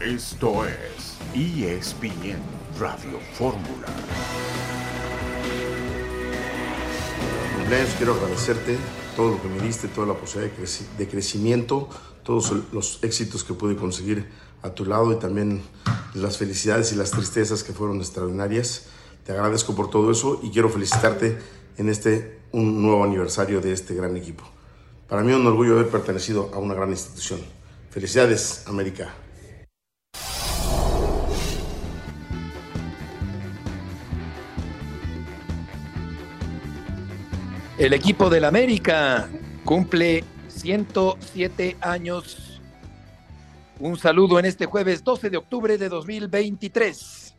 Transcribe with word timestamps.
Esto 0.00 0.64
es 0.64 1.16
ESPN 1.34 2.38
Radio 2.78 3.18
Fórmula. 3.34 3.86
Cumpleaños, 7.56 7.90
quiero 7.96 8.14
agradecerte 8.14 8.76
todo 9.16 9.32
lo 9.32 9.42
que 9.42 9.48
me 9.48 9.60
diste, 9.60 9.88
toda 9.88 10.06
la 10.06 10.14
posibilidad 10.14 10.54
de, 10.56 10.62
creci- 10.62 10.86
de 10.96 11.08
crecimiento, 11.08 11.88
todos 12.22 12.52
los 12.72 13.00
éxitos 13.02 13.42
que 13.44 13.54
pude 13.54 13.76
conseguir 13.76 14.28
a 14.62 14.70
tu 14.70 14.84
lado 14.84 15.12
y 15.12 15.16
también 15.16 15.62
las 16.14 16.38
felicidades 16.38 16.92
y 16.92 16.96
las 16.96 17.10
tristezas 17.10 17.64
que 17.64 17.72
fueron 17.72 17.98
extraordinarias. 17.98 18.86
Te 19.26 19.32
agradezco 19.32 19.74
por 19.74 19.90
todo 19.90 20.10
eso 20.12 20.40
y 20.42 20.50
quiero 20.50 20.68
felicitarte 20.68 21.38
en 21.76 21.88
este 21.88 22.38
un 22.52 22.80
nuevo 22.82 23.04
aniversario 23.04 23.60
de 23.60 23.72
este 23.72 23.94
gran 23.94 24.16
equipo. 24.16 24.44
Para 25.08 25.22
mí 25.22 25.32
es 25.32 25.36
un 25.38 25.46
orgullo 25.46 25.72
haber 25.74 25.88
pertenecido 25.88 26.50
a 26.54 26.58
una 26.58 26.74
gran 26.74 26.90
institución. 26.90 27.40
Felicidades, 27.90 28.62
América. 28.66 29.12
El 37.78 37.92
equipo 37.92 38.28
del 38.28 38.44
América 38.44 39.28
cumple 39.64 40.24
107 40.48 41.76
años. 41.80 42.60
Un 43.78 43.96
saludo 43.96 44.40
en 44.40 44.46
este 44.46 44.66
jueves 44.66 45.04
12 45.04 45.30
de 45.30 45.36
octubre 45.36 45.78
de 45.78 45.88
2023. 45.88 47.36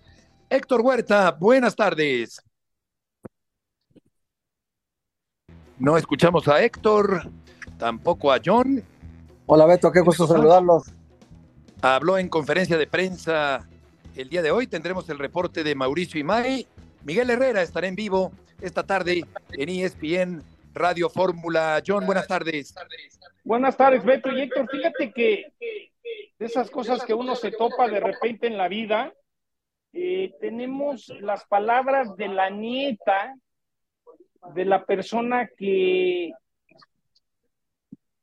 Héctor 0.50 0.80
Huerta, 0.80 1.32
buenas 1.32 1.76
tardes. 1.76 2.42
No 5.78 5.98
escuchamos 5.98 6.48
a 6.48 6.64
Héctor, 6.64 7.30
tampoco 7.78 8.32
a 8.32 8.40
John. 8.44 8.82
Hola 9.46 9.66
Beto, 9.66 9.92
qué 9.92 10.00
gusto 10.00 10.26
saludarlos. 10.26 10.84
Habló 11.82 12.18
en 12.18 12.30
conferencia 12.30 12.78
de 12.78 12.88
prensa 12.88 13.68
el 14.16 14.30
día 14.30 14.42
de 14.42 14.52
hoy. 14.52 14.68
Tendremos 14.68 15.10
el 15.10 15.20
reporte 15.20 15.66
de 15.66 15.76
Mauricio 15.76 16.18
Imay. 16.18 16.66
Miguel 17.04 17.30
Herrera 17.30 17.62
estará 17.62 17.88
en 17.88 17.96
vivo 17.96 18.32
esta 18.62 18.84
tarde 18.84 19.24
en 19.52 19.70
ESPN 19.70 20.44
Radio 20.74 21.10
Fórmula. 21.10 21.82
John, 21.86 22.06
buenas 22.06 22.28
tardes. 22.28 22.76
Buenas 23.44 23.78
tardes, 23.78 24.04
Beto 24.04 24.32
y 24.32 24.42
Héctor. 24.42 24.70
Fíjate 24.70 25.12
que 25.12 25.54
de 26.38 26.46
esas 26.46 26.70
cosas 26.70 27.04
que 27.04 27.14
uno 27.14 27.36
se 27.36 27.52
topa 27.52 27.88
de 27.88 28.00
repente 28.00 28.48
en 28.48 28.58
la 28.58 28.68
vida, 28.68 29.14
eh, 29.94 30.34
tenemos 30.40 31.10
las 31.22 31.46
palabras 31.46 32.16
de 32.16 32.28
la 32.28 32.50
nieta 32.50 33.36
de 34.54 34.66
la 34.66 34.86
persona 34.86 35.50
que 35.58 36.32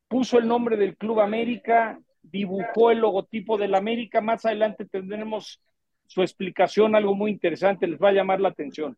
puso 0.09 0.39
el 0.39 0.47
nombre 0.47 0.77
del 0.77 0.97
Club 0.97 1.21
América, 1.21 1.99
dibujó 2.23 2.91
el 2.91 3.01
logotipo 3.01 3.59
del 3.59 3.75
América. 3.75 4.21
Más 4.21 4.45
adelante 4.47 4.87
tendremos 4.87 5.61
su 6.07 6.23
explicación, 6.23 6.95
algo 6.95 7.15
muy 7.15 7.31
interesante, 7.31 7.87
les 7.87 8.01
va 8.01 8.11
a 8.11 8.13
llamar 8.13 8.41
la 8.41 8.49
atención. 8.49 8.97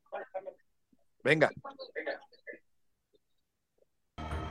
Venga. 1.29 1.51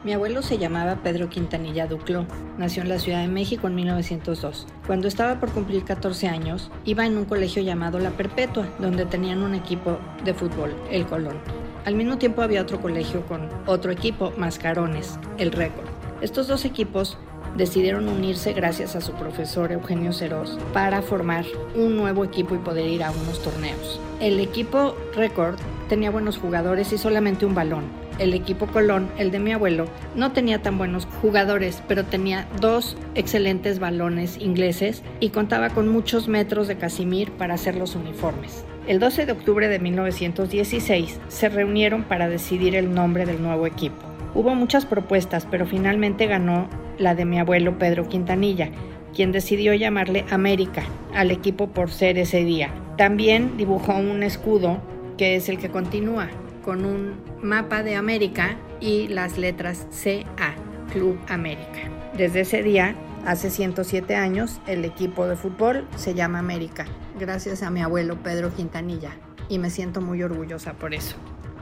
Mi 0.03 0.13
abuelo 0.13 0.43
se 0.43 0.59
llamaba 0.59 1.01
Pedro 1.01 1.27
Quintanilla 1.27 1.87
Duclo. 1.87 2.27
Nació 2.59 2.83
en 2.83 2.89
la 2.89 2.99
Ciudad 2.99 3.21
de 3.21 3.27
México 3.27 3.65
en 3.65 3.73
1902. 3.73 4.67
Cuando 4.85 5.07
estaba 5.07 5.39
por 5.39 5.51
cumplir 5.51 5.83
14 5.85 6.27
años, 6.27 6.69
iba 6.85 7.07
en 7.07 7.17
un 7.17 7.25
colegio 7.25 7.63
llamado 7.63 7.97
La 7.97 8.11
Perpetua, 8.11 8.67
donde 8.77 9.07
tenían 9.07 9.41
un 9.41 9.55
equipo 9.55 9.97
de 10.23 10.35
fútbol, 10.35 10.75
el 10.91 11.07
Colón. 11.07 11.39
Al 11.85 11.95
mismo 11.95 12.19
tiempo 12.19 12.43
había 12.43 12.61
otro 12.61 12.79
colegio 12.79 13.25
con 13.25 13.49
otro 13.65 13.91
equipo, 13.91 14.31
Mascarones, 14.37 15.17
el 15.39 15.51
Récord. 15.53 15.87
Estos 16.21 16.47
dos 16.47 16.63
equipos 16.63 17.17
decidieron 17.55 18.07
unirse 18.07 18.53
gracias 18.53 18.95
a 18.95 19.01
su 19.01 19.13
profesor 19.13 19.71
Eugenio 19.71 20.13
Ceros 20.13 20.59
para 20.73 21.01
formar 21.01 21.43
un 21.73 21.97
nuevo 21.97 22.23
equipo 22.23 22.53
y 22.53 22.59
poder 22.59 22.85
ir 22.85 23.03
a 23.03 23.09
unos 23.09 23.41
torneos. 23.41 23.99
El 24.19 24.39
equipo 24.39 24.95
Record 25.15 25.57
tenía 25.87 26.11
buenos 26.11 26.37
jugadores 26.37 26.93
y 26.93 26.97
solamente 26.97 27.45
un 27.45 27.55
balón. 27.55 27.85
El 28.19 28.33
equipo 28.33 28.67
Colón, 28.67 29.09
el 29.17 29.31
de 29.31 29.39
mi 29.39 29.51
abuelo, 29.51 29.85
no 30.15 30.31
tenía 30.31 30.61
tan 30.61 30.77
buenos 30.77 31.07
jugadores, 31.21 31.81
pero 31.87 32.03
tenía 32.03 32.47
dos 32.59 32.97
excelentes 33.15 33.79
balones 33.79 34.37
ingleses 34.37 35.03
y 35.19 35.29
contaba 35.29 35.69
con 35.69 35.87
muchos 35.87 36.27
metros 36.27 36.67
de 36.67 36.77
Casimir 36.77 37.31
para 37.31 37.53
hacer 37.55 37.75
los 37.75 37.95
uniformes. 37.95 38.65
El 38.87 38.99
12 38.99 39.25
de 39.25 39.31
octubre 39.33 39.67
de 39.67 39.79
1916 39.79 41.19
se 41.27 41.49
reunieron 41.49 42.03
para 42.03 42.29
decidir 42.29 42.75
el 42.75 42.93
nombre 42.93 43.25
del 43.25 43.41
nuevo 43.41 43.67
equipo. 43.67 43.97
Hubo 44.33 44.55
muchas 44.55 44.85
propuestas, 44.85 45.47
pero 45.49 45.65
finalmente 45.65 46.25
ganó 46.27 46.69
la 46.97 47.13
de 47.13 47.25
mi 47.25 47.39
abuelo 47.39 47.77
Pedro 47.77 48.07
Quintanilla, 48.07 48.69
quien 49.13 49.31
decidió 49.31 49.73
llamarle 49.73 50.25
América 50.29 50.83
al 51.13 51.31
equipo 51.31 51.67
por 51.67 51.91
ser 51.91 52.17
ese 52.17 52.43
día. 52.43 52.69
También 52.97 53.57
dibujó 53.57 53.95
un 53.95 54.23
escudo 54.23 54.79
que 55.17 55.35
es 55.35 55.49
el 55.49 55.57
que 55.57 55.69
continúa, 55.69 56.29
con 56.63 56.85
un 56.85 57.15
mapa 57.41 57.83
de 57.83 57.95
América 57.95 58.57
y 58.79 59.07
las 59.07 59.37
letras 59.37 59.87
CA, 59.91 60.55
Club 60.91 61.17
América. 61.27 61.79
Desde 62.15 62.41
ese 62.41 62.63
día, 62.63 62.95
hace 63.25 63.49
107 63.49 64.15
años, 64.15 64.59
el 64.67 64.85
equipo 64.85 65.27
de 65.27 65.35
fútbol 65.35 65.87
se 65.95 66.13
llama 66.13 66.39
América, 66.39 66.85
gracias 67.19 67.63
a 67.63 67.69
mi 67.69 67.81
abuelo 67.81 68.21
Pedro 68.21 68.53
Quintanilla, 68.53 69.11
y 69.49 69.59
me 69.59 69.69
siento 69.69 70.01
muy 70.01 70.23
orgullosa 70.23 70.73
por 70.73 70.93
eso. 70.93 71.15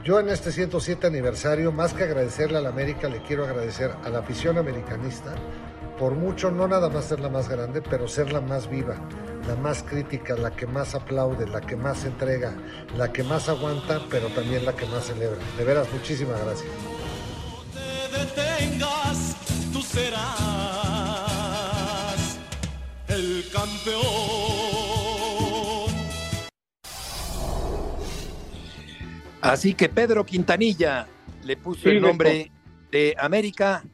Yo 0.04 0.20
en 0.20 0.28
este 0.28 0.52
107 0.52 1.06
aniversario, 1.06 1.72
más 1.72 1.92
que 1.92 2.04
agradecerle 2.04 2.58
a 2.58 2.60
la 2.60 2.68
América, 2.68 3.08
le 3.08 3.22
quiero 3.22 3.44
agradecer 3.44 3.90
a 4.04 4.08
la 4.08 4.20
afición 4.20 4.56
americanista 4.56 5.34
por 5.98 6.14
mucho, 6.14 6.50
no 6.50 6.68
nada 6.68 6.88
más 6.88 7.06
ser 7.06 7.20
la 7.20 7.28
más 7.28 7.48
grande, 7.48 7.82
pero 7.82 8.06
ser 8.08 8.32
la 8.32 8.40
más 8.40 8.68
viva, 8.68 8.96
la 9.48 9.56
más 9.56 9.82
crítica, 9.82 10.36
la 10.36 10.50
que 10.50 10.66
más 10.66 10.94
aplaude, 10.94 11.46
la 11.46 11.60
que 11.60 11.76
más 11.76 12.04
entrega, 12.04 12.54
la 12.96 13.12
que 13.12 13.22
más 13.22 13.48
aguanta, 13.48 14.00
pero 14.10 14.28
también 14.28 14.64
la 14.64 14.74
que 14.74 14.86
más 14.86 15.06
celebra. 15.06 15.38
De 15.56 15.64
veras, 15.64 15.92
muchísimas 15.92 16.40
gracias. 16.44 16.70
te 17.72 18.18
detengas, 18.18 19.36
tú 19.72 19.80
serás 19.82 20.22
el 23.08 23.44
campeón. 23.52 24.04
Así 29.40 29.74
que 29.74 29.88
Pedro 29.88 30.24
Quintanilla 30.24 31.06
le 31.44 31.56
puso 31.56 31.82
Sí, 31.82 31.90
el 31.90 32.02
nombre 32.02 32.50
de 32.90 33.14
América 33.18 33.84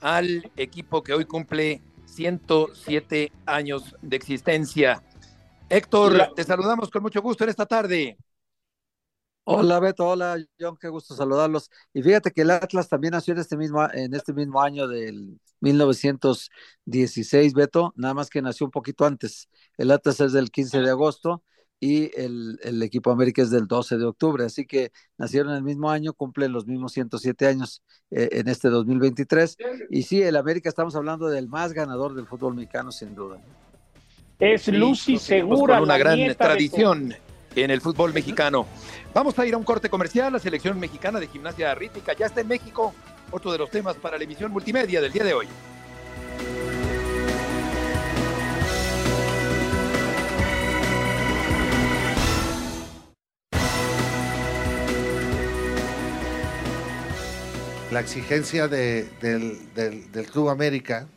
al 0.00 0.50
equipo 0.56 1.02
que 1.02 1.14
hoy 1.14 1.24
cumple 1.24 1.82
107 2.06 3.32
años 3.46 3.96
de 4.02 4.16
existencia. 4.16 5.02
Héctor, 5.68 6.32
te 6.34 6.44
saludamos 6.44 6.90
con 6.90 7.02
mucho 7.02 7.20
gusto 7.20 7.44
en 7.44 7.50
esta 7.50 7.66
tarde. 7.66 8.16
Hola 9.44 9.80
Beto, 9.80 10.06
hola 10.06 10.36
John, 10.60 10.76
qué 10.78 10.88
gusto 10.88 11.14
saludarlos. 11.14 11.70
Y 11.94 12.02
fíjate 12.02 12.32
que 12.32 12.42
el 12.42 12.50
Atlas 12.50 12.88
también 12.88 13.12
nació 13.12 13.32
en 13.32 13.40
este 13.40 13.56
mismo, 13.56 13.82
en 13.92 14.14
este 14.14 14.34
mismo 14.34 14.60
año 14.60 14.86
del 14.86 15.40
1916, 15.60 17.54
Beto, 17.54 17.94
nada 17.96 18.12
más 18.12 18.28
que 18.28 18.42
nació 18.42 18.66
un 18.66 18.72
poquito 18.72 19.06
antes. 19.06 19.48
El 19.78 19.90
Atlas 19.90 20.20
es 20.20 20.32
del 20.32 20.50
15 20.50 20.80
de 20.80 20.90
agosto 20.90 21.42
y 21.80 22.10
el, 22.20 22.58
el 22.62 22.82
equipo 22.82 23.10
América 23.10 23.42
es 23.42 23.50
del 23.50 23.66
12 23.66 23.98
de 23.98 24.04
octubre, 24.04 24.44
así 24.44 24.66
que 24.66 24.90
nacieron 25.16 25.54
el 25.54 25.62
mismo 25.62 25.90
año, 25.90 26.12
cumplen 26.12 26.52
los 26.52 26.66
mismos 26.66 26.92
107 26.92 27.46
años 27.46 27.82
eh, 28.10 28.28
en 28.32 28.48
este 28.48 28.68
2023. 28.68 29.56
Y 29.90 30.02
sí, 30.02 30.22
el 30.22 30.36
América 30.36 30.68
estamos 30.68 30.96
hablando 30.96 31.28
del 31.28 31.48
más 31.48 31.72
ganador 31.72 32.14
del 32.14 32.26
fútbol 32.26 32.54
mexicano, 32.54 32.90
sin 32.90 33.14
duda. 33.14 33.38
Es 34.40 34.62
Sí, 34.62 34.72
Lucy 34.72 35.18
Segura, 35.18 35.74
Con 35.74 35.84
una 35.84 35.98
gran 35.98 36.16
de- 36.18 36.34
tradición 36.34 37.14
en 37.56 37.70
el 37.70 37.80
fútbol 37.80 38.12
mexicano. 38.12 38.66
Vamos 39.14 39.38
a 39.38 39.46
ir 39.46 39.54
a 39.54 39.56
un 39.56 39.64
corte 39.64 39.88
comercial. 39.88 40.32
La 40.32 40.38
selección 40.38 40.78
mexicana 40.78 41.18
de 41.18 41.26
gimnasia 41.26 41.74
rítmica 41.74 42.12
ya 42.16 42.26
está 42.26 42.40
en 42.40 42.48
México. 42.48 42.94
Otro 43.30 43.50
de 43.52 43.58
los 43.58 43.70
temas 43.70 43.96
para 43.96 44.16
la 44.18 44.24
emisión 44.24 44.52
multimedia 44.52 45.00
del 45.00 45.12
día 45.12 45.24
de 45.24 45.34
hoy. 45.34 45.46
La 57.98 58.02
exigencia 58.02 58.68
de- 58.68 59.08
del, 59.20 60.26
Club 60.30 60.50
América 60.50 61.08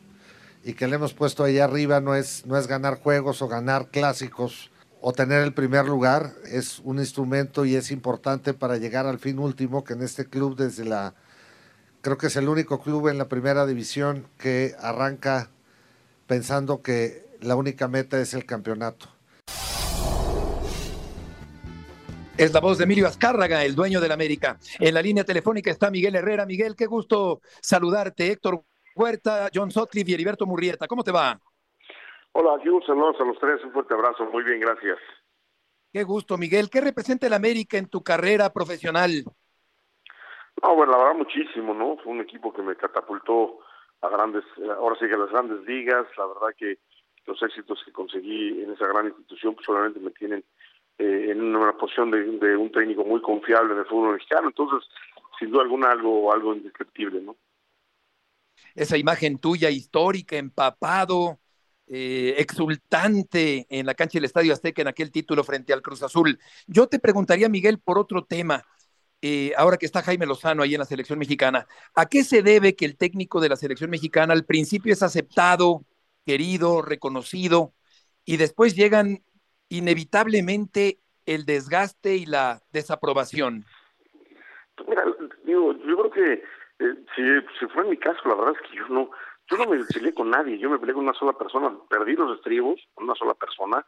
y 0.64 0.72
que 0.72 0.88
le 0.88 0.96
hemos 0.96 1.14
puesto 1.14 1.44
ahí 1.44 1.60
arriba 1.60 2.00
no 2.00 2.16
es, 2.16 2.44
no 2.44 2.58
es 2.58 2.66
ganar 2.66 2.98
juegos 2.98 3.40
o 3.40 3.46
ganar 3.46 3.92
clásicos 3.92 4.72
o 5.00 5.12
tener 5.12 5.42
el 5.42 5.54
primer 5.54 5.86
lugar, 5.86 6.32
es 6.44 6.80
un 6.80 6.98
instrumento 6.98 7.64
y 7.64 7.76
es 7.76 7.92
importante 7.92 8.52
para 8.52 8.78
llegar 8.78 9.06
al 9.06 9.20
fin 9.20 9.38
último, 9.38 9.84
que 9.84 9.92
en 9.92 10.02
este 10.02 10.24
club 10.26 10.56
desde 10.56 10.84
la, 10.84 11.14
creo 12.00 12.18
que 12.18 12.26
es 12.26 12.34
el 12.34 12.48
único 12.48 12.80
club 12.80 13.06
en 13.06 13.16
la 13.16 13.28
primera 13.28 13.64
división 13.64 14.26
que 14.36 14.74
arranca 14.80 15.50
pensando 16.26 16.82
que 16.82 17.24
la 17.42 17.54
única 17.54 17.86
meta 17.86 18.20
es 18.20 18.34
el 18.34 18.44
campeonato. 18.44 19.06
Es 22.38 22.54
la 22.54 22.60
voz 22.60 22.78
de 22.78 22.84
Emilio 22.84 23.06
Azcárraga, 23.06 23.62
el 23.62 23.74
dueño 23.74 24.00
del 24.00 24.10
América. 24.10 24.58
En 24.80 24.94
la 24.94 25.02
línea 25.02 25.22
telefónica 25.22 25.70
está 25.70 25.90
Miguel 25.90 26.16
Herrera. 26.16 26.46
Miguel, 26.46 26.74
qué 26.74 26.86
gusto 26.86 27.40
saludarte. 27.60 28.32
Héctor 28.32 28.62
Huerta, 28.96 29.50
John 29.54 29.70
Sotcliffe 29.70 30.10
y 30.10 30.14
Heriberto 30.14 30.46
Murrieta. 30.46 30.88
¿Cómo 30.88 31.04
te 31.04 31.12
va? 31.12 31.38
Hola, 32.32 32.56
aquí 32.58 32.70
un 32.70 32.82
saludo 32.84 33.14
a 33.20 33.24
los 33.24 33.38
tres, 33.38 33.62
un 33.62 33.72
fuerte 33.72 33.92
abrazo, 33.92 34.24
muy 34.32 34.42
bien, 34.44 34.60
gracias. 34.60 34.98
Qué 35.92 36.02
gusto, 36.04 36.38
Miguel. 36.38 36.70
¿Qué 36.70 36.80
representa 36.80 37.26
el 37.26 37.34
América 37.34 37.76
en 37.76 37.86
tu 37.86 38.02
carrera 38.02 38.50
profesional? 38.50 39.10
No, 40.62 40.74
bueno, 40.74 40.92
la 40.92 40.98
verdad 40.98 41.14
muchísimo, 41.14 41.74
¿no? 41.74 41.98
Fue 42.02 42.12
un 42.12 42.22
equipo 42.22 42.50
que 42.52 42.62
me 42.62 42.76
catapultó 42.76 43.58
a 44.00 44.08
grandes, 44.08 44.44
ahora 44.78 44.96
sí 44.98 45.06
que 45.06 45.14
a 45.14 45.18
las 45.18 45.30
grandes 45.30 45.66
ligas, 45.66 46.06
la 46.16 46.26
verdad 46.26 46.56
que 46.56 46.78
los 47.26 47.40
éxitos 47.42 47.82
que 47.84 47.92
conseguí 47.92 48.62
en 48.62 48.72
esa 48.72 48.86
gran 48.86 49.06
institución 49.06 49.54
pues 49.54 49.66
solamente 49.66 50.00
me 50.00 50.10
tienen 50.10 50.42
eh, 51.02 51.32
en 51.32 51.42
una 51.42 51.76
posición 51.76 52.12
de, 52.12 52.56
un 52.56 52.70
técnico 52.70 53.04
muy 53.04 53.20
confiable 53.20 53.74
en 53.74 53.84
fútbol 53.86 54.14
mexicano, 54.14 54.48
entonces 54.48 54.88
sin 55.36 55.50
duda 55.50 55.62
alguna 55.62 55.90
algo, 55.90 56.32
algo 56.32 56.54
indescriptible, 56.54 57.20
¿no? 57.20 57.36
Esa 58.76 58.96
imagen 58.96 59.38
tuya 59.38 59.68
histórica, 59.68 60.36
empapado, 60.36 61.40
eh, 61.88 62.36
exultante 62.38 63.66
en 63.68 63.84
la 63.84 63.94
cancha 63.94 64.18
del 64.18 64.26
Estadio 64.26 64.52
Azteca 64.52 64.82
en 64.82 64.88
aquel 64.88 65.10
título 65.10 65.42
frente 65.42 65.72
al 65.72 65.82
Cruz 65.82 66.04
Azul. 66.04 66.38
Yo 66.68 66.86
te 66.86 67.00
preguntaría, 67.00 67.48
Miguel, 67.48 67.80
por 67.80 67.98
otro 67.98 68.24
tema. 68.24 68.62
Eh, 69.20 69.52
ahora 69.56 69.78
que 69.78 69.86
está 69.86 70.02
Jaime 70.02 70.26
Lozano 70.26 70.62
ahí 70.62 70.74
en 70.74 70.80
la 70.80 70.84
selección 70.84 71.18
mexicana, 71.18 71.66
¿a 71.96 72.06
qué 72.06 72.22
se 72.22 72.42
debe 72.42 72.76
que 72.76 72.84
el 72.84 72.96
técnico 72.96 73.40
de 73.40 73.48
la 73.48 73.56
selección 73.56 73.90
mexicana 73.90 74.34
al 74.34 74.44
principio 74.44 74.92
es 74.92 75.02
aceptado, 75.02 75.84
querido, 76.24 76.80
reconocido, 76.80 77.74
y 78.24 78.36
después 78.36 78.76
llegan 78.76 79.24
inevitablemente 79.72 80.98
el 81.24 81.46
desgaste 81.46 82.16
y 82.16 82.26
la 82.26 82.60
desaprobación? 82.72 83.64
Mira, 84.86 85.04
digo, 85.44 85.72
yo 85.72 85.96
creo 85.96 86.10
que 86.10 86.32
eh, 86.78 87.44
si, 87.58 87.66
fue 87.68 87.84
en 87.84 87.90
mi 87.90 87.96
caso, 87.96 88.20
la 88.28 88.34
verdad 88.34 88.54
es 88.60 88.70
que 88.70 88.76
yo 88.76 88.88
no, 88.88 89.10
yo 89.50 89.56
no 89.56 89.70
me 89.70 89.82
peleé 89.84 90.12
con 90.12 90.30
nadie, 90.30 90.58
yo 90.58 90.68
me 90.68 90.78
peleé 90.78 90.94
con 90.94 91.04
una 91.04 91.14
sola 91.14 91.32
persona, 91.32 91.72
perdí 91.88 92.16
los 92.16 92.36
estribos 92.36 92.80
con 92.94 93.04
una 93.04 93.14
sola 93.14 93.34
persona. 93.34 93.84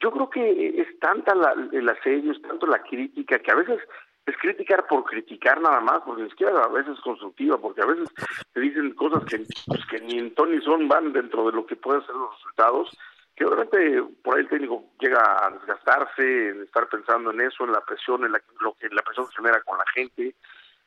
Yo 0.00 0.12
creo 0.12 0.30
que 0.30 0.80
es 0.80 0.98
tanta 1.00 1.34
la, 1.34 1.54
el 1.72 1.88
asedio, 1.88 2.32
es 2.32 2.42
tanto 2.42 2.66
la 2.66 2.82
crítica, 2.82 3.38
que 3.40 3.50
a 3.50 3.56
veces 3.56 3.80
es 4.26 4.36
criticar 4.38 4.86
por 4.86 5.04
criticar 5.04 5.60
nada 5.60 5.80
más, 5.80 6.02
porque 6.06 6.22
ni 6.22 6.30
siquiera 6.30 6.62
a 6.62 6.68
veces 6.68 6.94
es 6.94 7.00
constructiva, 7.00 7.58
porque 7.58 7.82
a 7.82 7.86
veces 7.86 8.08
te 8.52 8.60
dicen 8.60 8.94
cosas 8.94 9.24
que, 9.24 9.44
pues, 9.66 10.02
ni 10.02 10.18
en 10.18 10.34
ton 10.34 10.52
ni 10.52 10.60
son 10.62 10.86
van 10.86 11.12
dentro 11.12 11.46
de 11.46 11.56
lo 11.56 11.66
que 11.66 11.76
pueden 11.76 12.04
ser 12.06 12.14
los 12.14 12.34
resultados, 12.36 12.90
que 13.36 13.44
obviamente 13.44 14.02
por 14.22 14.36
ahí 14.36 14.42
el 14.42 14.48
técnico 14.48 14.84
llega 15.00 15.20
a 15.20 15.50
desgastarse, 15.50 16.50
en 16.50 16.62
estar 16.62 16.88
pensando 16.88 17.30
en 17.30 17.40
eso, 17.40 17.64
en 17.64 17.72
la 17.72 17.80
presión, 17.80 18.24
en 18.24 18.32
la, 18.32 18.40
lo 18.60 18.74
que 18.74 18.88
la 18.88 19.02
presión 19.02 19.26
genera 19.28 19.60
con 19.62 19.78
la 19.78 19.84
gente, 19.94 20.34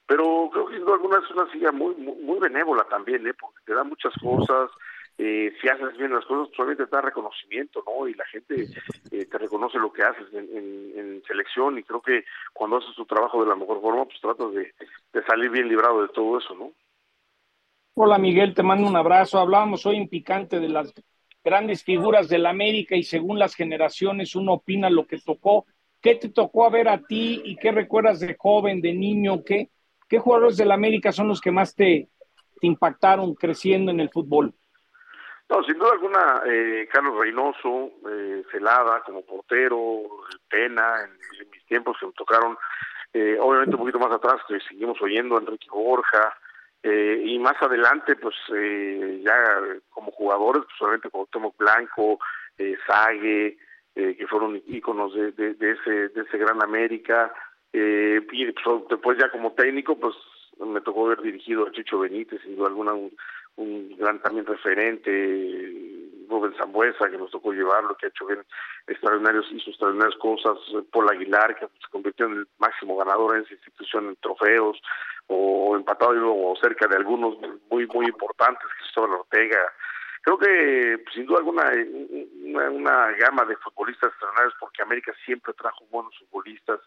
pero 0.06 0.50
creo 0.52 0.68
que 0.68 0.76
alguna 0.76 1.20
es 1.20 1.30
una 1.32 1.52
silla 1.52 1.72
muy, 1.72 1.94
muy, 1.96 2.40
benévola 2.40 2.86
también, 2.86 3.28
¿eh? 3.28 3.34
porque 3.34 3.60
te 3.66 3.74
da 3.74 3.84
muchas 3.84 4.14
cosas, 4.22 4.72
eh, 5.18 5.54
si 5.60 5.68
haces 5.68 5.98
bien 5.98 6.14
las 6.14 6.26
cosas, 6.26 6.54
solamente 6.56 6.86
te 6.86 6.96
da 6.96 7.02
reconocimiento, 7.02 7.84
¿no? 7.86 8.08
Y 8.08 8.14
la 8.14 8.26
gente 8.28 8.68
eh, 9.12 9.26
te 9.26 9.38
reconoce 9.38 9.78
lo 9.80 9.92
que 9.92 10.04
haces 10.04 10.32
en, 10.34 11.22
selección 11.28 11.78
y 11.78 11.84
creo 11.84 12.02
que 12.02 12.24
cuando 12.54 12.78
haces 12.78 12.96
tu 12.96 13.06
trabajo 13.06 13.44
de 13.44 13.50
la 13.50 13.56
mejor 13.56 13.82
forma, 13.82 14.06
pues 14.06 14.22
tratas 14.22 14.54
de, 14.54 14.74
de, 15.12 15.24
salir 15.26 15.50
bien 15.50 15.68
librado 15.68 16.04
de 16.04 16.08
todo 16.10 16.38
eso, 16.38 16.56
¿no? 16.56 16.72
Hola 17.96 18.18
Miguel, 18.18 18.54
te 18.54 18.64
mando 18.64 18.88
un 18.88 18.96
abrazo. 18.96 19.40
Hablábamos 19.40 19.86
hoy 19.86 19.98
en 19.98 20.08
Picante 20.08 20.62
de 20.62 20.70
las 20.70 20.94
grandes 21.48 21.82
figuras 21.82 22.28
de 22.28 22.40
la 22.40 22.50
América 22.50 22.98
y 22.98 23.04
según 23.04 23.40
las 23.40 23.56
generaciones 23.56 24.36
uno 24.36 24.54
opina 24.54 24.90
lo 24.90 25.08
que 25.08 25.18
tocó. 25.18 25.66
¿Qué 26.02 26.16
te 26.16 26.28
tocó 26.28 26.66
a 26.66 26.70
ver 26.70 26.90
a 26.90 26.98
ti 26.98 27.42
y 27.46 27.56
qué 27.56 27.72
recuerdas 27.72 28.20
de 28.20 28.36
joven, 28.38 28.82
de 28.82 28.94
niño? 28.94 29.46
¿Qué, 29.46 29.70
qué 30.10 30.20
jugadores 30.20 30.58
de 30.58 30.66
la 30.66 30.74
América 30.74 31.14
son 31.14 31.30
los 31.30 31.40
que 31.40 31.52
más 31.52 31.74
te, 31.74 32.10
impactaron 32.62 33.34
creciendo 33.36 33.92
en 33.92 34.02
el 34.02 34.10
fútbol? 34.10 34.54
No, 35.50 35.64
sin 35.64 35.78
duda 35.78 35.94
alguna, 35.94 36.42
eh, 36.46 36.86
Carlos 36.92 37.18
Reynoso, 37.18 37.92
eh, 38.10 38.44
Celada 38.52 39.02
como 39.06 39.22
portero, 39.26 40.04
Pena, 40.50 40.96
en, 41.06 41.50
mis 41.50 41.66
tiempos 41.66 41.96
que 41.98 42.08
me 42.08 42.12
tocaron, 42.12 42.58
eh, 43.14 43.38
obviamente 43.40 43.76
un 43.76 43.80
poquito 43.80 44.00
más 44.00 44.12
atrás, 44.12 44.42
que 44.50 44.60
seguimos 44.68 45.02
oyendo 45.02 45.38
Enrique 45.38 45.68
Borja, 45.72 46.38
eh, 46.89 47.22
y 47.25 47.38
más 47.38 47.62
adelante, 47.62 48.16
pues 48.16 48.36
eh, 48.56 49.22
ya 49.25 49.36
como 49.89 50.12
jugadores, 50.12 50.63
pues 50.63 50.81
obviamente 50.81 51.10
Tomo 51.31 51.54
Blanco, 51.57 52.18
eh, 52.57 52.78
Sague, 52.88 53.57
eh, 53.94 54.16
que 54.16 54.28
fueron 54.28 54.62
íconos 54.68 55.13
de, 55.13 55.34
de, 55.34 55.56
de, 55.56 55.72
ese, 55.72 55.92
de 56.10 56.22
ese 56.22 56.38
gran 56.38 56.63
América, 56.63 57.34
eh, 57.74 58.25
y 58.31 58.51
pues, 58.54 58.84
después 58.89 59.18
ya 59.18 59.30
como 59.30 59.51
técnico, 59.51 60.00
pues 60.00 60.16
me 60.66 60.80
tocó 60.80 61.07
haber 61.07 61.22
dirigido 61.22 61.68
a 61.68 61.72
Chicho 61.74 62.00
Benítez, 62.00 62.42
sin 62.42 62.56
duda 62.56 62.69
alguna, 62.69 62.94
un, 62.94 63.12
un 63.57 63.98
gran 63.98 64.22
también 64.22 64.45
referente, 64.45 65.12
Rubén 66.28 66.54
Zambuesa, 66.58 67.10
que 67.10 67.18
nos 67.18 67.32
tocó 67.32 67.52
llevarlo, 67.52 67.96
que 67.98 68.08
ha 68.08 68.10
hecho 68.10 68.26
bien 68.26 68.44
extraordinarios, 68.88 69.46
hizo 69.52 69.70
extraordinarias 69.70 70.18
cosas, 70.20 70.58
Paul 70.92 71.10
Aguilar, 71.10 71.58
que 71.58 71.66
se 71.66 71.92
convirtió 71.92 72.26
en 72.28 72.34
el 72.34 72.48
máximo 72.58 72.98
ganador 72.98 73.36
en 73.36 73.44
esa 73.44 73.54
institución 73.54 74.08
en 74.08 74.16
trofeos, 74.18 74.82
o 75.28 75.76
empatado 75.76 76.16
y 76.16 76.20
luego 76.20 76.56
cerca 76.62 76.88
de 76.88 76.96
algunos 76.96 77.38
muy, 77.70 77.86
muy 77.88 78.06
importantes, 78.06 78.68
Cristóbal 78.80 79.20
Ortega. 79.20 79.60
Creo 80.22 80.38
que 80.38 81.04
sin 81.14 81.26
duda 81.26 81.40
alguna 81.40 81.64
una, 82.44 82.70
una 82.70 83.12
gama 83.14 83.46
de 83.46 83.56
futbolistas 83.58 84.10
extraordinarios 84.10 84.56
porque 84.60 84.82
América 84.82 85.14
siempre 85.26 85.54
trajo 85.54 85.86
buenos 85.90 86.18
futbolistas, 86.20 86.80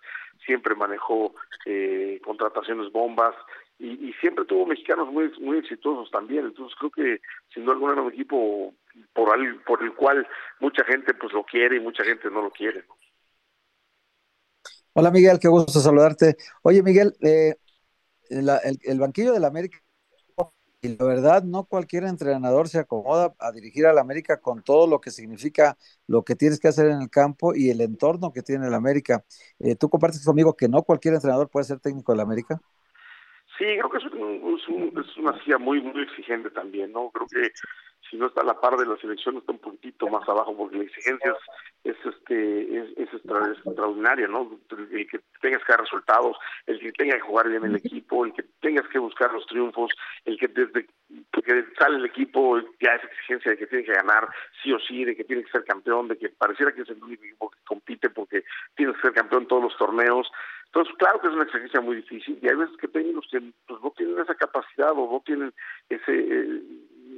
siempre 0.45 0.75
manejó 0.75 1.35
eh, 1.65 2.21
contrataciones 2.25 2.93
bombas 2.93 3.35
y, 3.79 4.09
y, 4.09 4.13
siempre 4.15 4.45
tuvo 4.45 4.67
mexicanos 4.67 5.09
muy 5.09 5.33
muy 5.41 5.57
exitosos 5.57 6.11
también 6.11 6.45
entonces 6.45 6.77
creo 6.79 6.91
que 6.91 7.23
sin 7.55 7.65
duda 7.65 7.93
era 7.93 8.03
un 8.03 8.13
equipo 8.13 8.75
por 9.13 9.39
el, 9.39 9.61
por 9.63 9.83
el 9.83 9.95
cual 9.95 10.27
mucha 10.61 10.85
gente 10.85 11.15
pues 11.15 11.33
lo 11.33 11.45
quiere 11.45 11.77
y 11.77 11.81
mucha 11.81 12.05
gente 12.05 12.31
no 12.31 12.43
lo 12.43 12.51
quiere. 12.51 12.85
Hola 14.93 15.11
Miguel, 15.11 15.39
qué 15.39 15.49
gusto 15.49 15.81
saludarte. 15.81 16.37
Oye 16.63 16.83
Miguel, 16.83 17.15
eh, 17.21 17.55
la, 18.29 18.59
el, 18.59 18.79
el, 18.83 18.99
banquillo 18.99 19.33
del 19.33 19.45
América 19.45 19.79
y 20.83 20.97
la 20.97 21.05
verdad 21.05 21.43
no 21.43 21.65
cualquier 21.65 22.05
entrenador 22.05 22.69
se 22.69 22.79
acomoda 22.79 23.35
a 23.39 23.53
dirigir 23.53 23.87
al 23.87 23.99
América 23.99 24.41
con 24.41 24.63
todo 24.63 24.87
lo 24.87 25.01
que 25.01 25.11
significa 25.11 25.77
lo 26.07 26.25
que 26.25 26.37
tienes 26.37 26.59
que 26.59 26.69
hacer 26.69 26.87
en 26.87 27.03
el 27.03 27.11
campo 27.11 27.55
y 27.55 27.71
el 27.71 27.81
entorno 27.83 28.33
que 28.33 28.43
tiene 28.43 28.67
el 28.67 28.75
América. 28.75 29.25
Eh, 29.59 29.77
¿Tú 29.77 29.91
compartes 29.91 30.25
conmigo 30.25 30.57
que 30.57 30.69
no 30.69 30.83
cualquier 30.83 31.15
entrenador 31.15 31.51
puede 31.51 31.65
ser 31.65 31.81
técnico 31.81 32.13
del 32.13 32.21
América? 32.21 32.61
Sí, 33.61 33.67
creo 33.67 33.91
que 33.91 33.99
es, 33.99 34.05
un, 34.05 34.57
es, 34.59 34.69
un, 34.69 35.05
es 35.05 35.17
una 35.19 35.39
silla 35.45 35.59
muy, 35.59 35.83
muy 35.83 36.03
exigente 36.03 36.49
también, 36.49 36.93
¿no? 36.93 37.11
Creo 37.11 37.27
que 37.27 37.53
si 38.09 38.17
no 38.17 38.27
está 38.27 38.41
a 38.41 38.45
la 38.45 38.59
par 38.59 38.77
de 38.79 38.87
la 38.87 38.97
selección 38.97 39.37
está 39.37 39.53
un 39.53 39.59
puntito 39.59 40.09
más 40.09 40.27
abajo 40.27 40.57
porque 40.57 40.79
la 40.79 40.85
exigencia 40.85 41.37
es, 41.85 41.95
es 41.95 42.07
este 42.07 42.79
es, 42.79 42.89
es, 42.97 43.09
extraordinaria 43.13 44.27
no 44.27 44.59
el 44.71 45.07
que 45.07 45.21
tengas 45.41 45.63
que 45.65 45.73
dar 45.73 45.81
resultados 45.81 46.37
el 46.67 46.81
que 46.81 46.93
tenga 46.93 47.17
que 47.17 47.21
jugar 47.21 47.49
bien 47.49 47.65
el 47.65 47.77
equipo 47.77 48.25
el 48.25 48.33
que 48.33 48.43
tengas 48.61 48.89
que 48.89 48.99
buscar 48.99 49.33
los 49.33 49.47
triunfos 49.47 49.93
el 50.25 50.39
que 50.39 50.49
desde 50.49 50.87
que 51.45 51.65
sale 51.79 51.99
el 51.99 52.07
equipo 52.07 52.59
ya 52.81 52.95
es 52.95 53.05
exigencia 53.05 53.53
de 53.53 53.59
que 53.59 53.67
tiene 53.67 53.85
que 53.85 53.93
ganar 53.93 54.29
sí 54.63 54.73
o 54.73 54.79
sí 54.81 55.05
de 55.05 55.15
que 55.15 55.25
tiene 55.25 55.45
que 55.45 55.51
ser 55.51 55.65
campeón 55.65 56.09
de 56.09 56.19
que 56.19 56.31
pareciera 56.31 56.73
que 56.73 56.83
es 56.83 56.89
el 56.89 57.03
único 57.03 57.23
equipo 57.23 57.51
que 57.51 57.59
compite 57.65 58.11
porque 58.11 58.45
tiene 58.75 58.95
que 58.95 59.03
ser 59.03 59.13
campeón 59.13 59.43
en 59.43 59.49
todos 59.49 59.63
los 59.63 59.77
torneos 59.77 60.31
entonces, 60.73 60.95
claro 60.99 61.21
que 61.21 61.27
es 61.27 61.35
una 61.35 61.43
exigencia 61.43 61.81
muy 61.81 61.97
difícil 61.97 62.39
y 62.41 62.49
hay 62.49 62.55
veces 62.55 62.77
que 62.77 62.87
técnicos 62.87 63.27
que 63.29 63.41
pues, 63.67 63.83
no 63.83 63.91
tienen 63.91 64.21
esa 64.21 64.37
capacidad 64.37 64.93
o 64.93 65.11
no 65.13 65.21
tienen 65.27 65.53
ese 65.89 66.13
eh, 66.13 66.63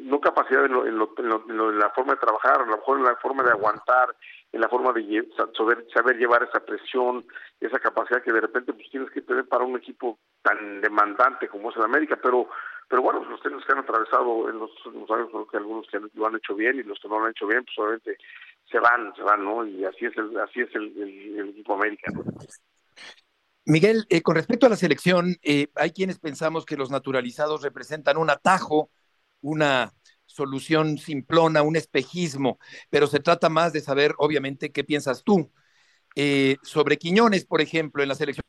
no 0.04 0.20
capacidad 0.20 0.64
en, 0.64 0.72
lo, 0.72 0.86
en, 0.86 0.98
lo, 0.98 1.14
en, 1.18 1.28
lo, 1.28 1.70
en, 1.70 1.78
la 1.78 1.90
forma 1.90 2.14
de 2.14 2.20
trabajar, 2.20 2.62
a 2.62 2.64
lo 2.64 2.76
mejor 2.76 2.98
en 2.98 3.04
la 3.04 3.16
forma 3.16 3.42
de 3.42 3.50
aguantar, 3.50 4.16
en 4.50 4.60
la 4.60 4.68
forma 4.68 4.92
de 4.92 5.28
saber, 5.56 5.86
saber 5.94 6.16
llevar 6.16 6.42
esa 6.42 6.64
presión, 6.64 7.26
esa 7.60 7.78
capacidad 7.78 8.22
que 8.22 8.32
de 8.32 8.40
repente 8.40 8.72
pues 8.72 8.88
tienes 8.90 9.10
que 9.10 9.20
tener 9.20 9.46
para 9.46 9.64
un 9.64 9.76
equipo 9.76 10.18
tan 10.42 10.80
demandante 10.80 11.46
como 11.46 11.70
es 11.70 11.76
el 11.76 11.82
América, 11.82 12.18
pero 12.20 12.48
pero 12.88 13.02
bueno, 13.02 13.24
los 13.24 13.40
técnicos 13.40 13.64
que 13.64 13.72
han 13.72 13.78
atravesado 13.78 14.50
en 14.50 14.58
los 14.58 14.70
últimos 14.84 15.10
años, 15.10 15.28
creo 15.30 15.46
que 15.46 15.56
algunos 15.56 15.86
que 15.88 16.00
lo 16.14 16.26
han 16.26 16.36
hecho 16.36 16.54
bien 16.54 16.78
y 16.78 16.82
los 16.82 16.98
que 17.00 17.08
no 17.08 17.18
lo 17.18 17.24
han 17.24 17.30
hecho 17.30 17.46
bien, 17.46 17.64
pues 17.64 17.78
obviamente 17.78 18.18
se 18.70 18.78
van, 18.78 19.14
se 19.14 19.22
van, 19.22 19.42
¿no? 19.44 19.64
Y 19.64 19.84
así 19.84 20.04
es 20.04 20.16
el, 20.18 20.38
así 20.38 20.60
es 20.60 20.74
el, 20.74 21.38
el, 21.38 21.48
equipo 21.50 21.74
América. 21.74 22.12
¿no? 22.14 22.22
Miguel, 23.64 24.06
eh, 24.08 24.22
con 24.22 24.34
respecto 24.34 24.66
a 24.66 24.68
la 24.68 24.76
selección, 24.76 25.36
eh, 25.42 25.68
hay 25.76 25.92
quienes 25.92 26.18
pensamos 26.18 26.66
que 26.66 26.76
los 26.76 26.90
naturalizados 26.90 27.62
representan 27.62 28.16
un 28.16 28.28
atajo, 28.28 28.90
una 29.40 29.92
solución 30.26 30.98
simplona, 30.98 31.62
un 31.62 31.76
espejismo, 31.76 32.58
pero 32.90 33.06
se 33.06 33.20
trata 33.20 33.48
más 33.48 33.72
de 33.72 33.80
saber, 33.80 34.14
obviamente, 34.18 34.72
qué 34.72 34.82
piensas 34.82 35.22
tú 35.22 35.52
eh, 36.16 36.56
sobre 36.62 36.96
Quiñones, 36.96 37.46
por 37.46 37.60
ejemplo, 37.60 38.02
en 38.02 38.08
la 38.08 38.16
selección 38.16 38.42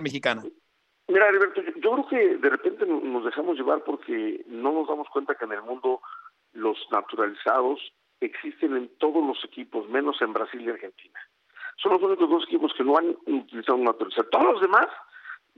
mexicana. 0.00 0.42
Mira, 1.08 1.28
Alberto, 1.28 1.60
yo, 1.60 1.72
yo 1.82 1.92
creo 1.92 2.08
que 2.08 2.36
de 2.38 2.48
repente 2.48 2.86
nos 2.86 3.24
dejamos 3.26 3.58
llevar 3.58 3.84
porque 3.84 4.42
no 4.46 4.72
nos 4.72 4.88
damos 4.88 5.06
cuenta 5.10 5.34
que 5.34 5.44
en 5.44 5.52
el 5.52 5.62
mundo 5.62 6.00
los 6.52 6.78
naturalizados 6.90 7.78
existen 8.20 8.74
en 8.74 8.88
todos 8.96 9.22
los 9.22 9.44
equipos, 9.44 9.86
menos 9.90 10.22
en 10.22 10.32
Brasil 10.32 10.62
y 10.62 10.70
Argentina 10.70 11.20
son 11.82 11.92
los 11.92 12.02
únicos 12.02 12.30
dos 12.30 12.44
equipos 12.44 12.72
que 12.74 12.84
no 12.84 12.96
han 12.96 13.16
utilizado 13.26 13.76
un 13.76 13.84
naturalizado. 13.84 14.28
Todos 14.30 14.52
los 14.52 14.60
demás, 14.60 14.86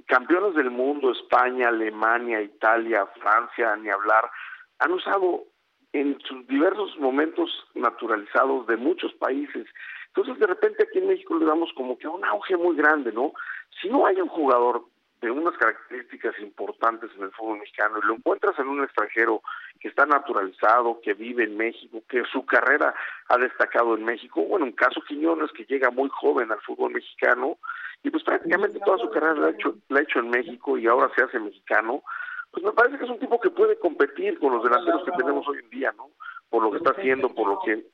campeones 0.07 0.54
del 0.54 0.71
mundo, 0.71 1.12
España, 1.12 1.69
Alemania, 1.69 2.40
Italia, 2.40 3.07
Francia, 3.21 3.76
ni 3.76 3.90
hablar, 3.90 4.31
han 4.78 4.93
usado 4.93 5.45
en 5.93 6.19
sus 6.23 6.47
diversos 6.49 6.97
momentos 6.99 7.50
naturalizados 7.75 8.66
de 8.66 8.76
muchos 8.76 9.12
países. 9.14 9.66
Entonces, 10.09 10.38
de 10.38 10.47
repente 10.47 10.85
aquí 10.85 10.99
en 10.99 11.09
México 11.09 11.37
le 11.38 11.45
damos 11.45 11.73
como 11.75 11.99
que 11.99 12.09
un 12.09 12.25
auge 12.25 12.57
muy 12.57 12.75
grande, 12.76 13.12
¿no? 13.12 13.33
Si 13.81 13.88
no 13.88 14.07
hay 14.07 14.21
un 14.21 14.28
jugador 14.28 14.85
unas 15.31 15.57
características 15.57 16.38
importantes 16.40 17.11
en 17.16 17.25
el 17.25 17.33
fútbol 17.33 17.59
mexicano 17.59 17.99
y 17.99 18.07
lo 18.07 18.14
encuentras 18.14 18.59
en 18.59 18.69
un 18.69 18.83
extranjero 18.83 19.43
que 19.81 19.88
está 19.88 20.07
naturalizado, 20.07 21.00
que 21.02 21.14
vive 21.14 21.45
en 21.45 21.57
México, 21.57 22.02
que 22.09 22.25
su 22.33 22.45
carrera 22.45 22.95
ha 23.28 23.38
destacado 23.38 23.95
en 23.95 24.04
México, 24.04 24.43
bueno, 24.43 24.66
en 24.66 24.73
caso 24.73 25.02
Quiñones 25.07 25.52
que 25.52 25.64
llega 25.64 25.90
muy 25.90 26.09
joven 26.11 26.50
al 26.50 26.61
fútbol 26.61 26.93
mexicano 26.93 27.59
y 28.02 28.11
pues 28.11 28.23
prácticamente 28.23 28.81
toda 28.85 28.99
su 28.99 29.11
carrera 29.11 29.35
la 29.35 29.47
ha 29.49 29.50
hecho, 29.50 29.75
la 29.88 30.00
ha 30.00 30.02
hecho 30.02 30.19
en 30.19 30.31
México 30.31 30.76
y 30.78 30.87
ahora 30.87 31.11
se 31.14 31.23
hace 31.25 31.38
mexicano, 31.38 32.02
pues 32.50 32.64
me 32.64 32.73
parece 32.73 32.99
que 32.99 33.04
es 33.04 33.11
un 33.11 33.19
tipo 33.19 33.40
que 33.40 33.50
puede 33.50 33.78
competir 33.78 34.38
con 34.38 34.52
los 34.52 34.62
delanteros 34.62 35.04
que 35.04 35.12
tenemos 35.12 35.47
hoy 35.49 35.59
en 35.59 35.71
día, 35.71 35.93
¿no? 35.97 36.11
Por 36.50 36.62
lo 36.62 36.71
que 36.71 36.78
está 36.78 36.90
haciendo, 36.90 37.35
por 37.35 37.49
lo 37.49 37.59
que 37.64 37.85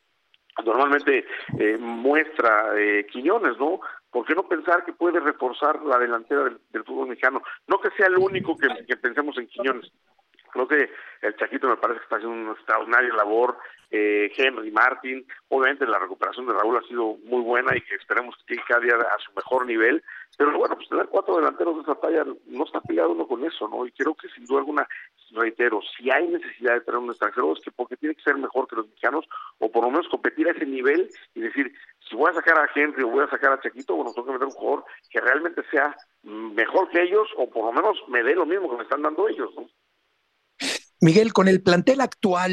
normalmente 0.65 1.27
eh, 1.59 1.77
muestra 1.79 2.73
eh, 2.77 3.07
Quiñones, 3.11 3.59
¿no? 3.59 3.81
¿Por 4.11 4.27
qué 4.27 4.35
no 4.35 4.49
pensar 4.49 4.85
que 4.85 4.93
puede 4.93 5.21
reforzar 5.21 5.81
la 5.83 5.99
delantera 5.99 6.45
del, 6.45 6.85
fútbol 6.85 7.09
mexicano? 7.09 7.43
No 7.69 7.81
que 7.81 7.91
sea 7.91 8.07
el 8.07 8.19
único 8.19 8.57
que, 8.57 8.69
que 8.87 8.97
pensemos 8.97 9.39
en 9.39 9.47
Quiñones. 9.47 9.91
Creo 10.51 10.67
que 10.67 10.91
el 11.23 11.37
Chaquito 11.37 11.69
me 11.69 11.77
parece 11.77 12.01
que 12.01 12.05
está 12.05 12.17
haciendo 12.17 12.37
una 12.37 12.53
extraordinaria 12.53 13.15
labor. 13.15 13.57
Eh, 13.91 14.33
Henry 14.37 14.71
Martin, 14.71 15.27
obviamente 15.49 15.87
la 15.87 15.99
recuperación 15.99 16.47
de 16.47 16.53
Raúl 16.53 16.77
ha 16.77 16.89
sido 16.89 17.17
muy 17.25 17.43
buena 17.43 17.77
y 17.77 17.81
que 17.81 17.95
esperemos 17.97 18.37
que 18.47 18.57
cada 18.69 18.81
día 18.81 18.95
a 18.95 19.19
su 19.19 19.33
mejor 19.33 19.67
nivel. 19.67 20.03
Pero 20.37 20.57
bueno, 20.59 20.75
pues 20.75 20.89
tener 20.89 21.07
cuatro 21.09 21.37
delanteros 21.37 21.77
de 21.77 21.83
esa 21.83 21.95
talla 21.97 22.25
no 22.47 22.65
está 22.65 22.81
pegado 22.81 23.11
uno 23.11 23.27
con 23.27 23.45
eso, 23.45 23.69
¿no? 23.69 23.87
Y 23.87 23.93
creo 23.93 24.15
que 24.15 24.29
sin 24.31 24.47
duda 24.47 24.61
alguna, 24.61 24.89
reitero, 25.33 25.81
si 25.97 26.11
hay 26.11 26.29
necesidad 26.29 26.75
de 26.75 26.81
tener 26.81 26.99
un 26.99 27.11
extranjero 27.11 27.53
es 27.53 27.61
que 27.61 27.71
porque 27.71 27.97
tiene 27.97 28.15
que 28.15 28.23
ser 28.23 28.37
mejor 28.37 28.67
que 28.67 28.77
los 28.77 28.87
mexicanos 28.89 29.27
o 29.59 29.71
por 29.71 29.85
lo 29.85 29.91
menos 29.91 30.09
competir 30.09 30.49
a 30.49 30.53
ese 30.53 30.65
nivel 30.65 31.11
y 31.35 31.41
decir, 31.41 31.73
si 32.09 32.17
voy 32.17 32.31
a 32.31 32.35
sacar 32.35 32.59
a 32.59 32.71
Henry 32.75 33.03
o 33.03 33.09
voy 33.09 33.25
a 33.25 33.31
sacar 33.31 33.53
a 33.53 33.61
Chaquito, 33.61 33.95
bueno, 33.95 34.13
tengo 34.13 34.27
que 34.27 34.33
meter 34.33 34.47
un 34.47 34.53
jugador 34.53 34.85
que 35.11 35.21
realmente 35.21 35.63
sea 35.71 35.95
mejor 36.23 36.89
que 36.89 37.03
ellos 37.03 37.29
o 37.37 37.49
por 37.51 37.67
lo 37.67 37.73
menos 37.73 37.99
me 38.09 38.23
dé 38.23 38.35
lo 38.35 38.47
mismo 38.47 38.71
que 38.71 38.77
me 38.77 38.83
están 38.85 39.03
dando 39.03 39.29
ellos, 39.29 39.51
¿no? 39.55 39.69
Miguel, 41.03 41.33
con 41.33 41.49
el 41.49 41.63
plantel 41.63 42.01
actual, 42.01 42.53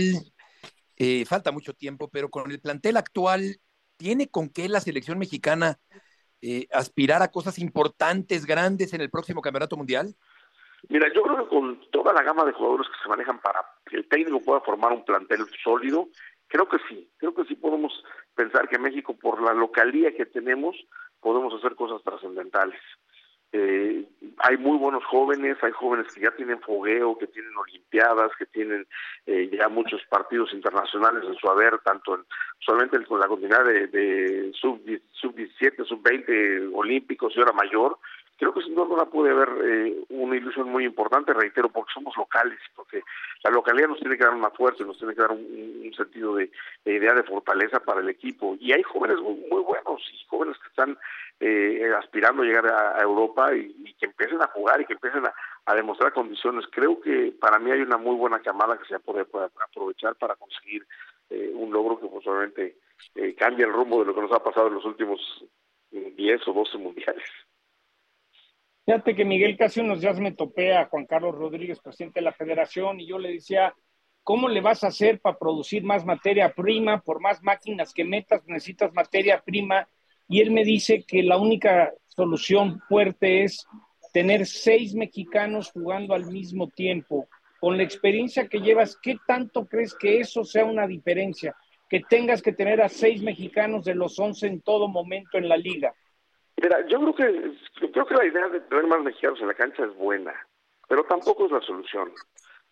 eh, 0.96 1.25
falta 1.25 1.51
mucho 1.51 1.74
tiempo, 1.74 2.10
pero 2.10 2.29
con 2.29 2.50
el 2.50 2.60
plantel 2.60 2.98
actual, 2.98 3.60
¿tiene 3.98 4.29
con 4.29 4.50
qué 4.50 4.69
la 4.69 4.79
selección 4.79 5.19
mexicana 5.19 5.79
eh, 6.41 6.67
aspirar 6.72 7.22
a 7.22 7.32
cosas 7.32 7.60
importantes, 7.60 8.46
grandes 8.46 8.94
en 8.94 9.01
el 9.01 9.10
próximo 9.10 9.41
Campeonato 9.41 9.77
Mundial? 9.77 10.15
Mira, 10.89 11.12
yo 11.13 11.24
creo 11.24 11.38
que 11.38 11.50
con 11.50 11.82
toda 11.91 12.13
la 12.13 12.24
gama 12.24 12.46
de 12.46 12.53
jugadores 12.53 12.88
que 12.88 13.03
se 13.03 13.10
manejan 13.10 13.39
para 13.41 13.65
que 13.86 13.98
el 13.98 14.08
técnico 14.08 14.41
pueda 14.41 14.62
formar 14.62 14.94
un 14.94 15.03
plantel 15.03 15.46
sólido, 15.63 16.10
creo 16.48 16.67
que 16.67 16.77
sí, 16.88 17.10
creo 17.17 17.34
que 17.34 17.46
sí 17.46 17.56
podemos 17.56 17.91
pensar 18.36 18.70
que 18.70 18.79
México, 18.79 19.15
por 19.17 19.41
la 19.41 19.53
localía 19.53 20.15
que 20.15 20.25
tenemos, 20.25 20.75
podemos 21.20 21.53
hacer 21.53 21.75
cosas 21.75 22.01
trascendentales. 22.03 22.79
Hay 24.50 24.56
muy 24.56 24.77
buenos 24.77 25.04
jóvenes, 25.04 25.58
hay 25.62 25.72
jóvenes 25.72 26.08
que 26.13 26.22
ya 26.22 26.32
tienen 26.32 26.62
fogueo, 26.62 27.18
que 27.18 27.27
tienen 27.27 27.51
olimpiadas, 27.58 28.32
que 28.39 28.46
tienen 28.46 28.88
eh, 29.25 29.50
ya 29.51 29.68
muchos 29.68 30.01
partidos 30.10 30.54
internacionales 30.54 31.25
en 31.27 31.36
su 31.36 31.50
haber, 31.50 31.80
tanto 31.80 32.16
en, 32.16 32.22
solamente 32.60 33.04
con 33.04 33.20
la 33.20 33.27
continuidad 33.27 33.66
de, 33.66 33.88
de 33.88 34.54
sub, 34.54 34.80
sub 35.12 35.36
17, 35.36 35.84
sub 35.84 36.01
20 36.01 36.68
olímpicos 36.74 37.34
y 37.36 37.42
hora 37.42 37.51
mayor, 37.51 37.98
creo 38.38 38.53
que 38.53 38.62
sin 38.62 38.75
duda 38.75 39.06
puede 39.06 39.32
haber 39.32 39.50
eh, 39.63 39.98
una 40.10 40.36
ilusión 40.36 40.70
muy 40.70 40.86
importante, 40.86 41.34
reitero, 41.34 41.70
porque 41.70 41.91
somos 41.94 42.15
locales, 42.15 42.60
porque 42.75 43.01
la 43.44 43.50
localidad 43.50 43.89
nos 43.89 44.00
tiene 44.00 44.17
que 44.17 44.24
dar 44.24 44.34
una 44.34 44.51
fuerza, 44.51 44.84
nos 44.84 44.98
tiene 44.98 45.15
que 45.15 45.22
dar 45.22 45.32
un, 45.32 45.94
sentido 45.96 46.36
de, 46.36 46.51
idea 46.86 47.13
de 47.13 47.24
fortaleza 47.24 47.79
para 47.79 48.01
el 48.01 48.10
equipo. 48.10 48.56
Y 48.60 48.72
hay 48.72 48.84
jóvenes 48.84 49.17
muy, 49.20 49.62
buenos 49.62 50.01
y 50.13 50.25
jóvenes 50.27 50.58
que 50.60 50.67
están 50.67 50.98
eh, 51.39 51.91
aspirando 51.98 52.44
a 52.44 52.46
llegar 52.46 52.67
a, 52.67 53.01
Europa 53.01 53.56
y, 53.56 53.96
que 54.00 54.06
empiecen 54.06 54.41
a 54.41 54.48
jugar 54.48 54.79
y 54.82 54.86
que 54.86 54.94
empiecen 54.94 55.24
a, 55.25 55.75
demostrar 55.75 56.13
condiciones. 56.13 56.65
Creo 56.72 57.01
que 57.01 57.34
para 57.39 57.58
mí 57.58 57.72
hay 57.72 57.82
una 57.82 57.98
muy 57.98 58.15
buena 58.15 58.39
camada 58.39 58.77
que 58.77 58.86
se 58.86 59.00
puede, 59.00 59.22
aprovechar 59.22 60.15
para 60.15 60.36
conseguir 60.36 60.86
eh, 61.29 61.51
un 61.53 61.74
logro 61.74 62.00
que 62.00 62.08
posiblemente 62.08 62.77
pues, 63.13 63.36
cambie 63.36 63.65
el 63.65 63.74
rumbo 63.74 64.00
de 64.00 64.06
lo 64.06 64.15
que 64.15 64.22
nos 64.22 64.32
ha 64.32 64.44
pasado 64.44 64.67
en 64.67 64.75
los 64.75 64.86
últimos 64.86 65.20
10 65.91 66.48
o 66.48 66.53
12 66.53 66.77
mundiales. 66.77 67.25
Fíjate 68.88 69.15
que 69.15 69.25
Miguel 69.25 69.58
casi 69.58 69.82
unos 69.82 70.00
días 70.00 70.17
me 70.17 70.32
topé 70.32 70.74
a 70.74 70.86
Juan 70.86 71.06
Carlos 71.06 71.36
Rodríguez, 71.36 71.82
presidente 71.82 72.22
de 72.22 72.24
la 72.24 72.32
federación, 72.32 73.01
y 73.01 73.06
yo 73.06 73.20
le 73.20 73.34
decía, 73.34 73.75
¿cómo 74.24 74.48
le 74.48 74.62
vas 74.62 74.82
a 74.82 74.88
hacer 74.88 75.20
para 75.20 75.38
producir 75.38 75.84
más 75.84 76.06
materia 76.06 76.53
prima? 76.53 77.01
Por 77.01 77.20
más 77.20 77.44
máquinas 77.44 77.94
que 77.94 78.06
metas, 78.06 78.46
necesitas 78.48 78.94
materia 78.94 79.44
prima. 79.46 79.89
Y 80.29 80.39
él 80.39 80.51
me 80.51 80.63
dice 80.63 81.03
que 81.06 81.22
la 81.22 81.38
única 81.38 81.91
solución 82.06 82.79
fuerte 82.88 83.44
es 83.44 83.67
tener 84.13 84.46
seis 84.46 84.96
mexicanos 84.96 85.70
jugando 85.70 86.13
al 86.13 86.25
mismo 86.32 86.70
tiempo. 86.70 87.27
Con 87.60 87.75
la 87.75 87.84
experiencia 87.84 88.48
que 88.48 88.62
llevas, 88.62 88.98
¿qué 89.03 89.17
tanto 89.27 89.67
crees 89.67 89.94
que 89.96 90.22
eso 90.22 90.46
sea 90.46 90.63
una 90.63 90.88
diferencia? 90.88 91.53
Que 91.89 92.03
tengas 92.10 92.41
que 92.41 92.53
tener 92.53 92.82
a 92.82 92.88
seis 92.88 93.22
mexicanos 93.22 93.84
de 93.84 93.96
los 93.96 94.17
once 94.17 94.48
en 94.48 94.62
todo 94.62 94.88
momento 94.88 95.38
en 95.38 95.50
la 95.50 95.58
liga. 95.58 95.94
Mira, 96.61 96.85
yo 96.87 96.99
creo 96.99 97.15
que 97.15 97.89
creo 97.91 98.05
que 98.05 98.15
la 98.15 98.25
idea 98.25 98.47
de 98.49 98.61
tener 98.61 98.87
más 98.87 99.01
mexicanos 99.01 99.39
en 99.41 99.47
la 99.47 99.53
cancha 99.53 99.85
es 99.85 99.95
buena, 99.95 100.33
pero 100.87 101.03
tampoco 101.03 101.45
es 101.45 101.51
la 101.51 101.61
solución. 101.61 102.11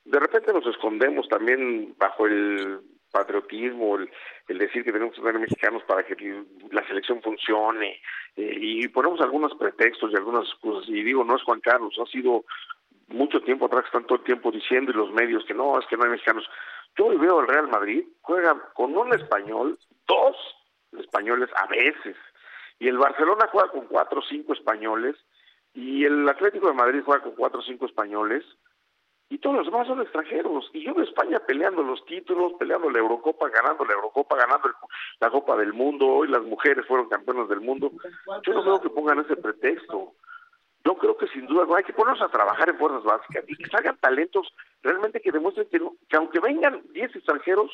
De 0.06 0.20
repente 0.20 0.54
nos 0.54 0.66
escondemos 0.68 1.28
también 1.30 1.96
bajo 1.98 2.26
el 2.26 2.80
patriotismo, 3.12 3.98
el, 3.98 4.58
decir 4.58 4.84
que 4.84 4.92
tenemos 4.92 5.16
que 5.16 5.22
tener 5.22 5.40
mexicanos 5.40 5.84
para 5.84 6.04
que 6.04 6.16
la 6.72 6.86
selección 6.88 7.22
funcione, 7.22 8.02
eh, 8.36 8.58
y 8.60 8.88
ponemos 8.90 9.22
algunos 9.22 9.54
pretextos 9.56 10.12
y 10.12 10.16
algunas 10.16 10.54
cosas, 10.56 10.90
y 10.90 11.02
digo, 11.02 11.24
no 11.24 11.36
es 11.38 11.44
Juan 11.44 11.62
Carlos, 11.62 11.96
ha 12.02 12.06
sido 12.08 12.44
mucho 13.08 13.40
tiempo 13.42 13.68
atrás, 13.68 13.86
el 13.94 14.24
tiempo 14.24 14.52
diciendo 14.52 14.92
y 14.92 14.96
los 14.96 15.12
medios 15.12 15.46
que 15.46 15.54
no, 15.54 15.80
es 15.80 15.86
que 15.88 15.96
no 15.96 16.04
hay 16.04 16.10
mexicanos. 16.10 16.46
Yo 16.98 17.18
veo 17.18 17.40
al 17.40 17.48
Real 17.48 17.68
Madrid, 17.68 18.04
juega 18.22 18.58
con 18.74 18.98
un 18.98 19.14
español, 19.14 19.78
dos 20.08 20.36
españoles 21.00 21.50
a 21.56 21.68
veces, 21.68 22.16
y 22.80 22.88
el 22.88 22.98
Barcelona 22.98 23.48
juega 23.52 23.70
con 23.70 23.88
cuatro 23.88 24.20
o 24.20 24.24
cinco 24.24 24.54
españoles, 24.54 25.16
y 25.74 26.06
el 26.06 26.28
Atlético 26.28 26.68
de 26.68 26.74
Madrid 26.74 27.02
juega 27.06 27.24
con 27.24 27.36
cuatro 27.36 27.60
o 27.60 27.64
cinco 27.64 27.86
españoles, 27.86 28.44
y 29.30 29.40
todos 29.40 29.56
los 29.56 29.66
demás 29.66 29.88
son 29.88 30.02
extranjeros. 30.02 30.70
Y 30.74 30.84
yo 30.86 30.94
veo 30.94 31.04
España 31.04 31.40
peleando 31.40 31.82
los 31.82 32.06
títulos, 32.06 32.54
peleando 32.60 32.90
la 32.90 33.00
Eurocopa, 33.00 33.50
ganando 33.50 33.84
la 33.84 33.94
Eurocopa, 33.94 34.36
ganando 34.36 34.70
la 35.20 35.32
Copa 35.32 35.58
del 35.58 35.74
Mundo. 35.74 36.08
Hoy 36.08 36.28
las 36.28 36.44
mujeres 36.44 36.86
fueron 36.86 37.10
campeonas 37.10 37.50
del 37.50 37.62
mundo. 37.62 37.92
Yo 38.46 38.54
no 38.54 38.62
creo 38.62 38.82
que 38.82 38.90
pongan 38.90 39.20
ese 39.20 39.36
pretexto. 39.36 40.14
Yo 40.86 40.96
creo 40.96 41.18
que 41.18 41.28
sin 41.30 41.48
duda 41.48 41.66
hay 41.76 41.84
que 41.84 41.94
ponernos 41.94 42.22
a 42.22 42.30
trabajar 42.30 42.70
en 42.70 42.78
fuerzas 42.78 43.04
básicas 43.04 43.44
y 43.48 43.56
que 43.56 43.66
salgan 43.72 43.98
talentos 43.98 44.54
realmente 44.84 45.20
que 45.20 45.32
demuestren 45.32 45.68
que, 45.70 45.80
que 46.08 46.16
aunque 46.16 46.40
vengan 46.40 46.84
10 46.94 47.16
extranjeros, 47.16 47.72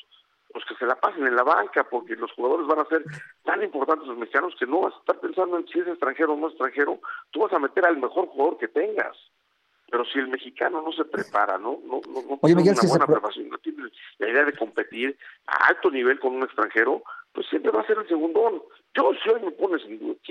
pues 0.51 0.65
que 0.65 0.75
se 0.75 0.85
la 0.85 0.95
pasen 0.95 1.25
en 1.25 1.35
la 1.35 1.43
banca, 1.43 1.83
porque 1.83 2.15
los 2.15 2.31
jugadores 2.33 2.67
van 2.67 2.79
a 2.79 2.85
ser 2.85 3.03
tan 3.43 3.63
importantes 3.63 4.07
los 4.07 4.17
mexicanos 4.17 4.55
que 4.59 4.65
no 4.65 4.81
vas 4.81 4.93
a 4.93 4.99
estar 4.99 5.19
pensando 5.19 5.57
en 5.57 5.67
si 5.67 5.79
es 5.79 5.87
extranjero 5.87 6.33
o 6.33 6.37
no 6.37 6.49
extranjero, 6.49 6.99
tú 7.31 7.41
vas 7.41 7.53
a 7.53 7.59
meter 7.59 7.85
al 7.85 7.97
mejor 7.97 8.27
jugador 8.27 8.57
que 8.57 8.67
tengas. 8.67 9.17
Pero 9.89 10.05
si 10.05 10.19
el 10.19 10.29
mexicano 10.29 10.81
no 10.81 10.93
se 10.93 11.03
prepara, 11.03 11.57
no, 11.57 11.79
no, 11.83 11.99
no, 12.07 12.39
tiene 12.41 12.61
una 12.61 12.87
buena 12.87 13.05
preparación, 13.05 13.49
no 13.49 13.57
tiene 13.57 13.89
la 14.19 14.29
idea 14.29 14.45
de 14.45 14.55
competir 14.55 15.17
a 15.47 15.67
alto 15.67 15.91
nivel 15.91 16.17
con 16.17 16.33
un 16.33 16.43
extranjero, 16.43 17.03
pues 17.33 17.45
siempre 17.47 17.71
va 17.71 17.81
a 17.81 17.87
ser 17.87 17.97
el 17.97 18.07
segundón. 18.07 18.61
Yo, 18.93 19.11
si 19.21 19.29
hoy 19.29 19.41
me 19.41 19.51
pones 19.51 19.81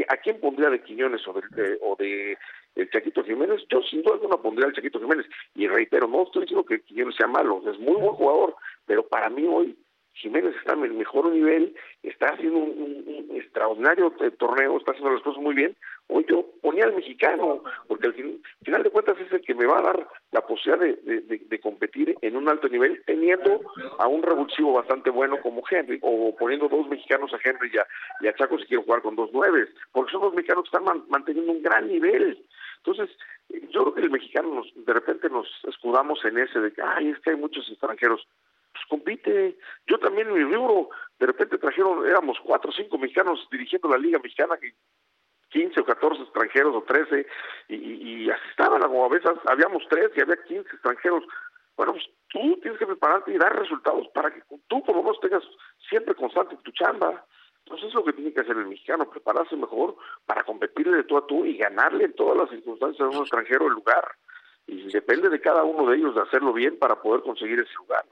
a 0.09 0.17
quién 0.17 0.41
pondría 0.41 0.71
de 0.71 0.83
Quiñones 0.83 1.27
o 1.29 1.35
de, 1.35 1.79
o 1.83 1.95
de 1.97 2.39
el 2.75 2.91
Chaquito 2.91 3.23
Jiménez, 3.23 3.63
yo 3.69 3.83
sin 3.83 4.03
duda 4.03 4.15
alguna 4.15 4.39
pondría 4.39 4.67
al 4.67 4.73
Chaquito 4.73 4.99
Jiménez. 4.99 5.27
Y 5.55 5.67
reitero, 5.67 6.09
no 6.09 6.23
estoy 6.23 6.43
diciendo 6.43 6.65
que 6.65 6.81
Quiñones 6.81 7.17
sea 7.17 7.27
malo, 7.27 7.63
es 7.71 7.79
muy 7.79 7.97
buen 7.97 8.15
jugador, 8.15 8.57
pero 8.87 9.07
para 9.07 9.29
mí 9.29 9.47
hoy 9.47 9.77
Jiménez 10.15 10.55
está 10.57 10.75
en 10.75 10.85
el 10.85 10.95
mejor 10.95 11.31
nivel, 11.31 11.75
está 12.03 12.29
haciendo 12.29 12.59
un, 12.59 13.31
extraordinario 13.35 14.13
eh, 14.21 14.31
torneo, 14.33 14.77
está 14.77 14.93
haciendo 14.93 15.13
las 15.13 15.23
cosas 15.23 15.43
muy 15.43 15.55
bien. 15.55 15.77
Hoy 16.09 16.27
yo 16.29 16.45
ponía 16.61 16.85
al 16.85 16.95
mexicano, 16.95 17.63
porque 17.87 18.09
al 18.09 18.15
final 18.15 18.83
de 18.83 18.91
cuentas 18.91 19.19
es 19.21 19.33
el 19.33 19.41
que 19.41 19.55
me 19.55 19.67
va 19.67 19.79
a 19.79 19.83
dar 19.83 20.09
la 20.33 20.41
posibilidad 20.47 20.99
de, 21.03 21.61
competir 21.61 22.17
en 22.23 22.37
un 22.37 22.49
alto 22.49 22.69
nivel, 22.69 23.03
teniendo 23.07 23.61
a 23.99 24.09
un 24.09 24.23
revulsivo 24.23 24.73
bastante 24.73 25.11
bueno 25.11 25.41
como 25.41 25.63
Henry, 25.71 25.99
o 26.03 26.35
poniendo 26.37 26.69
dos 26.69 26.89
mexicanos 26.89 27.33
a 27.33 27.39
Henry 27.43 27.71
y 28.21 28.27
a, 28.27 28.35
Chaco 28.35 28.59
si 28.59 28.67
quiero 28.67 28.83
jugar 28.83 29.03
con 29.03 29.15
dos 29.15 29.33
nueves, 29.33 29.69
porque 29.93 30.11
son 30.11 30.23
dos 30.23 30.35
mexicanos 30.35 30.65
que 30.69 30.77
están 30.77 31.05
manteniendo 31.09 31.53
un 31.53 31.63
gran 31.63 31.87
nivel. 31.87 32.45
Entonces, 32.79 33.11
yo 33.71 33.83
creo 33.83 33.95
que 33.95 34.01
el 34.01 34.11
mexicano 34.11 34.55
nos, 34.55 34.73
de 34.75 34.93
repente 34.93 35.29
nos 35.29 35.47
escudamos 35.69 36.25
en 36.25 36.39
ese 36.39 36.61
de 36.61 36.73
que, 36.73 36.83
ay, 36.83 37.11
es 37.11 37.21
que 37.21 37.31
hay 37.31 37.37
muchos 37.37 37.69
extranjeros 37.71 38.27
pues 38.81 39.01
compite. 39.01 39.59
Yo 39.87 39.99
también 39.99 40.29
en 40.29 40.35
mi 40.35 40.55
rubro, 40.55 40.91
de 41.19 41.27
repente 41.27 41.59
trajeron, 41.59 42.07
éramos 42.07 42.39
cuatro 42.45 42.71
o 42.71 42.73
cinco 42.73 42.99
mexicanos 42.99 43.47
dirigiendo 43.51 43.89
la 43.89 43.99
Liga 43.99 44.19
Mexicana, 44.19 44.57
que 44.57 44.75
15 45.51 45.81
o 45.81 45.85
14 45.85 46.23
extranjeros 46.23 46.75
o 46.77 46.83
13, 46.83 47.27
y, 47.69 47.75
y 47.75 48.31
así 48.31 48.43
estaban, 48.51 48.81
como 48.83 49.05
a 49.05 49.09
veces 49.09 49.31
habíamos 49.47 49.83
tres 49.89 50.11
y 50.17 50.21
había 50.21 50.37
15 50.37 50.69
extranjeros. 50.71 51.25
bueno, 51.77 51.93
pues 51.93 52.05
tú 52.29 52.59
tienes 52.63 52.79
que 52.79 52.87
prepararte 52.87 53.33
y 53.33 53.39
dar 53.39 53.59
resultados 53.59 54.07
para 54.15 54.33
que 54.33 54.43
tú 54.69 54.83
por 54.85 54.97
lo 54.97 55.19
tengas 55.19 55.43
siempre 55.89 56.15
constante 56.15 56.57
tu 56.63 56.71
chamba. 56.73 57.27
Entonces 57.65 57.89
es 57.89 57.95
lo 57.95 58.05
que 58.05 58.13
tiene 58.13 58.33
que 58.33 58.41
hacer 58.41 58.57
el 58.57 58.67
mexicano, 58.67 59.11
prepararse 59.11 59.57
mejor 59.57 59.97
para 60.27 60.45
competir 60.45 60.91
de 60.91 61.05
tú 61.05 61.19
a 61.19 61.27
tú 61.27 61.45
y 61.45 61.57
ganarle 61.57 62.05
en 62.05 62.15
todas 62.15 62.37
las 62.37 62.51
circunstancias 62.51 63.01
a 63.01 63.17
un 63.17 63.23
extranjero 63.23 63.67
el 63.67 63.75
lugar. 63.75 64.05
Y 64.67 64.91
depende 64.91 65.29
de 65.29 65.41
cada 65.41 65.65
uno 65.65 65.91
de 65.91 65.97
ellos 65.97 66.15
de 66.15 66.23
hacerlo 66.23 66.53
bien 66.53 66.79
para 66.79 67.01
poder 67.01 67.23
conseguir 67.23 67.59
ese 67.59 67.75
lugar. 67.75 68.05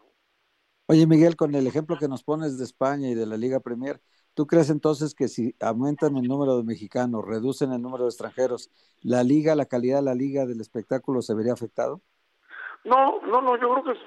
Oye, 0.90 1.07
Miguel, 1.07 1.37
con 1.37 1.54
el 1.54 1.66
ejemplo 1.66 1.99
que 1.99 2.09
nos 2.09 2.25
pones 2.25 2.57
de 2.57 2.64
España 2.64 3.11
y 3.11 3.14
de 3.14 3.26
la 3.26 3.37
Liga 3.37 3.61
Premier, 3.61 4.00
¿tú 4.33 4.47
crees 4.47 4.71
entonces 4.71 5.14
que 5.14 5.28
si 5.28 5.54
aumentan 5.61 6.16
el 6.16 6.26
número 6.26 6.57
de 6.57 6.64
mexicanos, 6.64 7.26
reducen 7.26 7.75
el 7.75 7.83
número 7.83 8.04
de 8.04 8.09
extranjeros, 8.09 8.71
la 9.02 9.23
liga, 9.23 9.54
la 9.54 9.66
calidad 9.66 9.99
de 9.99 10.04
la 10.04 10.14
liga 10.14 10.47
del 10.47 10.62
espectáculo 10.62 11.21
se 11.21 11.35
vería 11.35 11.52
afectado? 11.52 12.00
No, 12.85 13.21
no, 13.21 13.42
no, 13.42 13.61
yo 13.61 13.68
creo 13.75 13.85
que 13.85 14.00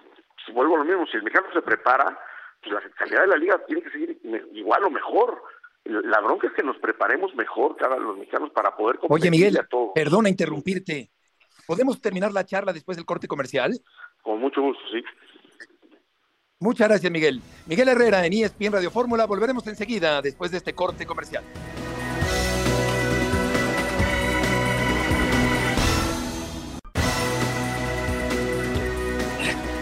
si 0.44 0.52
vuelvo 0.54 0.74
a 0.74 0.80
lo 0.80 0.86
mismo, 0.86 1.06
si 1.06 1.18
el 1.18 1.24
mexicano 1.24 1.54
se 1.54 1.62
prepara, 1.62 2.18
pues 2.64 2.74
la 2.74 2.82
calidad 2.98 3.22
de 3.22 3.28
la 3.28 3.38
liga 3.38 3.64
tiene 3.68 3.84
que 3.84 3.92
seguir 3.92 4.20
igual 4.54 4.84
o 4.84 4.90
mejor. 4.90 5.40
La 5.84 6.20
bronca 6.20 6.48
es 6.48 6.54
que 6.54 6.64
nos 6.64 6.78
preparemos 6.78 7.36
mejor 7.36 7.78
cada 7.78 7.98
los 7.98 8.18
mexicanos 8.18 8.50
para 8.50 8.76
poder 8.76 8.98
competir 8.98 9.30
Oye, 9.30 9.30
Miguel, 9.30 9.60
perdona 9.94 10.30
interrumpirte. 10.30 11.12
¿Podemos 11.68 12.02
terminar 12.02 12.32
la 12.32 12.44
charla 12.44 12.74
después 12.74 12.98
del 12.98 13.06
corte 13.06 13.28
comercial? 13.28 13.80
Con 14.24 14.40
mucho 14.40 14.64
gusto, 14.64 14.82
sí. 14.92 15.04
Muchas 16.62 16.90
gracias, 16.90 17.12
Miguel. 17.12 17.42
Miguel 17.66 17.90
Herrera 17.90 18.24
en 18.24 18.34
ESPN 18.34 18.72
Radio 18.72 18.92
Fórmula. 18.92 19.26
Volveremos 19.26 19.66
enseguida 19.66 20.22
después 20.22 20.52
de 20.52 20.58
este 20.58 20.74
corte 20.74 21.08
comercial. 21.08 21.44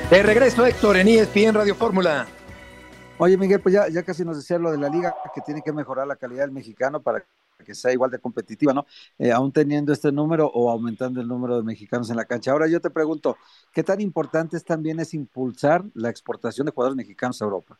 De 0.10 0.24
regreso, 0.24 0.66
Héctor, 0.66 0.96
en 0.96 1.10
ESPN 1.10 1.54
Radio 1.54 1.76
Fórmula. 1.76 2.26
Oye, 3.18 3.36
Miguel, 3.36 3.60
pues 3.60 3.74
ya, 3.76 3.90
ya 3.90 4.04
casi 4.04 4.24
nos 4.24 4.38
decía 4.38 4.58
lo 4.58 4.72
de 4.72 4.78
la 4.78 4.88
liga, 4.88 5.14
que 5.36 5.42
tiene 5.42 5.62
que 5.62 5.74
mejorar 5.74 6.08
la 6.08 6.16
calidad 6.16 6.44
del 6.44 6.52
mexicano 6.52 7.02
para 7.02 7.26
que 7.66 7.76
sea 7.76 7.92
igual 7.92 8.12
de 8.12 8.20
competitiva, 8.20 8.74
¿no? 8.74 8.86
Eh, 9.18 9.32
aún 9.32 9.52
teniendo 9.52 9.92
este 9.94 10.12
número 10.12 10.48
o 10.48 10.70
aumentando 10.70 11.22
el 11.22 11.28
número 11.28 11.58
de 11.58 11.64
mexicanos 11.64 12.10
en 12.10 12.18
la 12.18 12.26
cancha. 12.26 12.52
Ahora 12.52 12.68
yo 12.68 12.80
te 12.80 12.90
pregunto, 12.90 13.38
¿qué 13.74 13.84
tan 13.84 14.02
importante 14.02 14.58
es 14.58 14.66
también 14.66 15.00
es 15.00 15.14
impulsar 15.14 15.84
la 15.94 16.10
exportación 16.10 16.66
de 16.66 16.72
jugadores 16.72 16.98
mexicanos 16.98 17.42
a 17.42 17.46
Europa? 17.46 17.78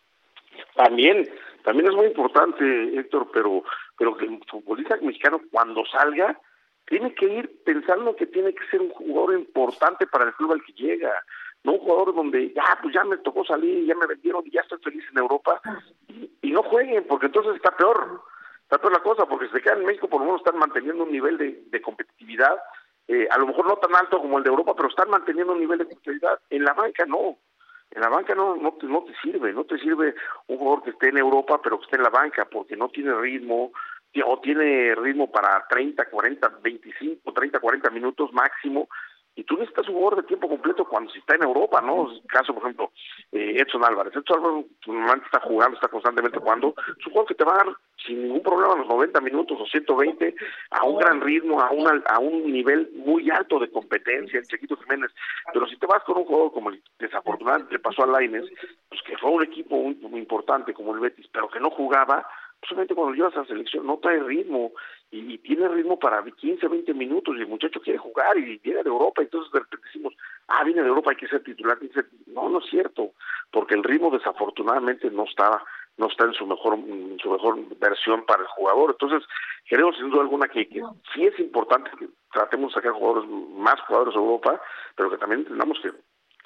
También, 0.76 1.28
también 1.64 1.90
es 1.90 1.96
muy 1.96 2.08
importante, 2.08 3.00
Héctor, 3.00 3.30
pero, 3.34 3.64
pero 3.98 4.16
que 4.16 4.26
el 4.26 4.40
futbolista 4.50 4.98
mexicano 5.02 5.42
cuando 5.52 5.84
salga 5.86 6.40
tiene 6.86 7.14
que 7.14 7.26
ir 7.26 7.64
pensando 7.64 8.16
que 8.16 8.26
tiene 8.26 8.54
que 8.54 8.66
ser 8.72 8.82
un 8.82 8.90
jugador 8.90 9.38
importante 9.38 10.08
para 10.08 10.26
el 10.26 10.34
club 10.34 10.54
al 10.54 10.64
que 10.64 10.74
llega 10.74 11.12
no 11.64 11.74
un 11.74 11.80
jugador 11.80 12.16
donde 12.16 12.54
ya 12.54 12.80
pues 12.82 12.94
ya 12.94 13.04
me 13.04 13.18
tocó 13.18 13.44
salir, 13.44 13.86
ya 13.86 13.96
me 13.96 14.08
vendieron 14.08 14.44
y 14.46 14.52
ya 14.52 14.62
estoy 14.62 14.80
feliz 14.80 15.04
en 15.12 15.18
Europa 15.18 15.62
y, 16.08 16.52
no 16.52 16.64
jueguen 16.64 17.06
porque 17.08 17.28
entonces 17.28 17.56
está 17.56 17.70
peor, 17.78 18.24
está 18.70 18.78
peor 18.78 18.94
la 18.94 19.00
cosa 19.00 19.26
porque 19.26 19.48
si 19.48 19.54
se 19.54 19.62
quedan 19.62 19.80
en 19.80 19.88
México 19.88 20.08
por 20.08 20.22
lo 20.22 20.28
menos 20.28 20.42
están 20.42 20.60
manteniendo 20.60 21.04
un 21.04 21.12
nivel 21.12 21.40
de, 21.40 21.82
competitividad, 21.82 22.56
eh, 23.08 23.28
a 23.32 23.40
lo 23.40 23.48
mejor 23.48 23.66
no 23.66 23.78
tan 23.78 23.96
alto 23.96 24.22
como 24.22 24.38
el 24.38 24.44
de 24.44 24.52
Europa, 24.52 24.76
pero 24.76 24.90
están 24.90 25.10
manteniendo 25.10 25.54
un 25.54 25.60
nivel 25.60 25.80
de 25.80 25.86
competitividad. 25.86 26.40
En 26.52 26.64
la 26.64 26.74
banca 26.74 27.04
no, 27.08 27.40
en 27.90 28.02
la 28.02 28.10
banca 28.10 28.36
no, 28.36 28.56
no, 28.56 28.74
te, 28.74 28.86
no 28.86 29.04
te 29.04 29.16
sirve, 29.24 29.54
no 29.54 29.64
te 29.64 29.80
sirve 29.80 30.14
un 30.46 30.58
jugador 30.60 30.84
que 30.84 30.92
esté 30.92 31.10
en 31.10 31.18
Europa 31.18 31.60
pero 31.64 31.80
que 31.80 31.86
esté 31.86 31.98
en 31.98 32.04
la 32.04 32.12
banca 32.12 32.46
porque 32.46 32.78
no 32.78 32.90
tiene 32.90 33.12
ritmo 33.16 33.72
o 34.24 34.40
tiene 34.40 34.94
ritmo 34.94 35.32
para 35.32 35.66
30, 35.68 36.06
40, 36.06 36.50
25, 36.62 37.34
30, 37.34 37.60
40 37.60 37.90
minutos 37.90 38.32
máximo 38.34 38.88
y 39.36 39.44
tú 39.44 39.56
necesitas 39.56 39.88
un 39.88 39.96
jugador 39.96 40.22
de 40.22 40.28
tiempo 40.28 40.50
completo 40.50 40.86
cuando 40.86 41.12
se 41.12 41.20
está 41.20 41.36
en 41.36 41.44
Europa, 41.44 41.82
¿no? 41.82 42.10
Caso, 42.28 42.54
por 42.54 42.64
ejemplo, 42.64 42.92
eh, 43.32 43.56
Edson 43.58 43.86
Álvarez. 43.86 44.14
Edson 44.16 44.38
Álvarez 44.38 44.66
normalmente 44.86 45.26
está 45.26 45.40
jugando, 45.40 45.76
está 45.76 45.88
constantemente 45.88 46.40
jugando. 46.40 46.74
Es 46.78 47.06
un 47.06 47.14
jugador 47.14 47.28
que 47.28 47.36
te 47.36 47.44
va 47.46 47.54
a 47.54 47.64
dar 47.64 47.76
sin 48.06 48.24
ningún 48.24 48.42
problema 48.42 48.76
los 48.76 48.88
90 48.88 49.22
minutos 49.22 49.58
o 49.62 49.66
120 49.66 50.36
a 50.72 50.86
un 50.86 51.00
gran 51.00 51.22
ritmo, 51.22 51.62
a, 51.62 51.72
una, 51.72 52.04
a 52.08 52.20
un 52.20 52.52
nivel 52.52 52.92
muy 52.96 53.30
alto 53.30 53.60
de 53.60 53.70
competencia, 53.70 54.40
el 54.40 54.48
Chiquito 54.48 54.78
Jiménez. 54.78 55.12
Pero 55.54 55.68
si 55.68 55.78
te 55.78 55.86
vas 55.86 56.04
con 56.04 56.18
un 56.18 56.26
jugador 56.26 56.52
como 56.52 56.70
el 56.70 56.82
desafortunadamente 57.00 57.74
le 57.74 57.80
pasó 57.80 58.04
a 58.04 58.08
Laines, 58.08 58.46
pues 58.90 59.02
que 59.04 59.18
fue 59.18 59.32
un 59.32 59.44
equipo 59.44 59.76
muy 59.76 60.20
importante 60.20 60.74
como 60.74 60.94
el 60.94 61.00
Betis, 61.00 61.28
pero 61.32 61.50
que 61.50 61.60
no 61.60 61.70
jugaba, 61.70 62.26
solamente 62.68 62.96
cuando 62.96 63.16
llevas 63.16 63.36
a 63.36 63.42
la 63.42 63.46
selección 63.46 63.86
no 63.86 63.98
trae 63.98 64.20
ritmo 64.20 64.72
y, 65.12 65.38
tiene 65.40 65.68
ritmo 65.68 65.98
para 65.98 66.24
15, 66.24 66.68
20 66.68 66.94
minutos 66.94 67.36
y 67.36 67.42
el 67.42 67.48
muchacho 67.48 67.82
quiere 67.82 67.98
jugar 67.98 68.38
y 68.38 68.58
viene 68.58 68.84
de 68.84 68.90
Europa, 68.90 69.22
entonces 69.22 69.52
de 69.52 69.60
repente 69.60 69.88
decimos, 69.88 70.14
ah, 70.48 70.64
viene 70.64 70.82
de 70.82 70.88
Europa, 70.88 71.12
hay 71.12 71.18
que 71.18 71.28
ser 71.28 71.44
titular. 71.44 71.78
no, 72.28 72.50
no 72.50 72.60
es 72.60 72.70
cierto, 72.70 73.14
porque 73.52 73.76
el 73.76 73.84
ritmo 73.84 74.12
desafortunadamente 74.12 75.10
no 75.10 75.24
estaba 75.24 75.64
no 75.98 76.08
está 76.08 76.24
en 76.24 76.34
su 76.34 76.46
mejor 76.46 76.76
en 76.76 77.20
su 77.20 77.30
mejor 77.30 77.58
versión 77.78 78.26
para 78.26 78.42
el 78.42 78.48
jugador. 78.48 78.92
Entonces, 78.92 79.28
creo 79.68 79.92
sin 79.94 80.10
duda 80.10 80.22
alguna 80.22 80.48
que, 80.48 80.68
que 80.70 80.82
sí 81.14 81.26
es 81.26 81.38
importante 81.40 81.92
que 82.00 82.08
tratemos 82.32 82.72
de 82.72 82.76
sacar 82.76 82.94
jugadores, 82.94 83.30
más 83.30 83.80
jugadores 83.82 84.14
de 84.14 84.20
Europa, 84.20 84.62
pero 84.96 85.10
que 85.10 85.18
también 85.18 85.42
entendamos 85.42 85.78
que 85.82 85.92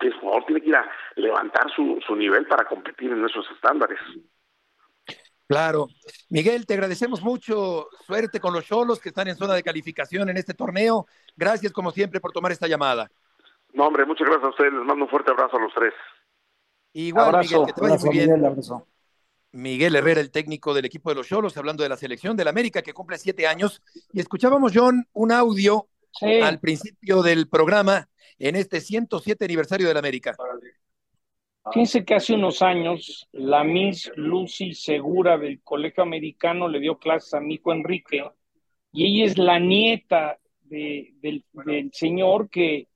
el 0.08 0.14
jugador 0.16 0.46
tiene 0.46 0.62
que 0.62 0.70
ir 0.70 0.76
a 0.76 0.90
levantar 1.16 1.70
su, 1.72 2.00
su 2.06 2.16
nivel 2.16 2.48
para 2.48 2.66
competir 2.66 3.12
en 3.12 3.24
esos 3.24 3.50
estándares. 3.52 4.00
Claro. 5.48 5.88
Miguel, 6.30 6.66
te 6.66 6.74
agradecemos 6.74 7.22
mucho. 7.22 7.88
Suerte 8.06 8.40
con 8.40 8.54
los 8.54 8.66
cholos 8.66 9.00
que 9.00 9.10
están 9.10 9.28
en 9.28 9.36
zona 9.36 9.54
de 9.54 9.64
calificación 9.64 10.30
en 10.30 10.38
este 10.38 10.54
torneo. 10.54 11.06
Gracias, 11.36 11.72
como 11.72 11.92
siempre, 11.92 12.20
por 12.20 12.32
tomar 12.32 12.52
esta 12.52 12.68
llamada. 12.68 13.10
No, 13.74 13.88
hombre, 13.88 14.06
muchas 14.06 14.28
gracias 14.28 14.46
a 14.46 14.50
ustedes. 14.50 14.74
Les 14.74 14.84
mando 14.84 15.06
un 15.06 15.10
fuerte 15.10 15.32
abrazo 15.32 15.58
a 15.58 15.62
los 15.62 15.74
tres. 15.74 15.94
Igual, 16.94 17.40
Miguel, 17.40 17.66
que 17.66 17.74
te 17.74 17.82
vaya 17.82 17.98
muy 17.98 18.10
bien. 18.10 18.44
Miguel, 19.52 19.96
Herrera, 19.96 20.20
el 20.20 20.32
técnico 20.32 20.74
del 20.74 20.86
equipo 20.86 21.10
de 21.10 21.16
los 21.16 21.28
Cholos, 21.28 21.56
hablando 21.58 21.84
de 21.84 21.90
la 21.90 21.98
selección 21.98 22.36
del 22.36 22.48
América 22.48 22.82
que 22.82 22.94
cumple 22.94 23.18
siete 23.18 23.46
años. 23.46 23.84
Y 24.12 24.20
escuchábamos, 24.20 24.72
John, 24.74 25.08
un 25.14 25.32
audio 25.32 25.88
al 26.22 26.60
principio 26.60 27.22
del 27.22 27.48
programa 27.48 28.10
en 28.40 28.56
este 28.56 28.82
107 28.82 29.46
aniversario 29.46 29.88
del 29.88 29.98
América. 29.98 30.36
Fíjense 31.72 32.04
que 32.04 32.16
hace 32.16 32.34
unos 32.34 32.62
años 32.62 33.28
la 33.32 33.64
Miss 33.64 34.12
Lucy 34.16 34.74
Segura 34.74 35.38
del 35.38 35.62
Colegio 35.62 36.04
Americano 36.04 36.68
le 36.68 36.80
dio 36.80 36.98
clases 36.98 37.34
a 37.34 37.40
mi 37.40 37.56
hijo 37.56 37.72
Enrique 37.72 38.24
y 38.92 39.06
ella 39.06 39.26
es 39.32 39.38
la 39.38 39.60
nieta 39.60 40.40
del, 40.62 41.14
del 41.22 41.90
señor 41.94 42.50
que 42.50 42.90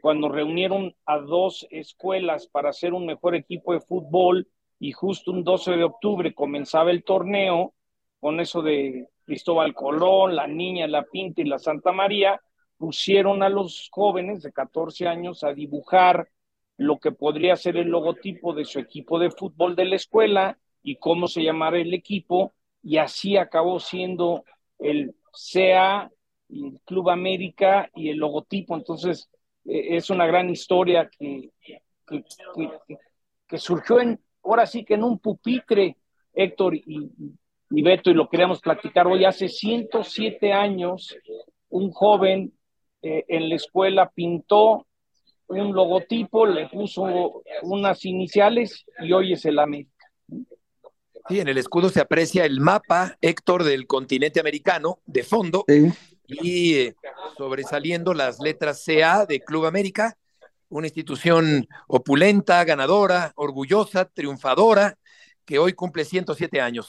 cuando 0.00 0.28
reunieron 0.28 0.94
a 1.06 1.18
dos 1.18 1.66
escuelas 1.70 2.46
para 2.46 2.70
hacer 2.70 2.92
un 2.92 3.06
mejor 3.06 3.34
equipo 3.34 3.72
de 3.72 3.80
fútbol 3.80 4.48
y 4.78 4.92
justo 4.92 5.32
un 5.32 5.42
12 5.42 5.72
de 5.72 5.84
octubre 5.84 6.34
comenzaba 6.34 6.90
el 6.90 7.02
torneo 7.02 7.74
con 8.20 8.38
eso 8.38 8.62
de 8.62 9.08
Cristóbal 9.24 9.74
Colón, 9.74 10.36
la 10.36 10.46
Niña, 10.46 10.86
la 10.86 11.02
Pinta 11.02 11.40
y 11.40 11.46
la 11.46 11.58
Santa 11.58 11.92
María, 11.92 12.40
pusieron 12.76 13.42
a 13.42 13.48
los 13.48 13.88
jóvenes 13.90 14.42
de 14.42 14.52
14 14.52 15.08
años 15.08 15.42
a 15.42 15.52
dibujar 15.52 16.28
lo 16.76 16.98
que 16.98 17.12
podría 17.12 17.56
ser 17.56 17.76
el 17.76 17.88
logotipo 17.88 18.52
de 18.52 18.64
su 18.64 18.78
equipo 18.78 19.18
de 19.18 19.30
fútbol 19.30 19.76
de 19.76 19.84
la 19.84 19.96
escuela 19.96 20.58
y 20.82 20.96
cómo 20.96 21.28
se 21.28 21.42
llamara 21.42 21.78
el 21.78 21.94
equipo, 21.94 22.52
y 22.82 22.98
así 22.98 23.36
acabó 23.36 23.80
siendo 23.80 24.44
el 24.78 25.14
CA, 25.32 26.10
el 26.50 26.80
Club 26.84 27.08
América 27.08 27.90
y 27.94 28.10
el 28.10 28.18
logotipo. 28.18 28.76
Entonces, 28.76 29.30
eh, 29.64 29.96
es 29.96 30.10
una 30.10 30.26
gran 30.26 30.50
historia 30.50 31.08
que, 31.08 31.50
que, 32.06 33.58
surgió 33.58 34.00
en, 34.00 34.20
ahora 34.42 34.66
sí 34.66 34.84
que 34.84 34.94
en 34.94 35.04
un 35.04 35.18
pupitre, 35.18 35.96
Héctor 36.34 36.74
y, 36.74 37.10
Beto, 37.70 38.10
y 38.10 38.14
lo 38.14 38.28
queríamos 38.28 38.60
platicar 38.60 39.06
hoy, 39.06 39.24
hace 39.24 39.48
107 39.48 40.52
años, 40.52 41.16
un 41.70 41.90
joven 41.90 42.52
eh, 43.00 43.24
en 43.28 43.48
la 43.48 43.54
escuela 43.54 44.10
pintó 44.10 44.86
un 45.48 45.74
logotipo, 45.74 46.46
le 46.46 46.68
puso 46.68 47.42
unas 47.62 48.04
iniciales 48.04 48.84
y 49.00 49.12
hoy 49.12 49.32
es 49.32 49.44
el 49.44 49.58
América. 49.58 49.90
Sí, 51.28 51.40
en 51.40 51.48
el 51.48 51.56
escudo 51.56 51.88
se 51.88 52.00
aprecia 52.00 52.44
el 52.44 52.60
mapa, 52.60 53.16
Héctor, 53.20 53.64
del 53.64 53.86
continente 53.86 54.40
americano 54.40 54.98
de 55.06 55.22
fondo 55.22 55.64
y 56.26 56.74
eh, 56.74 56.96
sobresaliendo 57.36 58.12
las 58.14 58.40
letras 58.40 58.82
CA 58.84 59.24
de 59.26 59.40
Club 59.40 59.66
América, 59.66 60.16
una 60.68 60.86
institución 60.86 61.66
opulenta, 61.86 62.62
ganadora, 62.64 63.32
orgullosa, 63.36 64.06
triunfadora, 64.06 64.98
que 65.44 65.58
hoy 65.58 65.72
cumple 65.72 66.04
107 66.04 66.60
años. 66.60 66.88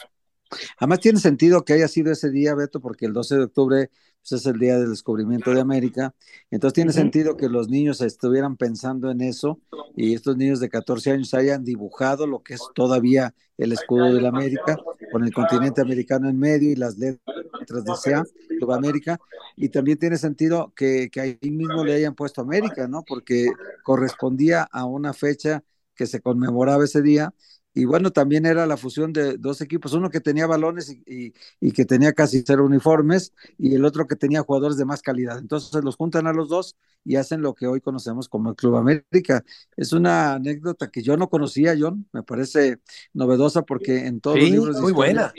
Además 0.77 0.99
tiene 0.99 1.19
sentido 1.19 1.63
que 1.63 1.73
haya 1.73 1.87
sido 1.87 2.11
ese 2.11 2.29
día, 2.29 2.55
Beto, 2.55 2.79
porque 2.79 3.05
el 3.05 3.13
12 3.13 3.35
de 3.35 3.43
octubre 3.43 3.89
pues, 4.29 4.41
es 4.41 4.47
el 4.47 4.59
día 4.59 4.77
del 4.77 4.89
descubrimiento 4.89 5.51
de 5.51 5.61
América. 5.61 6.13
Entonces 6.51 6.73
tiene 6.73 6.93
sentido 6.93 7.37
que 7.37 7.49
los 7.49 7.69
niños 7.69 8.01
estuvieran 8.01 8.57
pensando 8.57 9.11
en 9.11 9.21
eso 9.21 9.59
y 9.95 10.13
estos 10.13 10.37
niños 10.37 10.59
de 10.59 10.69
14 10.69 11.11
años 11.11 11.33
hayan 11.33 11.63
dibujado 11.63 12.27
lo 12.27 12.41
que 12.43 12.55
es 12.55 12.61
todavía 12.73 13.33
el 13.57 13.71
escudo 13.71 14.13
de 14.13 14.21
la 14.21 14.29
América, 14.29 14.77
con 15.11 15.23
el 15.23 15.33
continente 15.33 15.81
americano 15.81 16.27
en 16.27 16.37
medio 16.37 16.71
y 16.71 16.75
las 16.75 16.97
letras 16.97 17.85
de 17.85 17.95
SEA. 17.95 18.23
Club 18.55 18.71
América, 18.71 19.19
y 19.55 19.69
también 19.69 19.97
tiene 19.97 20.17
sentido 20.17 20.73
que, 20.75 21.09
que 21.11 21.21
ahí 21.21 21.37
mismo 21.41 21.83
le 21.83 21.93
hayan 21.93 22.15
puesto 22.15 22.41
América, 22.41 22.87
¿no? 22.87 23.03
Porque 23.03 23.47
correspondía 23.83 24.63
a 24.63 24.85
una 24.85 25.13
fecha 25.13 25.63
que 25.95 26.07
se 26.07 26.21
conmemoraba 26.21 26.83
ese 26.83 27.01
día 27.01 27.33
y 27.77 27.83
bueno, 27.83 28.09
también 28.09 28.45
era 28.45 28.65
la 28.65 28.77
fusión 28.77 29.11
de 29.11 29.37
dos 29.37 29.59
equipos, 29.59 29.91
uno 29.91 30.09
que 30.09 30.21
tenía 30.21 30.47
balones 30.47 30.89
y, 31.05 31.33
y, 31.59 31.71
que 31.73 31.83
tenía 31.83 32.13
casi 32.13 32.41
cero 32.47 32.65
uniformes 32.65 33.33
y 33.57 33.75
el 33.75 33.83
otro 33.83 34.07
que 34.07 34.15
tenía 34.15 34.41
jugadores 34.43 34.77
de 34.77 34.85
más 34.85 35.01
calidad. 35.01 35.37
Entonces 35.37 35.83
los 35.83 35.97
juntan 35.97 36.25
a 36.25 36.31
los 36.31 36.47
dos 36.47 36.77
y 37.03 37.17
hacen 37.17 37.41
lo 37.41 37.53
que 37.53 37.67
hoy 37.67 37.81
conocemos 37.81 38.29
como 38.29 38.49
el 38.49 38.55
Club 38.55 38.77
América. 38.77 39.43
Es 39.75 39.91
una 39.91 40.35
anécdota 40.35 40.89
que 40.89 41.03
yo 41.03 41.17
no 41.17 41.29
conocía, 41.29 41.75
John, 41.77 42.07
me 42.13 42.23
parece 42.23 42.79
novedosa 43.13 43.63
porque 43.63 44.05
en 44.07 44.21
todos 44.21 44.39
los 44.39 44.49
libros 44.49 44.79
muy 44.79 44.93
buena. 44.93 45.33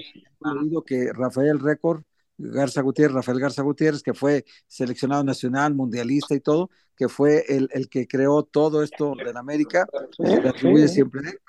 que 0.87 1.11
Rafael 1.14 1.59
Récord 1.59 2.03
Garza 2.37 2.83
Gutiérrez, 2.83 3.14
Rafael 3.14 3.40
Garza 3.40 3.62
Gutiérrez, 3.62 4.03
que 4.03 4.12
fue 4.12 4.44
seleccionado 4.66 5.25
nacional, 5.25 5.75
mundialista 5.75 6.35
y 6.35 6.40
todo, 6.40 6.68
que 6.94 7.09
fue 7.09 7.46
el, 7.49 7.70
el 7.72 7.88
que 7.88 8.07
creó 8.07 8.42
todo 8.42 8.83
esto 8.83 9.14
en 9.18 9.38
América, 9.38 9.87
se 10.18 10.42
le 10.42 10.49
atribuye 10.51 10.87
siempre 10.88 11.40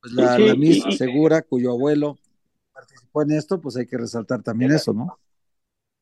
pues 0.00 0.12
la, 0.14 0.54
Miss 0.56 0.82
Segura, 0.96 1.42
cuyo 1.42 1.72
abuelo 1.72 2.18
participó 2.72 3.22
en 3.22 3.32
esto, 3.32 3.60
pues 3.60 3.76
hay 3.76 3.86
que 3.86 3.98
resaltar 3.98 4.42
también 4.42 4.72
eso, 4.72 4.92
¿no? 4.92 5.18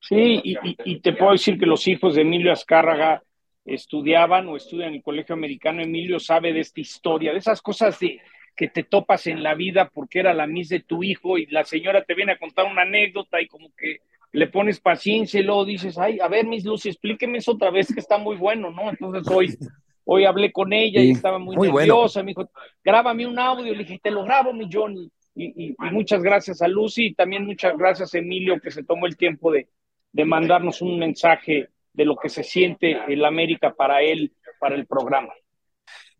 Sí, 0.00 0.40
y, 0.44 1.00
te 1.00 1.12
puedo 1.12 1.32
decir 1.32 1.58
que 1.58 1.66
los 1.66 1.86
hijos 1.88 2.14
de 2.14 2.22
Emilio 2.22 2.52
Azcárraga 2.52 3.22
estudiaban 3.64 4.48
o 4.48 4.56
estudian 4.56 4.90
en 4.90 4.94
el 4.96 5.02
colegio 5.02 5.34
americano. 5.34 5.82
Emilio 5.82 6.20
sabe 6.20 6.52
de 6.52 6.60
esta 6.60 6.80
historia, 6.80 7.32
de 7.32 7.38
esas 7.38 7.60
cosas 7.60 7.98
de 7.98 8.20
que 8.56 8.68
te 8.68 8.84
topas 8.84 9.26
en 9.26 9.42
la 9.42 9.54
vida 9.54 9.90
porque 9.92 10.20
era 10.20 10.34
la 10.34 10.46
Miss 10.46 10.68
de 10.68 10.80
tu 10.80 11.02
hijo 11.02 11.36
y 11.36 11.46
la 11.46 11.64
señora 11.64 12.04
te 12.04 12.14
viene 12.14 12.32
a 12.32 12.38
contar 12.38 12.66
una 12.66 12.82
anécdota 12.82 13.40
y 13.40 13.48
como 13.48 13.70
que 13.76 14.00
le 14.32 14.46
pones 14.46 14.80
paciencia 14.80 15.40
y 15.40 15.44
luego 15.44 15.64
dices, 15.64 15.98
ay, 15.98 16.18
a 16.20 16.28
ver, 16.28 16.46
Miss 16.46 16.64
Lucy, 16.64 16.90
explíqueme 16.90 17.38
eso 17.38 17.52
otra 17.52 17.70
vez 17.70 17.92
que 17.92 18.00
está 18.00 18.18
muy 18.18 18.36
bueno, 18.36 18.70
¿no? 18.70 18.90
Entonces 18.90 19.26
hoy 19.32 19.56
Hoy 20.10 20.24
hablé 20.24 20.50
con 20.52 20.72
ella 20.72 21.02
y 21.02 21.10
estaba 21.10 21.38
muy, 21.38 21.54
nerviosa. 21.54 22.22
Me 22.22 22.30
dijo, 22.30 22.50
grábame 22.82 23.26
un 23.26 23.38
audio. 23.38 23.74
Le 23.74 23.84
dije, 23.84 24.00
te 24.02 24.10
lo 24.10 24.24
grabo, 24.24 24.54
mi 24.54 24.66
Johnny. 24.72 25.10
Y, 25.34 25.76
muchas 25.92 26.22
gracias 26.22 26.62
a 26.62 26.66
Lucy 26.66 27.08
y 27.08 27.14
también 27.14 27.44
muchas 27.44 27.76
gracias 27.76 28.14
a 28.14 28.18
Emilio 28.18 28.58
que 28.58 28.70
se 28.70 28.84
tomó 28.84 29.06
el 29.06 29.18
tiempo 29.18 29.52
de, 29.52 29.68
de 30.12 30.24
mandarnos 30.24 30.80
un 30.80 30.98
mensaje 30.98 31.68
de 31.92 32.04
lo 32.06 32.16
que 32.16 32.30
se 32.30 32.42
siente 32.42 32.98
el 33.06 33.22
América 33.22 33.74
para 33.74 34.00
él, 34.00 34.32
para 34.58 34.76
el 34.76 34.86
programa. 34.86 35.34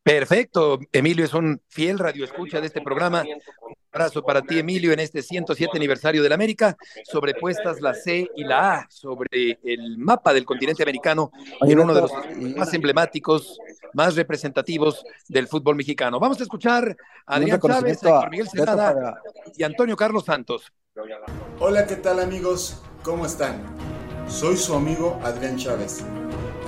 Perfecto, 0.09 0.79
Emilio 0.90 1.23
es 1.27 1.35
un 1.35 1.61
fiel 1.68 1.99
radioescucha 1.99 2.62
de 2.62 2.68
este 2.68 2.81
programa. 2.81 3.25
Un 3.25 3.75
abrazo 3.92 4.23
para 4.23 4.40
ti, 4.40 4.59
Emilio, 4.59 4.90
en 4.90 5.01
este 5.01 5.21
107 5.21 5.77
aniversario 5.77 6.23
de 6.23 6.31
la 6.31 6.35
América, 6.35 6.79
sobrepuestas 7.05 7.83
la 7.83 7.92
C 7.92 8.27
y 8.35 8.44
la 8.44 8.73
A 8.73 8.87
sobre 8.88 9.59
el 9.62 9.99
mapa 9.99 10.33
del 10.33 10.47
continente 10.47 10.83
americano 10.83 11.31
en 11.61 11.79
uno 11.79 11.92
de 11.92 12.01
los 12.01 12.12
más 12.57 12.73
emblemáticos, 12.73 13.59
más 13.92 14.16
representativos 14.16 15.05
del 15.29 15.47
fútbol 15.47 15.77
mexicano. 15.77 16.18
Vamos 16.18 16.40
a 16.40 16.44
escuchar 16.44 16.97
a 17.27 17.35
Adrián 17.37 17.61
Chávez, 17.61 18.03
a 18.05 18.31
Miguel 18.31 18.49
Celada 18.49 19.21
y 19.59 19.62
Antonio 19.62 19.94
Carlos 19.94 20.25
Santos. 20.25 20.73
Hola, 21.61 21.87
¿qué 21.87 21.97
tal 21.97 22.21
amigos? 22.21 22.83
¿Cómo 23.03 23.27
están? 23.27 23.62
Soy 24.27 24.57
su 24.57 24.73
amigo 24.73 25.21
Adrián 25.23 25.59
Chávez 25.59 26.03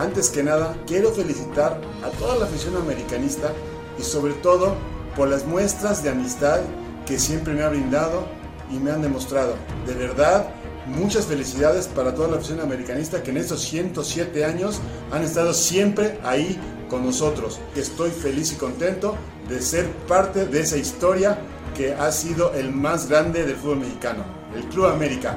antes 0.00 0.30
que 0.30 0.42
nada, 0.42 0.74
quiero 0.86 1.12
felicitar 1.12 1.78
a 2.02 2.08
toda 2.18 2.36
la 2.36 2.46
afición 2.46 2.74
americanista 2.76 3.52
y 3.98 4.02
sobre 4.02 4.32
todo 4.32 4.74
por 5.14 5.28
las 5.28 5.44
muestras 5.44 6.02
de 6.02 6.08
amistad 6.08 6.60
que 7.06 7.18
siempre 7.18 7.52
me 7.52 7.62
ha 7.62 7.68
brindado 7.68 8.24
y 8.72 8.78
me 8.78 8.92
han 8.92 9.02
demostrado. 9.02 9.56
De 9.86 9.92
verdad, 9.92 10.48
muchas 10.86 11.26
felicidades 11.26 11.86
para 11.86 12.14
toda 12.14 12.28
la 12.28 12.38
afición 12.38 12.60
americanista 12.60 13.22
que 13.22 13.30
en 13.30 13.36
estos 13.36 13.60
107 13.60 14.42
años 14.46 14.80
han 15.12 15.22
estado 15.22 15.52
siempre 15.52 16.18
ahí 16.24 16.58
con 16.88 17.04
nosotros. 17.04 17.60
Estoy 17.76 18.10
feliz 18.10 18.52
y 18.52 18.56
contento 18.56 19.16
de 19.50 19.60
ser 19.60 19.86
parte 20.08 20.46
de 20.46 20.60
esa 20.60 20.78
historia 20.78 21.38
que 21.76 21.92
ha 21.92 22.10
sido 22.10 22.54
el 22.54 22.72
más 22.72 23.08
grande 23.08 23.44
del 23.44 23.56
fútbol 23.56 23.80
mexicano, 23.80 24.24
el 24.56 24.64
Club 24.64 24.86
América. 24.86 25.36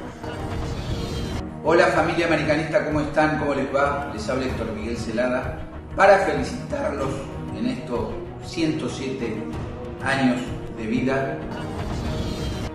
Hola 1.66 1.86
familia 1.86 2.26
americanista, 2.26 2.84
¿cómo 2.84 3.00
están? 3.00 3.38
¿Cómo 3.38 3.54
les 3.54 3.74
va? 3.74 4.10
Les 4.12 4.28
habla 4.28 4.44
Héctor 4.44 4.70
Miguel 4.72 4.98
Celada 4.98 5.66
para 5.96 6.18
felicitarlos 6.18 7.08
en 7.56 7.68
estos 7.68 8.10
107 8.44 9.42
años 10.04 10.42
de 10.76 10.86
vida, 10.86 11.38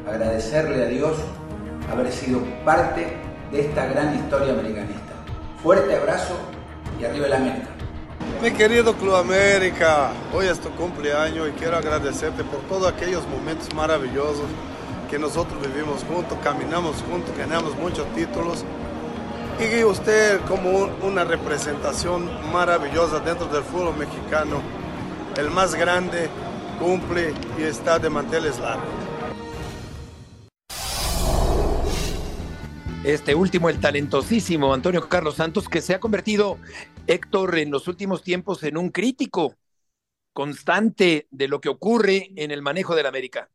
agradecerle 0.08 0.86
a 0.86 0.88
Dios 0.88 1.17
haber 1.91 2.12
sido 2.12 2.41
parte 2.65 3.15
de 3.52 3.62
esta 3.62 3.86
gran 3.86 4.15
historia 4.15 4.54
americanista. 4.54 5.13
Fuerte 5.62 5.95
abrazo 5.95 6.36
y 6.99 7.06
arriba 7.06 7.28
la 7.28 7.38
América. 7.38 7.67
Mi 8.41 8.49
querido 8.49 8.95
Club 8.95 9.17
América, 9.17 10.10
hoy 10.34 10.47
es 10.47 10.60
tu 10.60 10.71
cumpleaños 10.71 11.47
y 11.47 11.52
quiero 11.52 11.78
agradecerte 11.78 12.43
por 12.43 12.62
todos 12.62 12.91
aquellos 12.91 13.28
momentos 13.28 13.71
maravillosos 13.75 14.47
que 15.10 15.17
nosotros 15.17 15.60
vivimos 15.62 16.04
juntos, 16.04 16.38
caminamos 16.43 17.02
juntos, 17.02 17.36
ganamos 17.38 17.76
muchos 17.78 18.06
títulos. 18.13 18.63
Y 19.60 19.84
usted 19.84 20.39
como 20.41 20.89
una 21.02 21.24
representación 21.24 22.30
maravillosa 22.52 23.19
dentro 23.19 23.48
del 23.48 23.63
fútbol 23.63 23.98
mexicano, 23.98 24.62
el 25.36 25.50
más 25.50 25.76
grande, 25.76 26.30
cumple 26.80 27.34
y 27.58 27.63
está 27.63 28.00
de 28.00 28.10
manteles 28.10 28.60
largos. 28.60 28.88
Este 33.04 33.34
último, 33.34 33.69
el 33.69 33.80
talentosísimo 33.80 34.74
Antonio 34.74 35.08
Carlos 35.10 35.36
Santos, 35.36 35.67
que 35.67 35.82
se 35.82 35.95
ha 35.95 36.00
convertido, 36.00 36.58
Héctor, 37.08 37.58
en 37.58 37.72
los 37.72 37.88
últimos 37.88 38.24
tiempos 38.24 38.63
en 38.63 38.78
un 38.78 38.89
crítico 38.89 39.56
constante 40.34 41.28
de 41.32 41.48
lo 41.48 41.60
que 41.60 41.69
ocurre 41.69 42.32
en 42.36 42.52
el 42.52 42.62
manejo 42.62 42.95
del 42.95 43.08
América. 43.08 43.50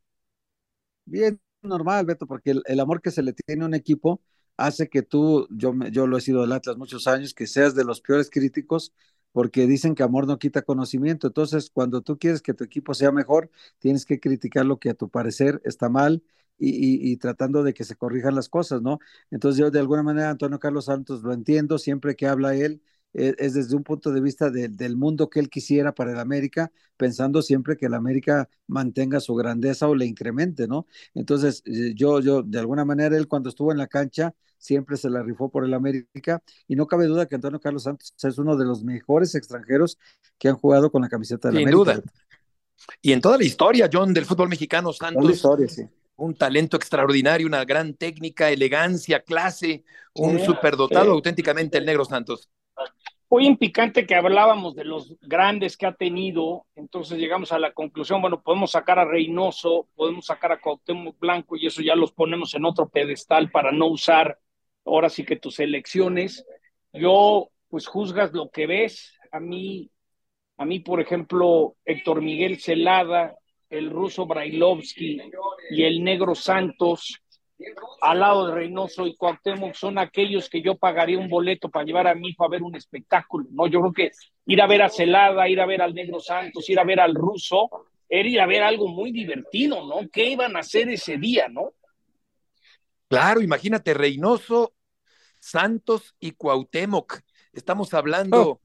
Bien, 1.07 1.41
normal, 1.63 2.07
Beto, 2.07 2.27
porque 2.27 2.55
el, 2.65 2.81
amor 2.81 3.03
que 3.03 3.11
se 3.11 3.23
le 3.23 3.33
tiene 3.35 3.65
a 3.65 3.67
un 3.67 3.75
equipo 3.75 4.23
hace 4.57 4.89
que 4.89 5.03
tú, 5.03 5.47
yo, 5.51 5.75
yo 5.91 6.07
lo 6.07 6.17
he 6.17 6.21
sido 6.21 6.41
del 6.43 6.53
Atlas 6.53 6.77
muchos 6.77 7.07
años, 7.07 7.35
que 7.35 7.47
seas 7.47 7.75
de 7.75 7.85
los 7.85 8.01
peores 8.01 8.31
críticos, 8.31 8.93
porque 9.33 9.67
dicen 9.67 9.95
que 9.95 10.03
amor 10.03 10.27
no 10.27 10.39
quita 10.39 10.63
conocimiento. 10.63 11.27
Entonces, 11.27 11.71
cuando 11.71 12.01
tú 12.03 12.19
quieres 12.19 12.41
que 12.41 12.55
tu 12.55 12.65
equipo 12.65 12.95
sea 12.95 13.13
mejor, 13.13 13.51
tienes 13.79 14.07
que 14.07 14.21
criticar 14.21 14.65
lo 14.65 14.79
que 14.79 14.91
a 14.91 14.95
tu 14.95 15.09
parecer 15.11 15.61
está 15.65 15.89
mal 15.89 16.23
y, 16.59 17.13
y, 17.13 17.17
tratando 17.17 17.63
de 17.65 17.75
que 17.75 17.85
se 17.85 17.97
corrijan 17.97 18.35
las 18.35 18.49
cosas, 18.49 18.81
¿no? 18.81 19.01
Entonces, 19.31 19.59
yo 19.59 19.71
de 19.71 19.81
alguna 19.81 20.03
manera, 20.05 20.31
Antonio 20.31 20.59
Carlos 20.61 20.85
Santos 20.87 21.23
lo 21.23 21.33
entiendo, 21.33 21.79
siempre 21.79 22.15
que 22.17 22.27
habla 22.29 22.55
él, 22.55 22.81
e, 23.15 23.35
es, 23.39 23.55
desde 23.55 23.77
un 23.77 23.85
punto 23.85 24.13
de 24.13 24.21
vista 24.21 24.51
del 24.51 24.97
mundo 24.97 25.31
que 25.31 25.41
él 25.41 25.49
quisiera 25.49 25.95
para 25.95 26.13
el 26.13 26.19
América, 26.19 26.71
pensando 26.97 27.41
siempre 27.41 27.77
que 27.77 27.87
el 27.87 27.95
América 27.95 28.49
mantenga 28.67 29.21
su 29.21 29.35
grandeza 29.35 29.89
o 29.89 29.95
le 29.95 30.07
incremente, 30.07 30.67
¿no? 30.67 30.87
Entonces, 31.15 31.63
eh, 31.67 31.93
yo, 31.95 32.21
yo, 32.21 32.43
de 32.43 32.59
alguna 32.59 32.85
manera, 32.85 33.17
él 33.17 33.29
cuando 33.29 33.49
estuvo 33.49 33.73
en 33.73 33.79
la 33.79 33.87
cancha, 33.87 34.35
siempre 34.59 34.97
se 34.97 35.09
la 35.09 35.23
rifó 35.23 35.51
por 35.51 35.65
el 35.65 35.75
América, 35.75 36.43
y 36.67 36.77
no 36.77 36.87
cabe 36.87 37.07
duda 37.07 37.27
que 37.27 37.37
Antonio 37.37 37.61
Carlos 37.61 37.85
Santos 37.85 38.15
es 38.23 38.39
uno 38.39 38.57
de 38.57 38.65
los 38.65 38.83
mejores 38.83 39.35
extranjeros 39.35 39.99
que 40.39 40.49
han 40.49 40.57
jugado 40.57 40.91
con 40.91 41.03
la 41.03 41.09
camiseta 41.09 41.49
de 41.49 41.55
la 41.55 41.61
América. 41.61 41.93
Sin 41.93 42.03
duda. 42.03 42.13
Y 43.01 43.13
en 43.13 43.21
toda 43.21 43.39
la 43.39 43.45
historia, 43.45 43.89
John, 43.93 44.13
del 44.13 44.27
fútbol 44.27 44.49
mexicano, 44.49 44.93
Santos. 44.93 45.31
Historia, 45.31 45.69
sí 45.69 45.89
un 46.17 46.35
talento 46.35 46.77
extraordinario, 46.77 47.47
una 47.47 47.65
gran 47.65 47.95
técnica, 47.95 48.51
elegancia, 48.51 49.21
clase, 49.21 49.85
un 50.15 50.39
superdotado 50.39 51.13
auténticamente 51.13 51.79
el 51.79 51.87
Negro 51.87 52.05
Santos. 52.05 52.49
Hoy 53.37 53.49
en 53.49 53.57
Picante 53.57 54.07
que 54.07 54.15
hablábamos 54.15 54.77
de 54.77 54.85
los 54.85 55.19
grandes 55.21 55.77
que 55.77 55.87
ha 55.87 55.93
tenido, 55.93 56.67
entonces 56.77 57.19
llegamos 57.19 57.51
a 57.51 57.59
la 57.59 57.73
conclusión, 57.73 58.21
bueno, 58.21 58.41
podemos 58.41 58.71
sacar 58.71 59.01
a 59.01 59.05
Reynoso, 59.05 59.89
podemos 59.97 60.27
sacar 60.27 60.53
a 60.53 60.61
Cuauhtémoc 60.61 61.19
Blanco 61.19 61.57
y 61.57 61.67
eso 61.67 61.83
ya 61.83 61.97
los 61.97 62.13
ponemos 62.13 62.55
en 62.55 62.65
otro 62.65 62.89
pedestal 62.89 63.51
para 63.51 63.73
no 63.73 63.89
usar 63.89 64.39
ahora 64.85 65.09
sí 65.09 65.25
que 65.25 65.35
tus 65.35 65.59
elecciones. 65.59 66.47
Yo, 66.93 67.51
pues 67.67 67.89
juzgas 67.89 68.33
lo 68.33 68.51
que 68.51 68.69
ves. 68.69 69.19
A 69.33 69.41
mí, 69.41 69.91
a 70.57 70.65
mí, 70.65 70.79
por 70.79 71.01
ejemplo, 71.01 71.75
Héctor 71.85 72.23
Miguel 72.23 72.61
Celada, 72.61 73.37
el 73.69 73.91
ruso 73.91 74.27
Brailovsky 74.27 75.21
y 75.73 75.83
el 75.83 76.05
negro 76.05 76.37
Santos, 76.37 77.21
al 78.01 78.21
lado 78.21 78.47
de 78.47 78.55
Reynoso 78.55 79.07
y 79.07 79.17
Cuauhtémoc 79.17 79.75
son 79.75 79.99
aquellos 79.99 80.49
que 80.49 80.63
yo 80.63 80.77
pagaría 80.77 81.19
un 81.19 81.29
boleto 81.29 81.69
para 81.69 81.85
llevar 81.85 82.07
a 82.07 82.15
mi 82.15 82.29
hijo 82.29 82.45
a 82.45 82.49
ver 82.49 82.63
un 82.63 82.75
espectáculo, 82.75 83.47
¿no? 83.51 83.67
Yo 83.67 83.81
creo 83.81 83.93
que 83.93 84.11
ir 84.47 84.61
a 84.61 84.67
ver 84.67 84.83
a 84.83 84.89
Celada, 84.89 85.49
ir 85.49 85.61
a 85.61 85.67
ver 85.67 85.83
al 85.83 85.95
Negro 85.95 86.21
Santos, 86.21 86.69
ir 86.69 86.79
a 86.79 86.85
ver 86.85 87.01
al 87.01 87.15
ruso, 87.15 87.69
era 88.09 88.29
ir 88.29 88.41
a 88.41 88.47
ver 88.47 88.63
algo 88.63 88.89
muy 88.89 89.13
divertido, 89.13 89.87
¿no? 89.87 90.09
¿Qué 90.13 90.31
iban 90.31 90.57
a 90.57 90.61
hacer 90.61 90.89
ese 90.89 91.17
día, 91.17 91.49
no? 91.49 91.73
Claro, 93.09 93.41
imagínate, 93.41 93.95
Reynoso, 93.95 94.75
Santos 95.41 96.15
y 96.21 96.33
Cuauhtémoc. 96.33 97.21
Estamos 97.53 97.95
hablando, 97.95 98.51
oh. 98.51 98.61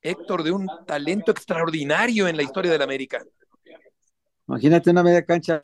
Héctor, 0.00 0.42
de 0.42 0.50
un 0.50 0.68
talento 0.86 1.30
extraordinario 1.30 2.26
en 2.26 2.36
la 2.36 2.42
historia 2.42 2.72
de 2.72 2.78
la 2.78 2.84
América. 2.84 3.22
Imagínate 4.48 4.90
una 4.90 5.02
media 5.02 5.24
cancha 5.24 5.62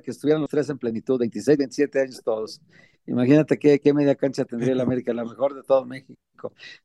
que 0.00 0.10
estuvieran 0.10 0.40
los 0.40 0.50
tres 0.50 0.68
en 0.70 0.78
plenitud, 0.78 1.18
26, 1.18 1.58
27 1.58 2.00
años 2.00 2.22
todos. 2.22 2.60
Imagínate 3.06 3.58
qué, 3.58 3.80
qué 3.80 3.92
media 3.92 4.14
cancha 4.14 4.44
tendría 4.44 4.72
el 4.72 4.80
América, 4.80 5.12
la 5.12 5.24
mejor 5.24 5.54
de 5.54 5.62
todo 5.62 5.84
México. 5.84 6.14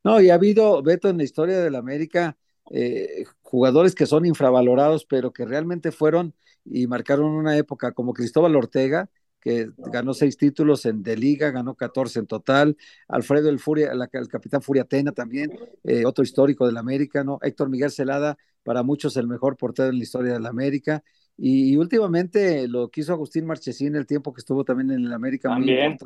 No, 0.03 0.21
y 0.21 0.29
ha 0.29 0.35
habido, 0.35 0.81
Beto, 0.81 1.09
en 1.09 1.17
la 1.17 1.23
historia 1.23 1.59
del 1.59 1.75
América, 1.75 2.37
eh, 2.71 3.25
jugadores 3.41 3.95
que 3.95 4.05
son 4.05 4.25
infravalorados, 4.25 5.05
pero 5.05 5.31
que 5.31 5.45
realmente 5.45 5.91
fueron 5.91 6.33
y 6.65 6.87
marcaron 6.87 7.31
una 7.31 7.57
época 7.57 7.91
como 7.93 8.13
Cristóbal 8.13 8.55
Ortega, 8.55 9.09
que 9.39 9.69
ganó 9.77 10.13
seis 10.13 10.35
títulos 10.35 10.85
en 10.85 11.03
de 11.03 11.15
liga, 11.15 11.51
ganó 11.51 11.75
14 11.75 12.19
en 12.19 12.27
total. 12.27 12.75
Alfredo 13.07 13.49
el 13.49 13.59
Furia, 13.59 13.91
el 13.91 14.27
capitán 14.27 14.61
Furiatena 14.61 15.11
también, 15.11 15.57
eh, 15.83 16.05
otro 16.05 16.23
histórico 16.23 16.65
del 16.65 16.77
América, 16.77 17.23
¿no? 17.23 17.39
Héctor 17.41 17.69
Miguel 17.69 17.91
Celada, 17.91 18.37
para 18.63 18.83
muchos 18.83 19.15
el 19.15 19.27
mejor 19.27 19.55
portero 19.55 19.89
en 19.89 19.97
la 19.97 20.03
historia 20.03 20.33
del 20.33 20.45
América. 20.45 21.03
Y, 21.37 21.75
últimamente 21.77 22.67
lo 22.67 22.89
quiso 22.89 23.13
Agustín 23.13 23.45
Marchesín 23.45 23.95
el 23.95 24.07
tiempo 24.07 24.33
que 24.33 24.39
estuvo 24.39 24.63
también 24.63 24.91
en 24.91 25.05
el 25.05 25.13
América. 25.13 25.49
También. 25.49 25.97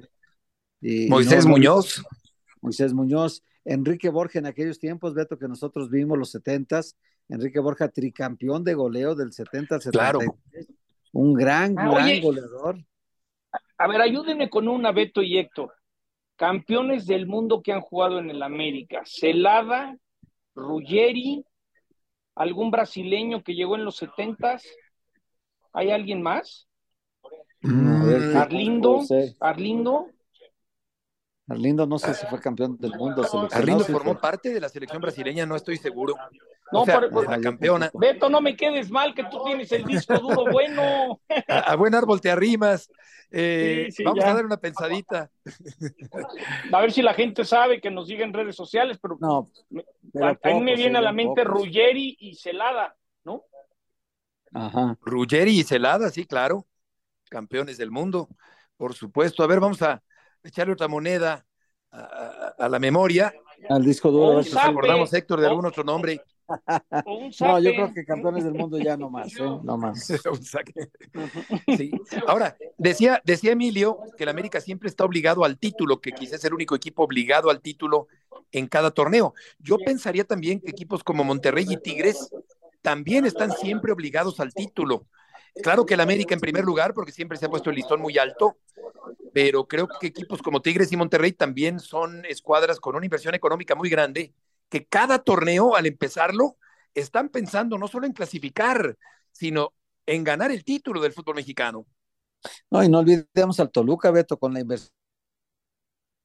Y, 0.82 1.08
Moisés 1.08 1.46
Muñoz. 1.46 2.04
Moisés 2.62 2.94
Muñoz. 2.94 3.44
Enrique 3.64 4.10
Borja 4.10 4.40
en 4.40 4.48
aquellos 4.48 4.80
tiempos, 4.80 5.14
Beto, 5.14 5.38
que 5.38 5.48
nosotros 5.48 5.90
vimos 5.90 6.18
los 6.18 6.32
setentas. 6.32 6.98
Enrique 7.30 7.60
Borja, 7.60 7.90
tricampeón 7.90 8.64
de 8.64 8.74
goleo 8.74 9.16
del 9.16 9.32
70 9.32 9.76
al 9.76 9.82
70. 9.82 9.92
Claro. 9.92 10.20
Un 11.14 11.34
gran, 11.34 11.78
ah, 11.78 11.90
gran 11.90 12.22
goleador. 12.22 12.78
A 13.78 13.88
ver, 13.88 14.02
ayúdenme 14.02 14.50
con 14.50 14.68
una, 14.68 14.92
Beto 14.92 15.22
y 15.22 15.38
Héctor. 15.38 15.74
Campeones 16.36 17.06
del 17.06 17.28
mundo 17.28 17.62
que 17.62 17.72
han 17.72 17.82
jugado 17.82 18.20
en 18.20 18.30
el 18.30 18.42
América. 18.42 19.04
Celada, 19.06 19.96
Ruggeri, 20.56 21.46
algún 22.36 22.72
brasileño 22.72 23.44
que 23.44 23.54
llegó 23.54 23.76
en 23.76 23.86
los 23.86 23.98
setentas. 23.98 24.64
¿Hay 25.74 25.92
alguien 25.92 26.22
más? 26.22 26.68
Mm, 27.62 28.36
Arlindo, 28.36 29.02
Arlindo. 29.40 30.08
Arlindo 31.48 31.86
no 31.86 32.00
sé 32.00 32.14
si 32.14 32.26
fue 32.28 32.40
campeón 32.40 32.78
del 32.78 32.96
mundo. 32.96 33.28
Arlindo 33.52 33.84
formó 33.84 34.20
parte 34.20 34.54
de 34.54 34.60
la 34.60 34.70
selección 34.70 35.02
brasileña, 35.02 35.46
no 35.46 35.56
estoy 35.56 35.78
seguro. 35.78 36.16
No, 36.72 36.86
por, 36.86 37.30
la 37.30 37.42
campeona. 37.42 37.92
Beto, 37.94 38.30
no 38.30 38.40
me 38.40 38.56
quedes 38.56 38.90
mal 38.90 39.14
que 39.14 39.26
tú 39.26 39.44
tienes 39.44 39.72
el 39.74 39.84
disco 39.84 40.18
duro 40.18 40.46
bueno. 40.50 41.20
A, 41.48 41.76
buen 41.76 41.94
árbol 41.94 42.22
te 42.22 42.32
arrimas. 42.32 42.90
Eh, 43.30 43.90
vamos 44.04 44.24
a 44.24 44.34
dar 44.34 44.46
una 44.46 44.58
pensadita. 44.58 45.30
A 46.72 46.82
ver 46.82 46.92
si 46.92 47.02
la 47.02 47.14
gente 47.14 47.44
sabe 47.44 47.82
que 47.82 47.92
nos 47.92 48.08
sigue 48.08 48.24
en 48.24 48.34
redes 48.34 48.56
sociales, 48.56 48.98
pero, 49.02 49.18
no, 49.20 49.50
a, 50.22 50.54
mí 50.54 50.62
me 50.62 50.76
viene 50.76 50.98
a 50.98 51.02
la 51.02 51.12
mente 51.12 51.44
Ruggeri 51.44 52.16
y 52.20 52.36
Celada, 52.36 52.96
¿no? 52.96 53.01
Ajá. 54.54 54.98
Ruggeri 55.02 55.60
y 55.60 55.64
Celada, 55.64 56.10
sí, 56.10 56.26
claro. 56.26 56.68
Campeones 57.30 57.78
del 57.78 57.92
mundo, 57.92 58.30
por 58.78 58.94
supuesto. 58.94 59.44
A 59.44 59.48
ver, 59.48 59.60
vamos 59.60 59.82
a 59.82 60.04
echarle 60.44 60.74
otra 60.74 60.88
moneda 60.88 61.46
a, 61.92 62.68
la 62.70 62.80
memoria. 62.80 63.34
Al 63.70 63.84
disco 63.84 64.12
duro. 64.12 64.34
Nos 64.34 64.56
acordamos, 64.56 65.14
Héctor, 65.14 65.40
de 65.40 65.48
algún 65.48 65.66
otro 65.66 65.84
nombre. 65.84 66.22
no, 67.40 67.60
yo 67.60 67.72
creo 67.72 67.94
que 67.94 68.04
campeones 68.04 68.44
del 68.44 68.54
mundo 68.54 68.78
ya 68.78 68.98
no 68.98 69.10
más, 69.10 69.34
¿eh? 69.38 69.60
no 69.64 69.78
más. 69.78 70.06
sí. 71.78 71.92
Ahora, 72.28 72.58
decía, 72.78 73.22
decía 73.24 73.54
Emilio 73.54 74.00
que 74.18 74.24
el 74.24 74.30
América 74.30 74.60
siempre 74.60 74.90
está 74.90 75.06
obligado 75.06 75.46
al 75.46 75.58
título, 75.58 76.02
que 76.02 76.12
quizás 76.12 76.40
es 76.40 76.46
el 76.46 76.54
único 76.54 76.76
equipo 76.76 77.04
obligado 77.04 77.50
al 77.50 77.62
título 77.62 78.08
en 78.52 78.68
cada 78.68 78.92
torneo. 78.92 79.34
Yo 79.60 79.78
pensaría 79.78 80.26
también 80.26 80.60
que 80.60 80.72
equipos 80.72 81.04
como 81.04 81.24
Monterrey 81.24 81.66
y 81.70 81.78
Tigres 81.78 82.30
también 82.82 83.26
están 83.26 83.52
siempre 83.52 83.92
obligados 83.92 84.40
al 84.40 84.54
título. 84.54 85.08
Claro 85.62 85.86
que 85.86 85.96
el 85.96 86.00
América 86.00 86.34
en 86.34 86.40
primer 86.40 86.64
lugar, 86.64 86.94
porque 86.94 87.12
siempre 87.12 87.38
se 87.38 87.46
ha 87.46 87.50
puesto 87.50 87.70
el 87.70 87.76
listón 87.76 88.02
muy 88.02 88.18
alto, 88.18 88.58
pero 89.34 89.68
creo 89.68 89.88
que 90.00 90.08
equipos 90.08 90.42
como 90.42 90.62
Tigres 90.62 90.92
y 90.92 90.98
Monterrey 90.98 91.34
también 91.34 91.80
son 91.80 92.26
escuadras 92.26 92.80
con 92.80 92.96
una 92.96 93.06
inversión 93.06 93.36
económica 93.36 93.76
muy 93.76 93.90
grande, 93.90 94.34
que 94.70 94.86
cada 94.86 95.20
torneo 95.20 95.76
al 95.76 95.86
empezarlo 95.86 96.58
están 96.94 97.30
pensando 97.30 97.78
no 97.78 97.88
solo 97.88 98.06
en 98.06 98.14
clasificar, 98.14 98.98
sino 99.32 99.74
en 100.06 100.24
ganar 100.24 100.52
el 100.52 100.64
título 100.64 101.02
del 101.02 101.14
fútbol 101.14 101.36
mexicano. 101.36 101.86
No, 102.70 102.84
y 102.84 102.90
no 102.90 103.00
olvidemos 103.00 103.60
al 103.60 103.72
Toluca, 103.72 104.10
Beto, 104.12 104.38
con 104.38 104.54
la 104.54 104.62
inversión 104.62 105.01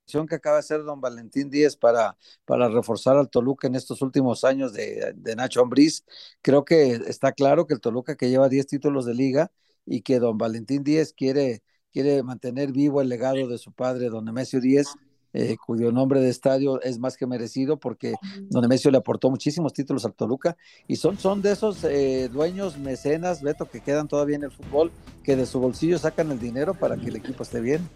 que 0.06 0.34
acaba 0.36 0.56
de 0.56 0.60
hacer 0.60 0.84
don 0.84 1.00
Valentín 1.00 1.50
Díez 1.50 1.76
para, 1.76 2.16
para 2.44 2.68
reforzar 2.68 3.16
al 3.16 3.28
Toluca 3.28 3.66
en 3.66 3.74
estos 3.74 4.02
últimos 4.02 4.44
años 4.44 4.72
de, 4.72 5.14
Nacho 5.36 5.60
Ambriz. 5.60 6.04
Creo 6.42 6.64
que 6.64 6.92
está 6.92 7.32
claro 7.32 7.66
que 7.66 7.74
el 7.74 7.80
Toluca 7.80 8.16
que 8.16 8.30
lleva 8.30 8.48
10 8.48 8.66
títulos 8.66 9.04
de 9.04 9.14
liga 9.14 9.50
y 9.84 10.02
que 10.02 10.18
don 10.20 10.38
Valentín 10.38 10.84
Díez 10.84 11.12
quiere, 11.12 11.62
quiere 11.92 12.22
mantener 12.22 12.72
vivo 12.72 13.00
el 13.00 13.08
legado 13.08 13.48
de 13.48 13.58
su 13.58 13.72
padre, 13.72 14.08
don 14.08 14.24
Nemesio 14.24 14.60
Díez, 14.60 14.86
eh, 15.32 15.56
cuyo 15.64 15.92
nombre 15.92 16.20
de 16.20 16.30
estadio 16.30 16.80
es 16.80 16.98
más 16.98 17.16
que 17.16 17.26
merecido 17.26 17.76
porque 17.78 18.14
don 18.48 18.62
Nemesio 18.62 18.90
le 18.90 18.98
aportó 18.98 19.28
muchísimos 19.28 19.74
títulos 19.74 20.04
al 20.06 20.14
Toluca 20.14 20.56
y 20.86 20.96
son, 20.96 21.18
son 21.18 21.42
de 21.42 21.52
esos 21.52 21.84
eh, 21.84 22.30
dueños 22.32 22.78
mecenas, 22.78 23.42
Beto, 23.42 23.68
que 23.68 23.80
quedan 23.80 24.08
todavía 24.08 24.36
en 24.36 24.44
el 24.44 24.52
fútbol, 24.52 24.92
que 25.24 25.36
de 25.36 25.46
su 25.46 25.58
bolsillo 25.58 25.98
sacan 25.98 26.30
el 26.30 26.38
dinero 26.38 26.74
para 26.74 26.96
que 26.96 27.08
el 27.08 27.16
equipo 27.16 27.42
esté 27.42 27.60
bien. 27.60 27.86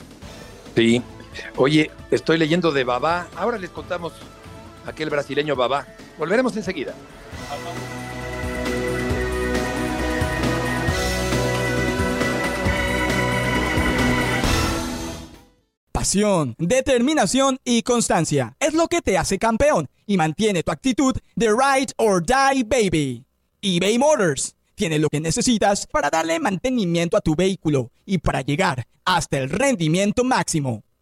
Sí, 0.76 1.02
Oye, 1.56 1.90
estoy 2.10 2.38
leyendo 2.38 2.72
de 2.72 2.84
Babá. 2.84 3.28
Ahora 3.36 3.58
les 3.58 3.70
contamos 3.70 4.12
aquel 4.86 5.10
brasileño 5.10 5.56
Babá. 5.56 5.86
Volveremos 6.18 6.56
enseguida. 6.56 6.94
Pasión, 15.92 16.54
determinación 16.58 17.58
y 17.62 17.82
constancia 17.82 18.56
es 18.58 18.72
lo 18.72 18.88
que 18.88 19.02
te 19.02 19.18
hace 19.18 19.38
campeón 19.38 19.86
y 20.06 20.16
mantiene 20.16 20.62
tu 20.62 20.72
actitud 20.72 21.14
de 21.36 21.48
ride 21.48 21.92
or 21.98 22.24
die 22.24 22.64
baby. 22.64 23.24
eBay 23.60 23.98
Motors 23.98 24.56
tiene 24.74 24.98
lo 24.98 25.10
que 25.10 25.20
necesitas 25.20 25.86
para 25.86 26.08
darle 26.08 26.40
mantenimiento 26.40 27.18
a 27.18 27.20
tu 27.20 27.36
vehículo 27.36 27.90
y 28.06 28.16
para 28.16 28.40
llegar 28.40 28.86
hasta 29.04 29.36
el 29.36 29.50
rendimiento 29.50 30.24
máximo 30.24 30.82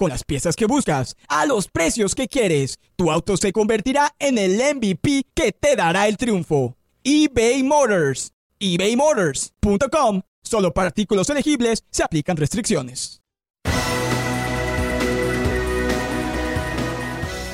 con 0.00 0.08
las 0.08 0.24
piezas 0.24 0.56
que 0.56 0.64
buscas, 0.64 1.14
a 1.28 1.44
los 1.44 1.68
precios 1.68 2.14
que 2.14 2.26
quieres. 2.26 2.78
Tu 2.96 3.10
auto 3.10 3.36
se 3.36 3.52
convertirá 3.52 4.14
en 4.18 4.38
el 4.38 4.56
MVP 4.56 5.26
que 5.34 5.52
te 5.52 5.76
dará 5.76 6.08
el 6.08 6.16
triunfo. 6.16 6.74
eBay 7.04 7.62
Motors. 7.62 8.32
ebaymotors.com. 8.58 10.22
Solo 10.42 10.72
para 10.72 10.86
artículos 10.88 11.28
elegibles 11.28 11.84
se 11.90 12.02
aplican 12.02 12.38
restricciones. 12.38 13.20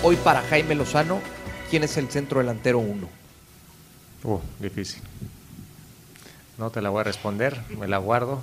Hoy 0.05 0.15
para 0.15 0.43
Jaime 0.43 0.77
Lozano, 0.77 1.21
¿quién 1.69 1.83
es 1.83 1.97
el 1.97 2.09
centro 2.11 2.39
delantero 2.39 2.79
1? 2.79 3.09
Uh, 4.23 4.39
difícil. 4.61 5.03
No 6.59 6.71
te 6.71 6.81
la 6.81 6.91
voy 6.91 7.01
a 7.01 7.05
responder, 7.05 7.61
me 7.77 7.89
la 7.89 7.99
guardo 7.99 8.41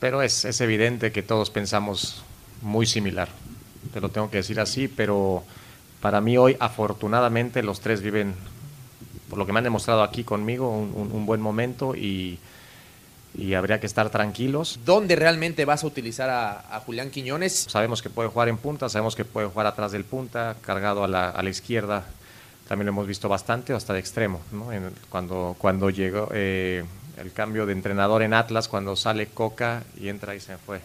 pero 0.00 0.22
es, 0.22 0.44
es, 0.44 0.60
evidente 0.60 1.12
que 1.12 1.22
todos 1.22 1.50
pensamos 1.50 2.22
muy 2.62 2.86
similar. 2.86 3.28
Te 3.92 4.00
lo 4.00 4.10
tengo 4.10 4.30
que 4.30 4.38
decir 4.38 4.60
así, 4.60 4.88
pero 4.88 5.42
para 6.00 6.20
mí 6.20 6.36
hoy 6.36 6.56
afortunadamente 6.60 7.62
los 7.62 7.80
tres 7.80 8.02
viven, 8.02 8.34
por 9.30 9.38
lo 9.38 9.46
que 9.46 9.52
me 9.52 9.58
han 9.58 9.64
demostrado 9.64 10.02
aquí 10.02 10.24
conmigo, 10.24 10.70
un, 10.70 11.10
un, 11.12 11.26
buen 11.26 11.40
momento 11.40 11.94
y, 11.94 12.38
y, 13.34 13.54
habría 13.54 13.80
que 13.80 13.86
estar 13.86 14.10
tranquilos. 14.10 14.80
¿Dónde 14.84 15.16
realmente 15.16 15.64
vas 15.64 15.84
a 15.84 15.86
utilizar 15.86 16.28
a, 16.28 16.76
a, 16.76 16.80
Julián 16.80 17.10
Quiñones? 17.10 17.66
Sabemos 17.68 18.02
que 18.02 18.10
puede 18.10 18.28
jugar 18.28 18.48
en 18.48 18.58
punta, 18.58 18.88
sabemos 18.88 19.16
que 19.16 19.24
puede 19.24 19.46
jugar 19.48 19.66
atrás 19.66 19.92
del 19.92 20.04
punta, 20.04 20.56
cargado 20.60 21.04
a 21.04 21.08
la, 21.08 21.30
a 21.30 21.42
la 21.42 21.50
izquierda. 21.50 22.04
También 22.68 22.86
lo 22.86 22.90
hemos 22.90 23.06
visto 23.06 23.28
bastante, 23.28 23.72
hasta 23.72 23.92
de 23.92 24.00
extremo. 24.00 24.40
¿no? 24.52 24.72
En, 24.72 24.92
cuando, 25.08 25.54
cuando 25.58 25.88
llegó... 25.88 26.28
Eh, 26.32 26.84
el 27.16 27.32
cambio 27.32 27.66
de 27.66 27.72
entrenador 27.72 28.22
en 28.22 28.34
Atlas 28.34 28.68
cuando 28.68 28.96
sale 28.96 29.26
Coca 29.26 29.84
y 30.00 30.08
entra 30.08 30.34
y 30.34 30.40
se 30.40 30.56
fue. 30.58 30.80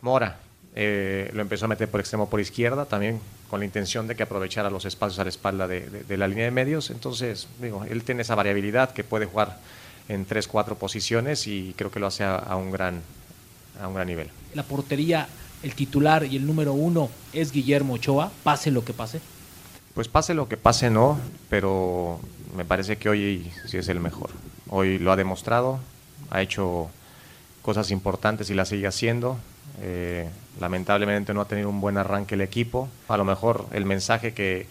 Mora 0.00 0.38
eh, 0.74 1.30
lo 1.32 1.42
empezó 1.42 1.64
a 1.64 1.68
meter 1.68 1.88
por 1.88 2.00
extremo 2.00 2.28
por 2.28 2.40
izquierda, 2.40 2.84
también 2.84 3.20
con 3.50 3.60
la 3.60 3.66
intención 3.66 4.06
de 4.06 4.14
que 4.14 4.22
aprovechara 4.22 4.70
los 4.70 4.84
espacios 4.84 5.18
a 5.18 5.24
la 5.24 5.30
espalda 5.30 5.66
de, 5.66 6.16
la 6.16 6.28
línea 6.28 6.44
de 6.44 6.50
medios. 6.50 6.90
Entonces, 6.90 7.48
digo, 7.60 7.84
él 7.88 8.04
tiene 8.04 8.22
esa 8.22 8.34
variabilidad 8.34 8.92
que 8.92 9.04
puede 9.04 9.26
jugar 9.26 9.58
en 10.08 10.24
tres, 10.24 10.46
cuatro 10.46 10.76
posiciones 10.76 11.46
y 11.46 11.74
creo 11.76 11.90
que 11.90 11.98
lo 11.98 12.06
hace 12.06 12.24
a, 12.24 12.54
un, 12.56 12.70
gran, 12.70 13.00
a 13.82 13.88
un 13.88 13.94
gran 13.94 14.06
nivel. 14.06 14.28
La 14.54 14.62
portería 14.62 15.26
el 15.62 15.74
titular 15.74 16.24
y 16.24 16.36
el 16.36 16.46
número 16.46 16.72
uno 16.72 17.10
es 17.32 17.52
Guillermo 17.52 17.94
Ochoa, 17.94 18.30
pase 18.44 18.70
lo 18.70 18.84
que 18.84 18.92
pase? 18.92 19.20
Pues 19.94 20.06
pase 20.06 20.34
lo 20.34 20.48
que 20.48 20.56
pase, 20.56 20.90
no, 20.90 21.18
pero 21.50 22.20
me 22.56 22.64
parece 22.64 22.96
que 22.98 23.08
hoy 23.08 23.50
sí 23.66 23.78
es 23.78 23.88
el 23.88 23.98
mejor. 23.98 24.30
Hoy 24.68 24.98
lo 24.98 25.12
ha 25.12 25.16
demostrado, 25.16 25.78
ha 26.30 26.42
hecho 26.42 26.90
cosas 27.62 27.90
importantes 27.90 28.50
y 28.50 28.54
las 28.54 28.68
sigue 28.68 28.86
haciendo. 28.86 29.38
Eh, 29.80 30.28
lamentablemente 30.60 31.34
no 31.34 31.40
ha 31.40 31.48
tenido 31.48 31.68
un 31.68 31.80
buen 31.80 31.96
arranque 31.96 32.34
el 32.34 32.40
equipo. 32.40 32.88
A 33.08 33.16
lo 33.16 33.24
mejor 33.24 33.66
el 33.72 33.84
mensaje 33.84 34.34
que, 34.34 34.66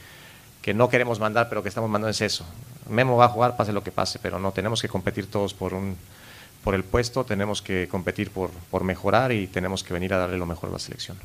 que 0.62 0.74
no 0.74 0.90
queremos 0.90 1.20
mandar, 1.20 1.50
pero 1.50 1.64
que 1.64 1.70
estamos 1.70 1.90
mandando 1.90 2.12
es 2.12 2.22
eso. 2.22 2.46
Memo 2.90 3.18
va 3.18 3.26
a 3.26 3.30
jugar, 3.30 3.58
pase 3.58 3.74
lo 3.74 3.84
que 3.84 3.92
pase, 3.92 4.20
pero 4.20 4.40
no 4.40 4.52
tenemos 4.52 4.82
que 4.82 4.88
competir 4.88 5.30
todos 5.30 5.54
por 5.54 5.74
un 5.74 5.98
por 6.64 6.76
el 6.76 6.84
puesto, 6.84 7.24
tenemos 7.24 7.62
que 7.62 7.88
competir 7.88 8.30
por, 8.30 8.50
por 8.50 8.84
mejorar 8.84 9.32
y 9.32 9.48
tenemos 9.48 9.86
que 9.86 9.94
venir 9.94 10.14
a 10.14 10.18
darle 10.18 10.38
lo 10.38 10.46
mejor 10.46 10.70
a 10.70 10.74
la 10.74 10.80
selección. 10.80 11.18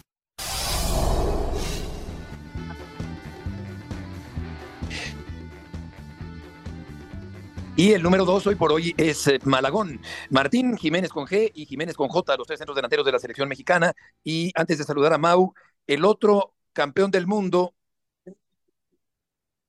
Y 7.74 7.92
el 7.94 8.02
número 8.02 8.26
dos 8.26 8.46
hoy 8.46 8.54
por 8.54 8.70
hoy 8.70 8.94
es 8.98 9.26
eh, 9.28 9.38
Malagón. 9.44 9.98
Martín 10.28 10.76
Jiménez 10.76 11.10
con 11.10 11.26
G 11.26 11.50
y 11.54 11.64
Jiménez 11.64 11.96
con 11.96 12.08
J, 12.08 12.36
los 12.36 12.46
tres 12.46 12.58
centros 12.58 12.76
delanteros 12.76 13.06
de 13.06 13.12
la 13.12 13.18
selección 13.18 13.48
mexicana. 13.48 13.94
Y 14.22 14.52
antes 14.54 14.76
de 14.76 14.84
saludar 14.84 15.14
a 15.14 15.18
Mau, 15.18 15.54
el 15.86 16.04
otro 16.04 16.54
campeón 16.74 17.10
del 17.10 17.26
mundo, 17.26 17.74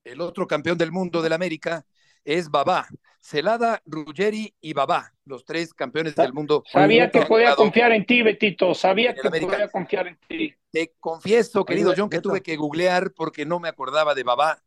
el 0.04 0.20
otro 0.20 0.48
campeón 0.48 0.78
del 0.78 0.92
mundo 0.92 1.22
del 1.22 1.32
América 1.32 1.86
es 2.26 2.50
Babá. 2.50 2.88
Celada, 3.22 3.82
Ruggeri 3.86 4.54
y 4.60 4.74
Babá, 4.74 5.14
los 5.24 5.46
tres 5.46 5.74
campeones 5.74 6.14
del 6.14 6.34
mundo. 6.34 6.62
Sabía 6.70 7.10
que 7.10 7.22
podía 7.22 7.56
confiar 7.56 7.94
en 7.94 8.06
ti, 8.06 8.22
Betito. 8.22 8.74
Sabía 8.76 9.16
que 9.16 9.30
podía 9.30 9.70
confiar 9.70 10.08
en 10.08 10.18
ti. 10.28 10.54
Te 10.72 10.92
confieso, 11.00 11.64
querido 11.64 11.94
John, 11.96 12.10
que 12.10 12.20
tuve 12.20 12.44
que 12.44 12.58
googlear 12.58 13.14
porque 13.14 13.46
no 13.46 13.62
me 13.62 13.70
acordaba 13.70 14.14
de 14.14 14.24
Babá. 14.24 14.62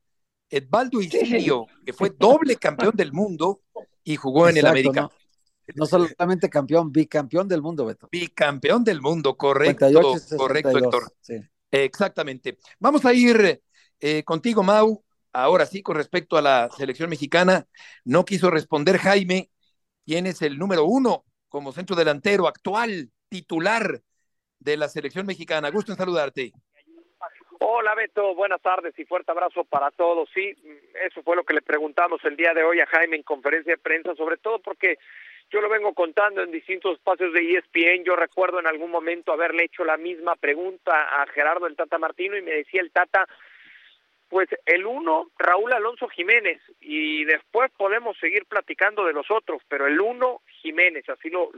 Edvaldo 0.48 1.00
Isirio, 1.00 1.66
que 1.84 1.92
fue 1.92 2.10
doble 2.10 2.56
campeón 2.56 2.92
del 2.94 3.12
mundo 3.12 3.62
y 4.04 4.16
jugó 4.16 4.48
en 4.48 4.56
el 4.58 4.66
América. 4.66 5.02
¿no? 5.02 5.10
no 5.74 5.86
solamente 5.86 6.48
campeón, 6.48 6.92
bicampeón 6.92 7.48
del 7.48 7.62
mundo, 7.62 7.86
Beto. 7.86 8.08
Bicampeón 8.10 8.84
del 8.84 9.00
mundo, 9.00 9.36
correcto, 9.36 9.86
58, 9.86 10.36
correcto, 10.36 10.78
Héctor. 10.78 11.12
Sí. 11.20 11.34
Exactamente. 11.70 12.58
Vamos 12.78 13.04
a 13.04 13.12
ir 13.12 13.62
eh, 14.00 14.22
contigo, 14.24 14.62
Mau. 14.62 15.02
Ahora 15.32 15.66
sí, 15.66 15.82
con 15.82 15.96
respecto 15.96 16.38
a 16.38 16.42
la 16.42 16.70
selección 16.76 17.10
mexicana, 17.10 17.66
no 18.04 18.24
quiso 18.24 18.50
responder 18.50 18.96
Jaime, 18.96 19.50
quién 20.06 20.26
es 20.26 20.40
el 20.40 20.56
número 20.58 20.86
uno 20.86 21.24
como 21.48 21.72
centro 21.72 21.94
delantero 21.94 22.48
actual, 22.48 23.10
titular 23.28 24.02
de 24.58 24.76
la 24.76 24.88
selección 24.88 25.26
mexicana. 25.26 25.70
Gusto 25.70 25.92
en 25.92 25.98
saludarte. 25.98 26.52
Hola 27.58 27.94
Beto, 27.94 28.34
buenas 28.34 28.60
tardes 28.60 28.98
y 28.98 29.04
fuerte 29.04 29.30
abrazo 29.30 29.64
para 29.64 29.90
todos. 29.90 30.28
Sí, 30.34 30.54
eso 31.06 31.22
fue 31.22 31.36
lo 31.36 31.44
que 31.44 31.54
le 31.54 31.62
preguntamos 31.62 32.22
el 32.24 32.36
día 32.36 32.52
de 32.52 32.62
hoy 32.62 32.80
a 32.80 32.86
Jaime 32.86 33.16
en 33.16 33.22
conferencia 33.22 33.72
de 33.72 33.78
prensa, 33.78 34.14
sobre 34.14 34.36
todo 34.36 34.58
porque 34.58 34.98
yo 35.50 35.60
lo 35.60 35.68
vengo 35.68 35.94
contando 35.94 36.42
en 36.42 36.50
distintos 36.50 36.98
espacios 36.98 37.32
de 37.32 37.56
ESPN. 37.56 38.04
Yo 38.04 38.14
recuerdo 38.14 38.60
en 38.60 38.66
algún 38.66 38.90
momento 38.90 39.32
haberle 39.32 39.64
hecho 39.64 39.84
la 39.84 39.96
misma 39.96 40.36
pregunta 40.36 41.22
a 41.22 41.26
Gerardo 41.28 41.66
el 41.66 41.76
Tata 41.76 41.98
Martino 41.98 42.36
y 42.36 42.42
me 42.42 42.50
decía 42.50 42.82
el 42.82 42.90
Tata, 42.90 43.26
pues 44.28 44.48
el 44.66 44.84
uno, 44.84 45.30
Raúl 45.38 45.72
Alonso 45.72 46.08
Jiménez, 46.08 46.60
y 46.80 47.24
después 47.24 47.70
podemos 47.78 48.18
seguir 48.18 48.44
platicando 48.44 49.04
de 49.04 49.12
los 49.12 49.30
otros, 49.30 49.62
pero 49.68 49.86
el 49.86 50.00
uno, 50.00 50.42
Jiménez, 50.62 51.08
así 51.08 51.30
lo, 51.30 51.50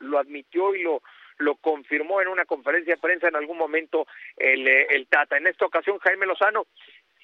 lo 0.00 0.18
admitió 0.18 0.74
y 0.74 0.82
lo, 0.82 1.02
lo 1.38 1.56
confirmó 1.56 2.20
en 2.20 2.28
una 2.28 2.44
conferencia 2.44 2.94
de 2.94 3.00
prensa 3.00 3.28
en 3.28 3.36
algún 3.36 3.58
momento 3.58 4.06
el, 4.36 4.66
el 4.66 5.06
Tata. 5.06 5.36
En 5.36 5.46
esta 5.46 5.66
ocasión, 5.66 5.98
Jaime 5.98 6.26
Lozano, 6.26 6.66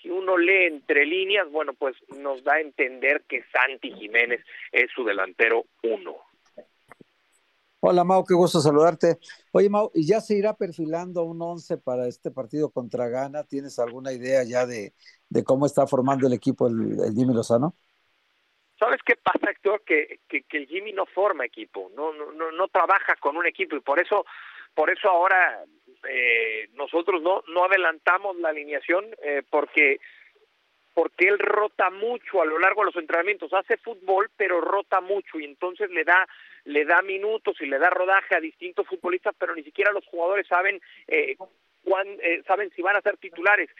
si 0.01 0.11
uno 0.11 0.37
lee 0.37 0.67
entre 0.67 1.07
líneas, 1.07 1.51
bueno, 1.51 1.75
pues 1.75 1.97
nos 2.17 2.43
da 2.45 2.55
a 2.55 2.61
entender 2.61 3.23
que 3.29 3.45
Santi 3.53 3.93
Jiménez 3.93 4.45
es 4.73 4.91
su 4.95 5.05
delantero 5.05 5.65
uno. 5.83 6.17
Hola 7.85 8.05
Mau, 8.05 8.25
qué 8.25 8.35
gusto 8.35 8.61
saludarte. 8.61 9.19
Oye 9.51 9.69
Mau, 9.69 9.91
¿y 9.93 10.07
ya 10.07 10.21
se 10.21 10.37
irá 10.37 10.55
perfilando 10.55 11.25
un 11.25 11.43
once 11.43 11.79
para 11.79 12.07
este 12.07 12.31
partido 12.31 12.71
contra 12.71 13.09
Ghana? 13.09 13.43
¿Tienes 13.43 13.79
alguna 13.81 14.13
idea 14.13 14.45
ya 14.45 14.67
de, 14.67 14.93
de 15.29 15.43
cómo 15.43 15.67
está 15.67 15.87
formando 15.89 16.29
el 16.29 16.33
equipo 16.33 16.69
el, 16.69 17.01
el 17.05 17.15
Jimmy 17.15 17.35
Lozano? 17.35 17.75
¿Sabes 18.83 19.01
qué 19.07 19.15
pasa, 19.15 19.49
Héctor? 19.49 19.83
Que, 19.87 20.19
que, 20.29 20.45
el 20.51 20.67
Jimmy 20.67 20.93
no 20.93 21.07
forma 21.07 21.45
equipo, 21.45 21.93
no, 21.95 22.13
no, 22.13 22.51
no 22.51 22.67
trabaja 22.67 23.15
con 23.15 23.37
un 23.37 23.47
equipo 23.47 23.77
y 23.77 23.81
por 23.81 24.01
eso, 24.01 24.27
por 24.75 24.91
eso 24.91 25.09
ahora 25.09 25.63
eh, 26.09 26.69
nosotros 26.75 27.23
no, 27.23 27.45
no 27.47 27.65
adelantamos 27.65 28.37
la 28.39 28.49
alineación 28.49 29.07
eh, 29.23 29.45
porque 29.49 30.01
porque 30.95 31.29
él 31.29 31.39
rota 31.39 31.91
mucho 31.91 32.43
a 32.43 32.45
lo 32.45 32.59
largo 32.59 32.81
de 32.81 32.87
los 32.87 32.97
entrenamientos, 32.97 33.53
hace 33.53 33.77
fútbol 33.77 34.31
pero 34.37 34.61
rota 34.61 35.01
mucho 35.01 35.39
y 35.39 35.45
entonces 35.45 35.89
le 35.91 36.03
da 36.03 36.27
le 36.65 36.85
da 36.85 37.03
minutos 37.03 37.61
y 37.61 37.67
le 37.67 37.79
da 37.79 37.89
rodaje 37.89 38.35
a 38.35 38.41
distintos 38.41 38.89
futbolistas, 38.89 39.37
pero 39.39 39.55
ni 39.55 39.63
siquiera 39.63 39.93
los 39.93 40.05
jugadores 40.07 40.49
saben 40.49 40.81
eh, 41.07 41.37
cuán, 41.85 42.09
eh, 42.21 42.43
saben 42.49 42.73
si 42.75 42.83
van 42.83 42.97
a 42.97 43.01
ser 43.01 43.17
titulares 43.19 43.71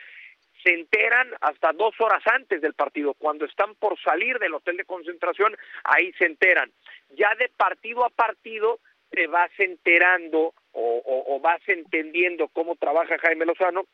se 0.63 0.73
enteran 0.75 1.29
hasta 1.41 1.73
dos 1.73 1.95
horas 2.01 2.23
antes 2.27 2.61
del 2.61 2.75
partido, 2.75 3.15
cuando 3.15 3.45
están 3.45 3.75
por 3.75 3.99
salir 4.01 4.39
del 4.39 4.55
hotel 4.55 4.77
de 4.77 4.85
concentración, 4.85 5.57
ahí 5.85 6.13
se 6.15 6.27
enteran. 6.27 6.71
Ya 7.11 7.35
de 7.39 7.49
partido 7.49 8.05
a 8.05 8.11
partido 8.11 8.79
te 9.11 9.27
vas 9.27 9.51
enterando 9.59 10.55
o, 10.73 11.41
vas 11.41 11.61
entendiendo 11.67 12.49
cómo 12.49 12.77
trabaja 12.77 13.19
Jaime 13.19 13.45
Lozano 13.45 13.85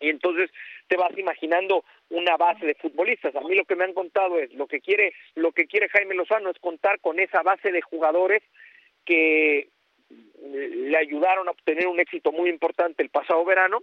y 0.00 0.10
entonces 0.10 0.50
te 0.86 0.96
vas 0.96 1.16
imaginando 1.16 1.84
una 2.10 2.36
base 2.36 2.66
de 2.66 2.74
futbolistas. 2.74 3.34
A 3.36 3.40
mí 3.40 3.54
lo 3.54 3.64
que 3.64 3.76
me 3.76 3.84
han 3.84 3.94
contado 3.94 4.38
es 4.38 4.52
lo 4.52 4.66
que 4.66 4.80
quiere 4.80 5.14
lo 5.34 5.52
que 5.52 5.66
quiere 5.66 5.88
Jaime 5.88 6.14
Lozano 6.14 6.50
es 6.50 6.58
contar 6.58 7.00
con 7.00 7.20
esa 7.20 7.42
base 7.42 7.72
de 7.72 7.80
jugadores 7.80 8.42
que 9.04 9.68
le 10.42 10.96
ayudaron 10.96 11.48
a 11.48 11.52
obtener 11.52 11.86
un 11.86 12.00
éxito 12.00 12.32
muy 12.32 12.50
importante 12.50 13.02
el 13.02 13.10
pasado 13.10 13.44
verano 13.44 13.82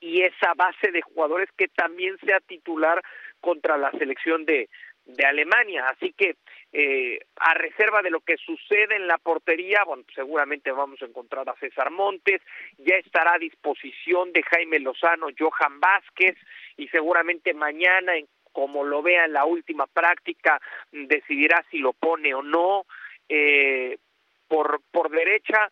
y 0.00 0.22
esa 0.22 0.54
base 0.54 0.90
de 0.92 1.02
jugadores 1.02 1.48
que 1.56 1.68
también 1.68 2.16
sea 2.18 2.40
titular 2.40 3.02
contra 3.40 3.76
la 3.76 3.90
selección 3.92 4.44
de, 4.44 4.68
de 5.06 5.24
Alemania. 5.24 5.88
Así 5.88 6.12
que 6.12 6.36
eh, 6.72 7.20
a 7.36 7.54
reserva 7.54 8.02
de 8.02 8.10
lo 8.10 8.20
que 8.20 8.36
sucede 8.36 8.96
en 8.96 9.06
la 9.06 9.18
portería, 9.18 9.84
bueno, 9.84 10.04
seguramente 10.14 10.70
vamos 10.70 11.00
a 11.00 11.06
encontrar 11.06 11.48
a 11.48 11.56
César 11.56 11.90
Montes, 11.90 12.42
ya 12.78 12.96
estará 12.96 13.34
a 13.34 13.38
disposición 13.38 14.32
de 14.32 14.42
Jaime 14.42 14.80
Lozano, 14.80 15.28
Johan 15.38 15.80
Vázquez 15.80 16.36
y 16.76 16.88
seguramente 16.88 17.54
mañana, 17.54 18.12
como 18.52 18.84
lo 18.84 19.02
vea 19.02 19.26
en 19.26 19.32
la 19.32 19.44
última 19.44 19.86
práctica, 19.86 20.60
decidirá 20.90 21.64
si 21.70 21.78
lo 21.78 21.92
pone 21.92 22.34
o 22.34 22.42
no. 22.42 22.84
Eh, 23.28 23.98
por, 24.48 24.80
por 24.92 25.10
derecha, 25.10 25.70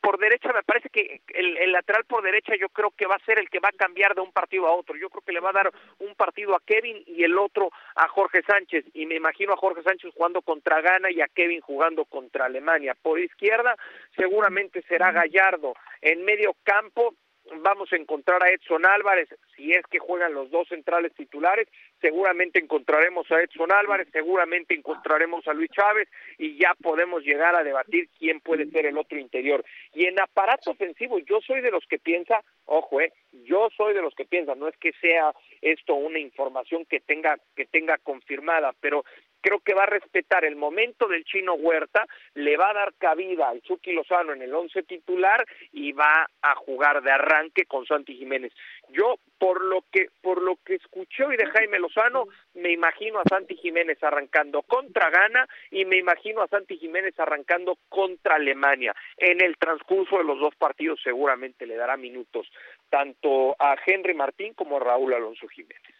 por 0.00 0.18
derecha 0.18 0.52
me 0.52 0.62
parece 0.62 0.88
que 0.88 1.20
el, 1.28 1.56
el, 1.58 1.72
lateral 1.72 2.04
por 2.04 2.22
derecha 2.22 2.54
yo 2.58 2.68
creo 2.68 2.90
que 2.90 3.06
va 3.06 3.16
a 3.16 3.24
ser 3.24 3.38
el 3.38 3.48
que 3.48 3.60
va 3.60 3.68
a 3.68 3.76
cambiar 3.76 4.14
de 4.14 4.20
un 4.20 4.32
partido 4.32 4.66
a 4.66 4.72
otro. 4.72 4.96
Yo 4.96 5.10
creo 5.10 5.22
que 5.22 5.32
le 5.32 5.40
va 5.40 5.50
a 5.50 5.54
dar 5.54 5.70
un 5.98 6.14
partido 6.14 6.54
a 6.54 6.60
Kevin 6.64 7.02
y 7.06 7.24
el 7.24 7.38
otro 7.38 7.70
a 7.94 8.08
Jorge 8.08 8.42
Sánchez. 8.42 8.84
Y 8.94 9.06
me 9.06 9.16
imagino 9.16 9.52
a 9.52 9.56
Jorge 9.56 9.82
Sánchez 9.82 10.12
jugando 10.14 10.42
contra 10.42 10.80
Ghana 10.80 11.10
y 11.10 11.20
a 11.20 11.28
Kevin 11.28 11.60
jugando 11.60 12.04
contra 12.04 12.46
Alemania. 12.46 12.96
Por 13.00 13.20
izquierda 13.20 13.76
seguramente 14.16 14.82
será 14.88 15.12
Gallardo. 15.12 15.74
En 16.00 16.24
medio 16.24 16.54
campo 16.62 17.14
vamos 17.62 17.92
a 17.92 17.96
encontrar 17.96 18.42
a 18.42 18.50
Edson 18.50 18.86
Álvarez, 18.86 19.28
si 19.56 19.72
es 19.72 19.84
que 19.86 19.98
juegan 19.98 20.34
los 20.34 20.50
dos 20.50 20.68
centrales 20.68 21.12
titulares, 21.14 21.68
seguramente 22.00 22.58
encontraremos 22.58 23.30
a 23.30 23.40
Edson 23.40 23.72
Álvarez, 23.72 24.08
seguramente 24.12 24.74
encontraremos 24.74 25.46
a 25.46 25.52
Luis 25.52 25.70
Chávez 25.70 26.08
y 26.38 26.56
ya 26.58 26.74
podemos 26.80 27.22
llegar 27.22 27.54
a 27.54 27.64
debatir 27.64 28.08
quién 28.18 28.40
puede 28.40 28.66
ser 28.70 28.86
el 28.86 28.98
otro 28.98 29.18
interior. 29.18 29.64
Y 29.94 30.06
en 30.06 30.20
aparato 30.20 30.70
ofensivo, 30.70 31.18
yo 31.18 31.40
soy 31.40 31.60
de 31.60 31.70
los 31.70 31.84
que 31.86 31.98
piensa, 31.98 32.42
ojo, 32.66 33.00
eh, 33.00 33.12
yo 33.44 33.68
soy 33.76 33.94
de 33.94 34.02
los 34.02 34.14
que 34.14 34.24
piensa, 34.24 34.54
no 34.54 34.68
es 34.68 34.76
que 34.76 34.92
sea 35.00 35.32
esto 35.60 35.94
una 35.94 36.18
información 36.18 36.84
que 36.84 37.00
tenga 37.00 37.38
que 37.56 37.66
tenga 37.66 37.98
confirmada, 37.98 38.74
pero 38.80 39.04
creo 39.40 39.60
que 39.60 39.74
va 39.74 39.84
a 39.84 39.86
respetar 39.86 40.44
el 40.44 40.56
momento 40.56 41.08
del 41.08 41.24
chino 41.24 41.54
Huerta, 41.54 42.06
le 42.34 42.56
va 42.56 42.70
a 42.70 42.74
dar 42.74 42.94
cabida 42.94 43.48
al 43.48 43.62
Chucky 43.62 43.92
Lozano 43.92 44.32
en 44.32 44.42
el 44.42 44.54
once 44.54 44.82
titular 44.82 45.44
y 45.72 45.92
va 45.92 46.28
a 46.42 46.54
jugar 46.54 47.02
de 47.02 47.10
arranque 47.10 47.64
con 47.66 47.86
Santi 47.86 48.16
Jiménez. 48.16 48.52
Yo 48.88 49.16
por 49.38 49.64
lo 49.64 49.84
que 49.90 50.08
por 50.20 50.42
lo 50.42 50.56
que 50.56 50.74
escuché 50.74 51.24
hoy 51.24 51.36
de 51.36 51.46
Jaime 51.46 51.78
Lozano, 51.78 52.26
me 52.54 52.72
imagino 52.72 53.20
a 53.20 53.24
Santi 53.28 53.56
Jiménez 53.56 54.02
arrancando 54.02 54.62
contra 54.62 55.10
Ghana 55.10 55.48
y 55.70 55.84
me 55.84 55.96
imagino 55.96 56.42
a 56.42 56.48
Santi 56.48 56.76
Jiménez 56.76 57.18
arrancando 57.18 57.78
contra 57.88 58.36
Alemania. 58.36 58.94
En 59.16 59.42
el 59.42 59.56
transcurso 59.56 60.18
de 60.18 60.24
los 60.24 60.38
dos 60.38 60.54
partidos 60.56 61.00
seguramente 61.02 61.66
le 61.66 61.76
dará 61.76 61.96
minutos 61.96 62.46
tanto 62.90 63.56
a 63.58 63.76
Henry 63.84 64.14
Martín 64.14 64.54
como 64.54 64.76
a 64.76 64.80
Raúl 64.80 65.14
Alonso 65.14 65.48
Jiménez. 65.48 65.94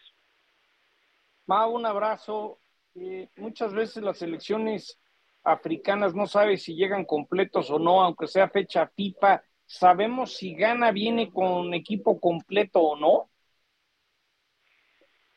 Ma, 1.47 1.65
un 1.67 1.85
abrazo. 1.85 2.60
Eh, 2.95 3.29
muchas 3.37 3.73
veces 3.73 4.03
las 4.03 4.21
elecciones 4.21 4.99
africanas, 5.43 6.13
no 6.13 6.27
sabe 6.27 6.57
si 6.57 6.75
llegan 6.75 7.05
completos 7.05 7.69
o 7.71 7.79
no, 7.79 8.01
aunque 8.01 8.27
sea 8.27 8.49
fecha 8.49 8.87
FIFA. 8.87 9.43
¿Sabemos 9.65 10.35
si 10.35 10.53
Ghana 10.55 10.91
viene 10.91 11.31
con 11.31 11.73
equipo 11.73 12.19
completo 12.19 12.79
o 12.81 12.99
no? 12.99 13.29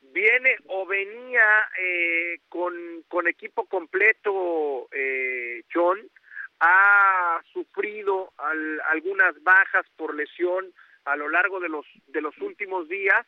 Viene 0.00 0.57
o 0.66 0.86
venía 0.86 1.42
eh, 1.80 2.40
con, 2.48 2.74
con 3.09 3.28
equipo 3.28 3.66
completo, 3.66 4.88
eh, 4.92 5.62
John. 5.72 5.98
Ha 6.61 7.42
sufrido 7.52 8.32
al, 8.36 8.80
algunas 8.92 9.40
bajas 9.42 9.86
por 9.96 10.14
lesión 10.14 10.72
a 11.05 11.16
lo 11.16 11.28
largo 11.28 11.61
de 11.61 11.68
los, 11.68 11.86
de 12.07 12.20
los 12.20 12.36
últimos 12.38 12.88
días 12.88 13.26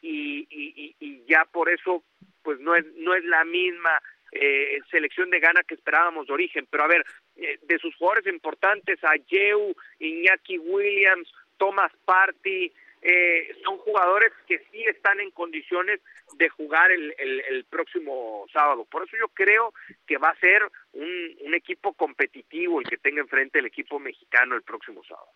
y, 0.00 0.46
y, 0.50 0.96
y 0.98 1.24
ya 1.26 1.44
por 1.44 1.70
eso 1.70 2.02
pues 2.42 2.60
no 2.60 2.74
es, 2.74 2.84
no 2.96 3.14
es 3.14 3.24
la 3.24 3.44
misma 3.44 4.02
eh, 4.32 4.80
selección 4.90 5.30
de 5.30 5.40
Ghana 5.40 5.62
que 5.62 5.74
esperábamos 5.74 6.26
de 6.26 6.32
origen. 6.32 6.66
Pero 6.70 6.84
a 6.84 6.88
ver, 6.88 7.04
eh, 7.36 7.58
de 7.62 7.78
sus 7.78 7.94
jugadores 7.96 8.26
importantes, 8.32 9.02
a 9.04 9.16
Yeu, 9.16 9.74
Iñaki 9.98 10.58
Williams, 10.58 11.32
Thomas 11.56 11.92
Party, 12.04 12.72
eh, 13.02 13.56
son 13.64 13.78
jugadores 13.78 14.32
que 14.46 14.58
sí 14.70 14.84
están 14.84 15.18
en 15.18 15.32
condiciones 15.32 16.00
de 16.36 16.48
jugar 16.48 16.92
el, 16.92 17.14
el, 17.18 17.40
el, 17.50 17.64
próximo 17.64 18.46
sábado. 18.52 18.84
Por 18.84 19.02
eso 19.02 19.16
yo 19.18 19.28
creo 19.28 19.74
que 20.06 20.18
va 20.18 20.30
a 20.30 20.38
ser 20.38 20.62
un, 20.92 21.36
un 21.40 21.54
equipo 21.54 21.94
competitivo 21.94 22.80
el 22.80 22.88
que 22.88 22.98
tenga 22.98 23.20
enfrente 23.20 23.58
el 23.58 23.66
equipo 23.66 23.98
mexicano 23.98 24.54
el 24.54 24.62
próximo 24.62 25.02
sábado. 25.04 25.28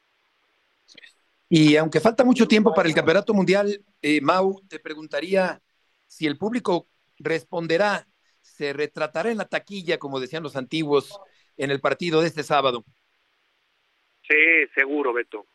Y 1.49 1.77
aunque 1.77 2.01
falta 2.01 2.25
mucho 2.25 2.47
tiempo 2.49 2.75
para 2.75 2.89
el 2.89 2.95
Campeonato 2.95 3.33
Mundial, 3.35 3.81
eh, 4.03 4.21
Mau, 4.21 4.63
te 4.69 4.79
preguntaría 4.79 5.61
si 6.07 6.27
el 6.27 6.39
público 6.39 6.89
responderá, 7.19 8.07
se 8.41 8.73
retratará 8.73 9.31
en 9.31 9.39
la 9.39 9.49
taquilla, 9.49 9.99
como 9.99 10.21
decían 10.21 10.43
los 10.43 10.57
antiguos, 10.57 11.21
en 11.57 11.71
el 11.71 11.81
partido 11.81 12.21
de 12.21 12.29
este 12.29 12.43
sábado. 12.43 12.85
Sí, 14.29 14.67
seguro, 14.75 15.13
Beto. 15.13 15.47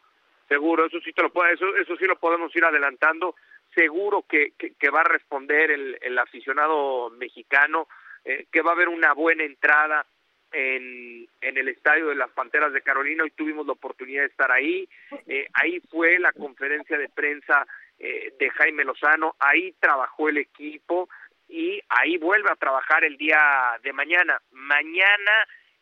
Seguro, 0.48 0.86
eso 0.86 1.00
sí 1.02 1.14
te 1.14 1.22
lo 1.22 1.32
eso, 1.46 1.96
sí 1.98 2.06
lo 2.06 2.18
podemos 2.18 2.56
ir 2.56 2.66
adelantando. 2.66 3.36
Seguro 3.74 4.26
que, 4.28 4.54
va 4.94 5.02
a 5.02 5.06
responder 5.06 5.72
el, 5.72 5.98
el 6.02 6.18
aficionado 6.20 7.10
mexicano, 7.12 7.88
eh, 8.26 8.48
que 8.52 8.62
va 8.62 8.72
a 8.72 8.74
haber 8.74 8.90
una 8.90 9.14
buena 9.14 9.44
entrada 9.44 10.06
en, 10.52 11.28
en 11.40 11.58
el 11.58 11.70
estadio 11.70 12.08
de 12.08 12.16
las 12.16 12.30
Panteras 12.32 12.74
de 12.74 12.82
Carolina. 12.82 13.24
Hoy 13.24 13.32
tuvimos 13.32 13.66
la 13.66 13.74
oportunidad 13.74 14.24
de 14.24 14.28
estar 14.28 14.52
ahí. 14.52 14.88
Eh, 15.28 15.48
ahí 15.54 15.80
fue 15.90 16.20
la 16.20 16.34
conferencia 16.34 16.98
de 16.98 17.10
prensa 17.10 17.66
eh, 17.98 18.34
de 18.38 18.50
Jaime 18.50 18.84
Lozano. 18.84 19.36
Ahí 19.40 19.74
trabajó 19.80 20.30
el 20.30 20.38
equipo 20.38 21.10
y 21.52 21.82
ahí 21.90 22.18
vuelve 22.18 22.50
a 22.50 22.56
trabajar 22.56 23.04
el 23.04 23.18
día 23.18 23.38
de 23.84 23.92
mañana. 23.92 24.42
Mañana 24.52 25.32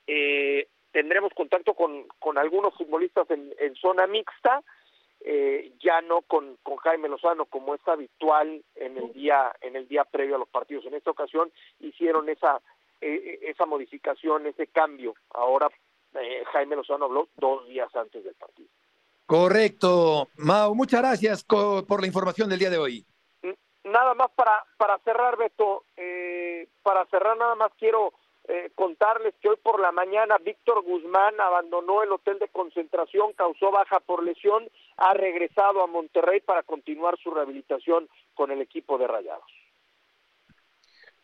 eh, 0.08 0.68
tendremos 0.92 1.32
contacto 1.34 1.76
con, 1.76 2.08
con 2.18 2.40
algunos 2.40 2.74
futbolistas 2.76 3.28
en, 3.30 3.76
zona 3.76 4.08
mixta, 4.08 4.64
eh, 5.22 5.72
ya 5.80 6.02
no 6.02 6.22
con, 6.24 6.58
con 6.64 6.78
Jaime 6.78 7.08
Lozano 7.08 7.46
como 7.46 7.76
es 7.76 7.88
habitual 7.88 8.64
en 8.76 8.98
el 8.98 9.14
día 9.14 9.54
en 9.62 9.76
el 9.76 9.88
día 9.88 10.06
previo 10.06 10.36
a 10.36 10.40
los 10.40 10.50
partidos. 10.50 10.86
En 10.86 10.96
esta 10.96 11.12
ocasión 11.12 11.52
hicieron 11.80 12.30
esa 12.30 12.60
eh, 13.00 13.40
esa 13.44 13.68
modificación, 13.68 14.48
ese 14.48 14.68
cambio. 14.68 15.14
Ahora 15.36 15.70
eh, 16.16 16.44
Jaime 16.52 16.78
Lozano 16.78 17.06
habló 17.06 17.30
dos 17.38 17.68
días 17.68 17.96
antes 17.96 18.24
del 18.24 18.34
partido. 18.34 18.70
Correcto, 19.28 20.30
Mau. 20.38 20.74
Muchas 20.74 21.02
gracias 21.02 21.44
por 21.44 22.02
la 22.02 22.08
información 22.08 22.50
del 22.50 22.58
día 22.58 22.72
de 22.72 22.80
hoy 22.80 23.06
nada 23.90 24.14
más 24.14 24.32
para, 24.32 24.64
para 24.78 24.98
cerrar, 25.00 25.38
Beto, 25.38 25.84
eh, 25.98 26.68
para 26.84 27.06
cerrar 27.08 27.38
nada 27.38 27.56
más 27.56 27.72
quiero 27.78 28.14
eh, 28.48 28.72
contarles 28.74 29.36
que 29.42 29.50
hoy 29.50 29.58
por 29.58 29.80
la 29.80 29.92
mañana 29.92 30.38
Víctor 30.38 30.82
Guzmán 30.82 31.40
abandonó 31.40 32.02
el 32.02 32.12
hotel 32.12 32.40
de 32.40 32.48
concentración, 32.48 33.34
causó 33.34 33.70
baja 33.72 34.00
por 34.00 34.24
lesión, 34.24 34.68
ha 34.98 35.14
regresado 35.14 35.84
a 35.84 35.88
Monterrey 35.88 36.42
para 36.42 36.64
continuar 36.64 37.18
su 37.20 37.32
rehabilitación 37.32 38.10
con 38.34 38.52
el 38.52 38.62
equipo 38.62 38.98
de 38.98 39.08
Rayados. 39.08 39.52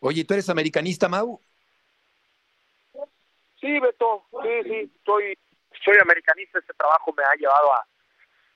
Oye, 0.00 0.24
¿tú 0.24 0.34
eres 0.34 0.48
americanista, 0.48 1.08
Mau? 1.08 1.40
Sí, 3.60 3.80
Beto, 3.80 4.26
sí, 4.42 4.62
sí, 4.64 4.92
soy, 5.04 5.36
soy 5.84 5.96
americanista, 6.00 6.58
este 6.58 6.74
trabajo 6.74 7.12
me 7.16 7.24
ha 7.24 7.34
llevado 7.34 7.72
a, 7.72 7.86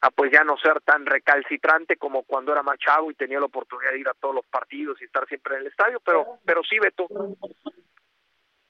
a 0.02 0.10
pues 0.10 0.32
ya 0.32 0.44
no 0.44 0.56
ser 0.56 0.80
tan 0.80 1.04
recalcitrante 1.04 1.96
como 1.96 2.22
cuando 2.22 2.52
era 2.52 2.62
más 2.62 2.78
chavo 2.78 3.10
y 3.10 3.14
tenía 3.14 3.38
la 3.38 3.46
oportunidad 3.46 3.92
de 3.92 4.00
ir 4.00 4.08
a 4.08 4.14
todos 4.14 4.34
los 4.34 4.46
partidos 4.46 5.00
y 5.00 5.04
estar 5.04 5.26
siempre 5.28 5.56
en 5.56 5.60
el 5.62 5.66
estadio, 5.66 6.00
pero 6.00 6.38
pero 6.44 6.62
sí, 6.64 6.78
Beto. 6.78 7.06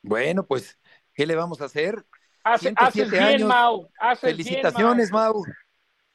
Bueno, 0.02 0.44
pues, 0.44 0.78
¿qué 1.14 1.26
le 1.26 1.36
vamos 1.36 1.60
a 1.60 1.66
hacer? 1.66 2.04
Hace, 2.42 2.72
haces 2.76 3.10
bien, 3.10 3.22
años. 3.22 3.48
Mau. 3.48 3.88
Haces 3.98 4.30
Felicitaciones, 4.30 5.10
bien, 5.10 5.22
Mau. 5.22 5.44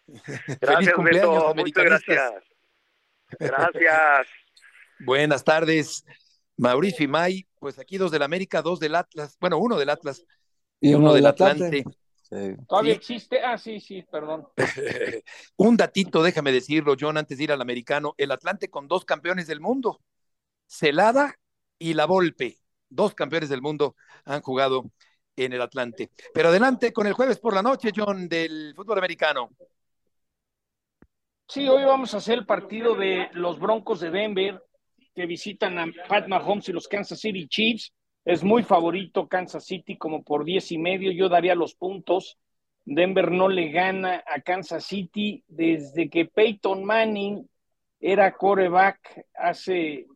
Gracias, 0.08 0.60
Feliz 0.60 0.94
cumpleaños, 0.94 1.34
Beto. 1.34 1.56
Muchas 1.56 1.84
gracias. 1.86 2.34
Gracias. 3.40 4.28
Buenas 5.00 5.44
tardes, 5.44 6.06
Mauricio 6.58 7.06
y 7.06 7.08
May. 7.08 7.48
Pues 7.60 7.80
aquí 7.80 7.98
dos 7.98 8.12
del 8.12 8.24
América, 8.24 8.62
dos 8.62 8.80
del 8.80 8.96
Atlas. 8.96 9.38
Bueno, 9.40 9.60
uno 9.60 9.78
del 9.78 9.90
Atlas 9.90 10.26
Y 10.80 10.94
uno 10.94 11.14
del 11.14 11.26
Atlante. 11.26 11.66
Atlante. 11.66 12.05
¿Todavía 12.68 12.94
Sí. 12.94 12.98
existe? 12.98 13.42
Ah, 13.44 13.58
sí, 13.58 13.80
sí, 13.80 14.04
perdón. 14.12 14.48
Un 15.58 15.78
datito, 15.78 16.24
déjame 16.24 16.52
decirlo, 16.52 16.96
John, 17.00 17.18
antes 17.18 17.38
de 17.38 17.44
ir 17.46 17.52
al 17.52 17.62
americano. 17.62 18.14
El 18.18 18.32
Atlante 18.32 18.70
con 18.70 18.88
dos 18.88 19.06
campeones 19.06 19.48
del 19.48 19.60
mundo, 19.62 20.02
Celada 20.68 21.36
y 21.80 21.94
La 21.94 22.06
Volpe. 22.06 22.58
Dos 22.90 23.14
campeones 23.16 23.50
del 23.50 23.62
mundo 23.62 23.96
han 24.26 24.42
jugado 24.42 24.92
en 25.36 25.54
el 25.54 25.62
Atlante. 25.62 26.12
Pero 26.34 26.50
adelante 26.50 26.94
con 26.94 27.08
el 27.08 27.14
jueves 27.14 27.40
por 27.40 27.54
la 27.54 27.62
noche, 27.62 27.92
John, 27.96 28.30
del 28.30 28.74
fútbol 28.76 28.98
americano. 29.00 29.50
Sí, 31.48 31.68
hoy 31.68 31.84
vamos 31.84 32.14
a 32.14 32.18
hacer 32.18 32.40
el 32.40 32.46
partido 32.46 32.96
de 32.96 33.30
los 33.34 33.60
Broncos 33.60 34.00
de 34.00 34.10
Denver 34.10 34.62
que 35.14 35.26
visitan 35.26 35.78
a 35.78 35.86
Pat 36.08 36.28
Mahomes 36.28 36.68
y 36.70 36.74
los 36.74 36.88
Kansas 36.88 37.20
City 37.20 37.48
Chiefs. 37.48 37.94
Es 38.26 38.44
muy 38.44 38.64
favorito 38.64 39.28
Kansas 39.28 39.66
City 39.66 39.98
como 39.98 40.24
por 40.24 40.44
diez 40.44 40.72
y 40.72 40.80
medio. 40.80 41.12
Yo 41.12 41.30
daría 41.30 41.54
los 41.54 41.76
puntos. 41.76 42.40
Denver 42.84 43.32
no 43.32 43.48
le 43.48 43.70
gana 43.70 44.24
a 44.26 44.42
Kansas 44.42 44.86
City 44.86 45.44
desde 45.48 46.10
que 46.10 46.26
Peyton 46.26 46.84
Manning 46.84 47.48
era 48.00 48.36
coreback 48.36 49.26
hace, 49.36 50.08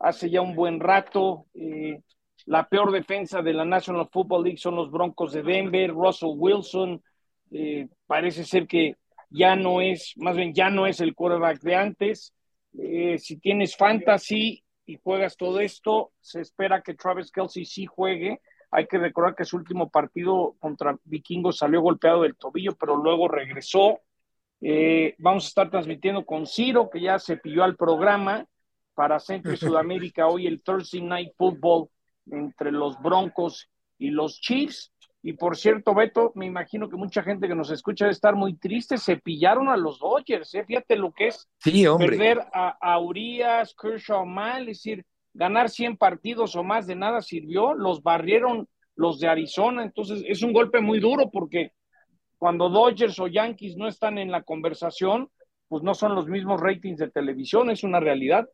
hace 0.00 0.30
ya 0.30 0.40
un 0.40 0.54
buen 0.54 0.80
rato. 0.80 1.46
Eh, 1.54 2.00
la 2.46 2.66
peor 2.66 2.90
defensa 2.90 3.42
de 3.42 3.52
la 3.52 3.66
National 3.66 4.08
Football 4.10 4.44
League 4.44 4.58
son 4.58 4.74
los 4.74 4.90
Broncos 4.90 5.32
de 5.32 5.42
Denver. 5.42 5.90
Russell 5.90 6.36
Wilson 6.36 7.02
eh, 7.50 7.88
parece 8.06 8.44
ser 8.44 8.66
que 8.66 8.96
ya 9.28 9.56
no 9.56 9.82
es, 9.82 10.14
más 10.16 10.36
bien 10.36 10.54
ya 10.54 10.70
no 10.70 10.86
es 10.86 11.00
el 11.00 11.14
quarterback 11.14 11.60
de 11.60 11.74
antes. 11.74 12.32
Eh, 12.78 13.18
si 13.18 13.38
tienes 13.38 13.76
fantasy 13.76 14.62
y 14.88 14.96
juegas 14.96 15.36
todo 15.36 15.60
esto, 15.60 16.12
se 16.18 16.40
espera 16.40 16.80
que 16.80 16.94
Travis 16.94 17.30
Kelsey 17.30 17.66
sí 17.66 17.84
juegue. 17.84 18.40
Hay 18.70 18.86
que 18.86 18.96
recordar 18.96 19.34
que 19.34 19.44
su 19.44 19.58
último 19.58 19.90
partido 19.90 20.56
contra 20.58 20.98
Vikingos 21.04 21.58
salió 21.58 21.82
golpeado 21.82 22.22
del 22.22 22.36
tobillo, 22.36 22.74
pero 22.74 22.96
luego 22.96 23.28
regresó. 23.28 24.00
Eh, 24.62 25.14
vamos 25.18 25.44
a 25.44 25.48
estar 25.48 25.70
transmitiendo 25.70 26.24
con 26.24 26.46
Ciro, 26.46 26.88
que 26.88 27.02
ya 27.02 27.18
se 27.18 27.36
pilló 27.36 27.64
al 27.64 27.76
programa 27.76 28.46
para 28.94 29.20
Centro 29.20 29.52
y 29.52 29.56
Sudamérica 29.58 30.26
hoy 30.26 30.46
el 30.46 30.62
Thursday 30.62 31.02
Night 31.02 31.32
Football 31.36 31.90
entre 32.30 32.72
los 32.72 32.98
Broncos 33.02 33.68
y 33.98 34.08
los 34.08 34.40
Chiefs. 34.40 34.90
Y 35.22 35.32
por 35.32 35.56
cierto, 35.56 35.94
Beto, 35.94 36.32
me 36.36 36.46
imagino 36.46 36.88
que 36.88 36.96
mucha 36.96 37.22
gente 37.22 37.48
que 37.48 37.54
nos 37.54 37.70
escucha 37.70 38.04
debe 38.04 38.12
estar 38.12 38.36
muy 38.36 38.54
triste. 38.56 38.98
Se 38.98 39.16
pillaron 39.16 39.68
a 39.68 39.76
los 39.76 39.98
Dodgers, 39.98 40.54
¿eh? 40.54 40.64
fíjate 40.64 40.96
lo 40.96 41.12
que 41.12 41.28
es 41.28 41.48
Sí, 41.58 41.86
hombre. 41.86 42.10
perder 42.10 42.40
a, 42.52 42.76
a 42.80 43.00
Urias, 43.00 43.74
Kershaw 43.74 44.24
mal, 44.24 44.62
es 44.68 44.78
decir, 44.78 45.04
ganar 45.34 45.70
100 45.70 45.96
partidos 45.96 46.54
o 46.54 46.62
más 46.62 46.86
de 46.86 46.94
nada 46.94 47.20
sirvió. 47.20 47.74
Los 47.74 48.02
barrieron 48.02 48.68
los 48.94 49.18
de 49.20 49.28
Arizona, 49.28 49.82
entonces 49.84 50.22
es 50.26 50.42
un 50.42 50.52
golpe 50.52 50.80
muy 50.80 50.98
duro 51.00 51.30
porque 51.30 51.72
cuando 52.36 52.68
Dodgers 52.68 53.18
o 53.18 53.26
Yankees 53.26 53.76
no 53.76 53.88
están 53.88 54.18
en 54.18 54.30
la 54.30 54.42
conversación, 54.42 55.28
pues 55.68 55.82
no 55.82 55.94
son 55.94 56.14
los 56.14 56.26
mismos 56.28 56.60
ratings 56.60 56.98
de 56.98 57.10
televisión, 57.10 57.70
es 57.70 57.82
una 57.82 58.00
realidad. 58.00 58.48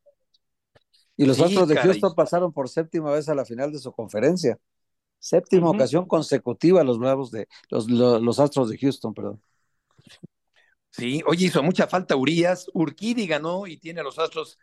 Y 1.17 1.27
los 1.27 1.37
Sí, 1.37 1.45
Astros 1.45 1.69
de 1.69 1.75
caray. 1.77 1.91
Houston 1.91 2.15
pasaron 2.15 2.53
por 2.53 2.69
séptima 2.69 3.13
vez 3.13 3.29
a 3.29 3.35
la 3.35 3.45
final 3.45 3.71
de 3.73 3.79
su 3.79 3.93
conferencia. 3.93 4.59
Séptima 5.25 5.71
ocasión 5.71 6.07
consecutiva 6.07 6.85
los 6.85 6.99
Bravos 6.99 7.31
de 7.31 7.49
los, 7.71 7.89
los, 7.89 8.21
los 8.21 8.39
Astros 8.39 8.69
de 8.69 8.77
Houston, 8.77 9.15
perdón. 9.15 9.41
Sí, 10.91 11.23
oye, 11.27 11.47
hizo 11.47 11.63
mucha 11.63 11.87
falta 11.87 12.15
Urias. 12.15 12.67
Urquidi 12.75 13.27
ganó 13.27 13.67
y 13.67 13.79
tiene 13.79 14.01
a 14.01 14.05
los 14.05 14.19
Astros 14.19 14.59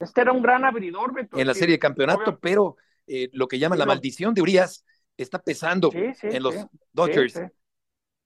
Este 0.00 0.22
era 0.22 0.32
un 0.32 0.42
gran 0.42 0.64
abridor, 0.64 1.14
Beto. 1.14 1.38
en 1.38 1.46
la 1.46 1.54
serie 1.54 1.76
de 1.76 1.78
campeonato, 1.78 2.32
obvio- 2.32 2.38
pero 2.40 2.76
eh, 3.06 3.28
lo 3.32 3.46
que 3.46 3.60
llaman 3.60 3.76
Sí, 3.76 3.80
la 3.80 3.86
no. 3.86 3.92
maldición 3.92 4.34
de 4.34 4.42
Urias 4.42 4.84
está 5.16 5.38
pesando 5.38 5.90
Sí, 5.92 6.12
sí, 6.14 6.26
en 6.30 6.42
los 6.42 6.54
sí. 6.54 6.60
Dodgers. 6.92 7.32
Sí, 7.34 7.38
sí. 7.38 7.46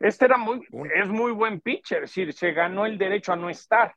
Este 0.01 0.25
era 0.25 0.39
muy, 0.39 0.61
es 0.95 1.09
muy 1.09 1.33
buen 1.33 1.61
pitcher, 1.61 2.05
es 2.05 2.11
decir, 2.11 2.33
se 2.33 2.53
ganó 2.53 2.87
el 2.87 2.97
derecho 2.97 3.33
a 3.33 3.37
no 3.37 3.51
estar. 3.51 3.95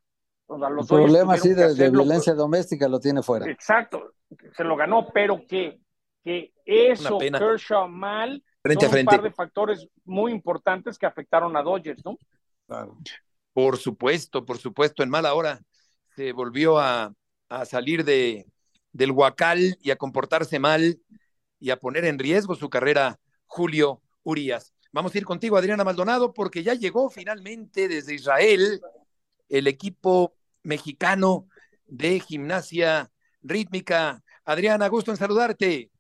O 0.48 0.60
sea, 0.60 0.68
El 0.68 0.76
los 0.76 0.88
Dodgers 0.88 1.12
problema 1.12 1.38
sí 1.38 1.54
de, 1.54 1.74
de 1.76 1.90
violencia 1.90 2.34
doméstica 2.34 2.90
lo 2.90 3.00
tiene 3.00 3.22
fuera. 3.24 3.50
Exacto, 3.50 4.16
se 4.58 4.64
lo 4.66 4.76
ganó, 4.76 5.08
pero 5.14 5.46
que 5.48 5.80
que 6.24 6.54
eso. 6.66 7.18
Kershaw 7.20 7.88
mal, 7.88 8.44
Frente 8.62 8.86
son 8.86 8.90
a 8.90 8.92
frente. 8.92 9.16
un 9.16 9.18
par 9.18 9.24
de 9.24 9.32
factores 9.32 9.88
muy 10.06 10.32
importantes 10.32 10.98
que 10.98 11.06
afectaron 11.06 11.56
a 11.58 11.64
Dodgers, 11.64 12.04
¿no? 12.06 12.18
Por 13.54 13.78
supuesto, 13.78 14.46
por 14.46 14.58
supuesto, 14.58 15.04
en 15.04 15.10
mala 15.10 15.34
hora 15.34 15.62
se 16.16 16.32
volvió 16.32 16.80
a, 16.80 17.14
a 17.50 17.66
salir 17.66 18.06
de, 18.06 18.46
del 18.92 19.12
huacal 19.12 19.78
y 19.82 19.92
a 19.92 19.96
comportarse 19.96 20.60
mal 20.60 21.00
y 21.60 21.70
a 21.70 21.78
poner 21.78 22.06
en 22.06 22.20
riesgo 22.20 22.56
su 22.56 22.70
carrera 22.70 23.20
Julio 23.46 24.02
Urias. 24.24 24.74
Vamos 24.94 25.14
a 25.16 25.18
ir 25.18 25.26
contigo, 25.26 25.58
Adriana 25.58 25.84
Maldonado, 25.84 26.34
porque 26.34 26.64
ya 26.64 26.74
llegó 26.74 27.10
finalmente 27.10 27.88
desde 27.88 28.14
Israel 28.14 28.82
el 29.48 29.68
equipo 29.68 30.34
mexicano 30.64 31.48
de 31.86 32.20
gimnasia 32.20 33.12
rítmica. 33.42 34.24
Adriana, 34.44 34.88
gusto 34.88 35.12
en 35.12 35.18
saludarte. 35.18 35.92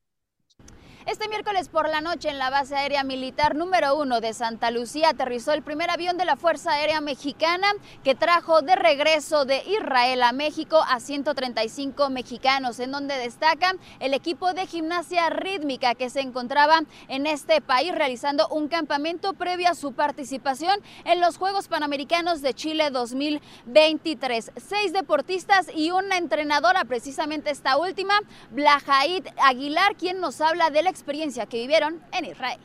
Este 1.07 1.27
miércoles 1.27 1.67
por 1.67 1.89
la 1.89 1.99
noche 1.99 2.29
en 2.29 2.37
la 2.37 2.51
base 2.51 2.75
aérea 2.75 3.03
militar 3.03 3.55
número 3.55 3.95
uno 3.95 4.21
de 4.21 4.35
Santa 4.35 4.69
Lucía 4.69 5.09
aterrizó 5.09 5.51
el 5.51 5.63
primer 5.63 5.89
avión 5.89 6.15
de 6.15 6.25
la 6.25 6.35
Fuerza 6.35 6.73
Aérea 6.73 7.01
Mexicana 7.01 7.67
que 8.03 8.13
trajo 8.13 8.61
de 8.61 8.75
regreso 8.75 9.45
de 9.45 9.63
Israel 9.65 10.21
a 10.21 10.31
México 10.31 10.79
a 10.87 10.99
135 10.99 12.11
mexicanos, 12.11 12.79
en 12.79 12.91
donde 12.91 13.17
destaca 13.17 13.73
el 13.99 14.13
equipo 14.13 14.53
de 14.53 14.67
gimnasia 14.67 15.31
rítmica 15.31 15.95
que 15.95 16.11
se 16.11 16.21
encontraba 16.21 16.81
en 17.07 17.25
este 17.25 17.61
país 17.61 17.95
realizando 17.95 18.47
un 18.49 18.67
campamento 18.67 19.33
previo 19.33 19.69
a 19.69 19.75
su 19.75 19.93
participación 19.93 20.79
en 21.05 21.19
los 21.19 21.39
Juegos 21.39 21.67
Panamericanos 21.67 22.43
de 22.43 22.53
Chile 22.53 22.91
2023. 22.91 24.51
Seis 24.55 24.93
deportistas 24.93 25.65
y 25.73 25.89
una 25.89 26.17
entrenadora, 26.17 26.85
precisamente 26.85 27.49
esta 27.49 27.77
última, 27.77 28.19
Blajaid 28.51 29.25
Aguilar, 29.43 29.95
quien 29.95 30.21
nos 30.21 30.41
habla 30.41 30.69
de 30.69 30.83
la 30.83 30.90
experiencia 30.91 31.45
que 31.45 31.57
vivieron 31.57 31.99
en 32.11 32.25
Israel. 32.25 32.59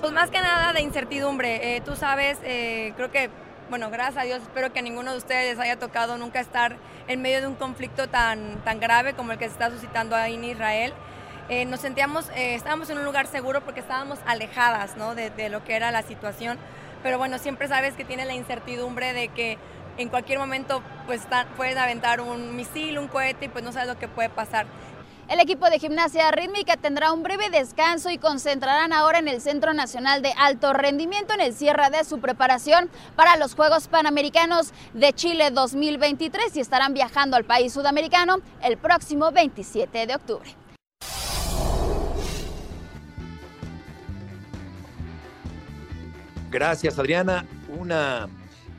Pues 0.00 0.12
más 0.12 0.30
que 0.30 0.40
nada 0.40 0.72
de 0.72 0.82
incertidumbre. 0.82 1.76
Eh, 1.76 1.80
tú 1.80 1.96
sabes, 1.96 2.38
eh, 2.42 2.92
creo 2.96 3.10
que, 3.10 3.30
bueno, 3.70 3.90
gracias 3.90 4.18
a 4.18 4.26
Dios, 4.26 4.42
espero 4.42 4.72
que 4.72 4.80
a 4.80 4.82
ninguno 4.82 5.12
de 5.12 5.18
ustedes 5.18 5.58
haya 5.58 5.78
tocado 5.78 6.18
nunca 6.18 6.40
estar 6.40 6.76
en 7.08 7.22
medio 7.22 7.40
de 7.40 7.46
un 7.46 7.54
conflicto 7.54 8.08
tan, 8.08 8.62
tan 8.64 8.80
grave 8.80 9.14
como 9.14 9.32
el 9.32 9.38
que 9.38 9.46
se 9.46 9.52
está 9.52 9.70
suscitando 9.70 10.16
ahí 10.16 10.34
en 10.34 10.44
Israel. 10.44 10.92
Eh, 11.48 11.64
nos 11.64 11.80
sentíamos, 11.80 12.28
eh, 12.30 12.54
estábamos 12.54 12.88
en 12.90 12.98
un 12.98 13.04
lugar 13.04 13.26
seguro 13.26 13.62
porque 13.62 13.80
estábamos 13.80 14.18
alejadas 14.26 14.96
¿no? 14.96 15.14
de, 15.14 15.30
de 15.30 15.48
lo 15.48 15.64
que 15.64 15.74
era 15.74 15.90
la 15.90 16.02
situación. 16.02 16.58
Pero 17.02 17.18
bueno, 17.18 17.38
siempre 17.38 17.68
sabes 17.68 17.94
que 17.94 18.04
tiene 18.04 18.24
la 18.24 18.34
incertidumbre 18.34 19.12
de 19.12 19.28
que 19.28 19.58
en 19.98 20.08
cualquier 20.08 20.38
momento 20.38 20.82
pues, 21.06 21.22
puedes 21.56 21.76
aventar 21.76 22.20
un 22.20 22.56
misil, 22.56 22.98
un 22.98 23.08
cohete 23.08 23.46
y 23.46 23.48
pues 23.48 23.64
no 23.64 23.72
sabes 23.72 23.88
lo 23.88 23.98
que 23.98 24.08
puede 24.08 24.28
pasar. 24.28 24.66
El 25.28 25.40
equipo 25.40 25.70
de 25.70 25.78
gimnasia 25.78 26.30
rítmica 26.30 26.76
tendrá 26.76 27.12
un 27.12 27.22
breve 27.22 27.48
descanso 27.48 28.10
y 28.10 28.18
concentrarán 28.18 28.92
ahora 28.92 29.18
en 29.18 29.28
el 29.28 29.40
Centro 29.40 29.72
Nacional 29.72 30.20
de 30.20 30.32
Alto 30.36 30.72
Rendimiento 30.72 31.32
en 31.32 31.40
el 31.40 31.54
cierre 31.54 31.90
de 31.90 32.04
su 32.04 32.20
preparación 32.20 32.90
para 33.14 33.36
los 33.36 33.54
Juegos 33.54 33.88
Panamericanos 33.88 34.72
de 34.94 35.12
Chile 35.12 35.50
2023 35.50 36.56
y 36.56 36.60
estarán 36.60 36.92
viajando 36.92 37.36
al 37.36 37.44
país 37.44 37.72
sudamericano 37.72 38.38
el 38.62 38.76
próximo 38.76 39.30
27 39.30 40.06
de 40.06 40.14
octubre. 40.14 40.56
Gracias, 46.50 46.98
Adriana. 46.98 47.46
Una 47.68 48.28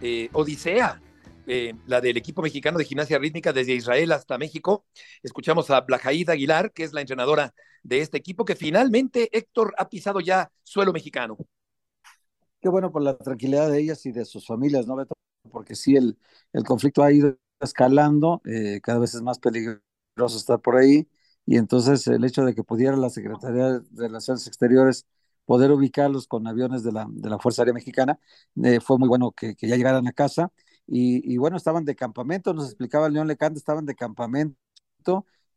eh, 0.01 0.29
odisea, 0.33 1.01
eh, 1.47 1.73
la 1.87 2.01
del 2.01 2.17
equipo 2.17 2.41
mexicano 2.41 2.77
de 2.77 2.85
gimnasia 2.85 3.17
rítmica 3.19 3.53
desde 3.53 3.73
Israel 3.73 4.11
hasta 4.11 4.37
México. 4.37 4.85
Escuchamos 5.21 5.69
a 5.69 5.81
Blajaid 5.81 6.29
Aguilar, 6.29 6.71
que 6.71 6.83
es 6.83 6.93
la 6.93 7.01
entrenadora 7.01 7.53
de 7.83 7.99
este 7.99 8.17
equipo, 8.17 8.45
que 8.45 8.55
finalmente 8.55 9.29
Héctor 9.37 9.73
ha 9.77 9.89
pisado 9.89 10.19
ya 10.19 10.51
suelo 10.63 10.93
mexicano. 10.93 11.37
Qué 12.61 12.69
bueno 12.69 12.91
por 12.91 13.01
la 13.01 13.17
tranquilidad 13.17 13.69
de 13.69 13.79
ellas 13.79 14.05
y 14.05 14.11
de 14.11 14.23
sus 14.23 14.47
familias, 14.47 14.87
¿no, 14.87 14.95
Beto? 14.95 15.13
Porque 15.51 15.75
sí, 15.75 15.95
el, 15.97 16.17
el 16.53 16.63
conflicto 16.63 17.03
ha 17.03 17.11
ido 17.11 17.37
escalando, 17.59 18.41
eh, 18.45 18.79
cada 18.81 18.99
vez 18.99 19.13
es 19.13 19.21
más 19.21 19.39
peligroso 19.39 19.81
estar 20.15 20.61
por 20.61 20.77
ahí, 20.77 21.07
y 21.45 21.57
entonces 21.57 22.07
el 22.07 22.23
hecho 22.23 22.45
de 22.45 22.55
que 22.55 22.63
pudiera 22.63 22.95
la 22.95 23.09
Secretaría 23.09 23.79
de 23.79 24.07
Relaciones 24.07 24.47
Exteriores 24.47 25.05
poder 25.45 25.71
ubicarlos 25.71 26.25
con 26.25 26.47
aviones 26.47 26.83
de 26.83 26.93
la, 26.93 27.05
de 27.09 27.29
la 27.29 27.37
Fuerza 27.37 27.63
Aérea 27.63 27.73
Mexicana, 27.73 28.17
eh, 28.63 28.79
fue 28.79 28.97
muy 28.97 29.09
bueno 29.09 29.31
que, 29.31 29.55
que 29.55 29.67
ya 29.67 29.75
llegaran 29.75 30.07
a 30.07 30.13
casa, 30.13 30.53
y, 30.87 31.37
bueno, 31.37 31.57
estaban 31.57 31.85
de 31.85 31.95
campamento, 31.95 32.53
nos 32.53 32.65
explicaba 32.65 33.09
León 33.09 33.27
Lecante, 33.27 33.57
estaban 33.57 33.85
de 33.85 33.95
campamento, 33.95 34.57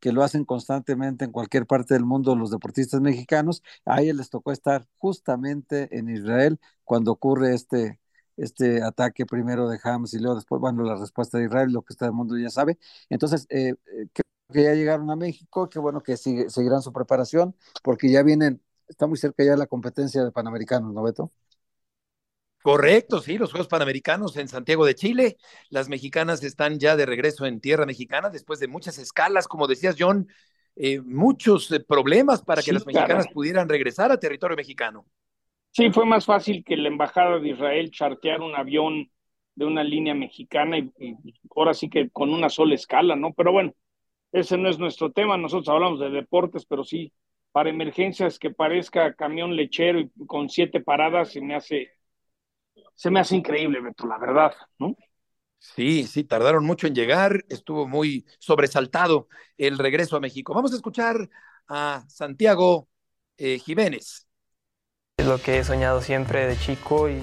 que 0.00 0.12
lo 0.12 0.22
hacen 0.22 0.44
constantemente 0.44 1.24
en 1.24 1.32
cualquier 1.32 1.66
parte 1.66 1.94
del 1.94 2.04
mundo 2.04 2.36
los 2.36 2.50
deportistas 2.50 3.00
mexicanos. 3.00 3.62
A 3.84 4.02
ellos 4.02 4.16
les 4.16 4.30
tocó 4.30 4.52
estar 4.52 4.86
justamente 4.98 5.96
en 5.98 6.08
Israel 6.10 6.60
cuando 6.84 7.12
ocurre 7.12 7.54
este, 7.54 8.00
este 8.36 8.82
ataque 8.82 9.26
primero 9.26 9.68
de 9.68 9.78
Hamas 9.82 10.14
y 10.14 10.18
luego 10.18 10.36
después, 10.36 10.60
bueno, 10.60 10.82
la 10.82 10.96
respuesta 10.96 11.38
de 11.38 11.44
Israel, 11.46 11.72
lo 11.72 11.82
que 11.82 11.94
todo 11.94 12.08
el 12.08 12.14
mundo 12.14 12.36
ya 12.38 12.50
sabe. 12.50 12.78
Entonces, 13.08 13.46
eh, 13.50 13.74
eh, 13.86 14.08
creo 14.12 14.24
que 14.52 14.62
ya 14.64 14.74
llegaron 14.74 15.10
a 15.10 15.16
México, 15.16 15.68
qué 15.68 15.78
bueno 15.78 16.02
que 16.02 16.16
sigue, 16.16 16.50
seguirán 16.50 16.82
su 16.82 16.92
preparación, 16.92 17.56
porque 17.82 18.10
ya 18.10 18.22
vienen, 18.22 18.62
está 18.88 19.06
muy 19.06 19.18
cerca 19.18 19.44
ya 19.44 19.56
la 19.56 19.66
competencia 19.66 20.24
de 20.24 20.32
Panamericanos, 20.32 20.92
¿no, 20.92 21.02
Beto? 21.02 21.32
Correcto, 22.62 23.20
sí, 23.20 23.38
los 23.38 23.52
Juegos 23.52 23.68
Panamericanos 23.68 24.36
en 24.36 24.48
Santiago 24.48 24.84
de 24.84 24.94
Chile. 24.94 25.36
Las 25.70 25.88
mexicanas 25.88 26.42
están 26.42 26.78
ya 26.78 26.96
de 26.96 27.06
regreso 27.06 27.46
en 27.46 27.60
tierra 27.60 27.86
mexicana 27.86 28.28
después 28.28 28.58
de 28.58 28.68
muchas 28.68 28.98
escalas, 28.98 29.46
como 29.46 29.66
decías, 29.68 29.96
John, 29.98 30.26
eh, 30.74 31.00
muchos 31.00 31.70
eh, 31.70 31.80
problemas 31.80 32.42
para 32.42 32.62
que 32.62 32.72
las 32.72 32.84
mexicanas 32.84 33.26
caray. 33.26 33.34
pudieran 33.34 33.68
regresar 33.68 34.10
a 34.10 34.18
territorio 34.18 34.56
mexicano. 34.56 35.06
Sí, 35.70 35.90
fue 35.92 36.06
más 36.06 36.24
fácil 36.24 36.64
que 36.64 36.76
la 36.76 36.88
embajada 36.88 37.38
de 37.38 37.50
Israel 37.50 37.90
chartear 37.90 38.40
un 38.40 38.54
avión 38.54 39.10
de 39.54 39.64
una 39.64 39.84
línea 39.84 40.14
mexicana 40.14 40.78
y, 40.78 40.90
y 40.98 41.14
ahora 41.54 41.74
sí 41.74 41.88
que 41.88 42.10
con 42.10 42.30
una 42.30 42.48
sola 42.48 42.74
escala, 42.74 43.14
¿no? 43.14 43.32
Pero 43.34 43.52
bueno, 43.52 43.74
ese 44.32 44.58
no 44.58 44.68
es 44.68 44.78
nuestro 44.78 45.12
tema, 45.12 45.36
nosotros 45.36 45.68
hablamos 45.68 46.00
de 46.00 46.10
deportes, 46.10 46.66
pero 46.66 46.84
sí, 46.84 47.12
para 47.52 47.70
emergencias 47.70 48.38
que 48.38 48.50
parezca 48.50 49.14
camión 49.14 49.56
lechero 49.56 50.00
y 50.00 50.10
con 50.26 50.50
siete 50.50 50.80
paradas 50.80 51.32
se 51.32 51.40
me 51.40 51.54
hace, 51.54 51.90
se 52.96 53.10
me 53.10 53.20
hace 53.20 53.36
increíble, 53.36 53.80
Beto, 53.80 54.06
la 54.06 54.18
verdad, 54.18 54.52
¿no? 54.78 54.96
Sí, 55.58 56.06
sí, 56.06 56.24
tardaron 56.24 56.64
mucho 56.64 56.86
en 56.86 56.94
llegar, 56.94 57.44
estuvo 57.48 57.88
muy 57.88 58.24
sobresaltado 58.38 59.28
el 59.58 59.78
regreso 59.78 60.16
a 60.16 60.20
México. 60.20 60.54
Vamos 60.54 60.72
a 60.72 60.76
escuchar 60.76 61.28
a 61.68 62.04
Santiago 62.08 62.88
eh, 63.36 63.58
Jiménez. 63.58 64.28
Es 65.18 65.26
lo 65.26 65.38
que 65.40 65.58
he 65.58 65.64
soñado 65.64 66.00
siempre 66.02 66.46
de 66.46 66.56
chico 66.58 67.08
y, 67.08 67.16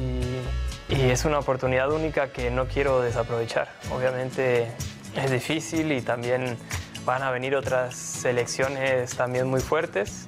y 0.90 1.02
es 1.10 1.26
una 1.26 1.40
oportunidad 1.40 1.92
única 1.92 2.32
que 2.32 2.52
no 2.52 2.68
quiero 2.68 3.02
desaprovechar. 3.02 3.70
Obviamente 3.92 4.72
es 5.16 5.32
difícil 5.32 5.92
y 5.92 6.02
también 6.02 6.58
van 7.06 7.22
a 7.24 7.32
venir 7.32 7.56
otras 7.56 7.96
selecciones 7.96 9.16
también 9.16 9.48
muy 9.48 9.62
fuertes, 9.62 10.28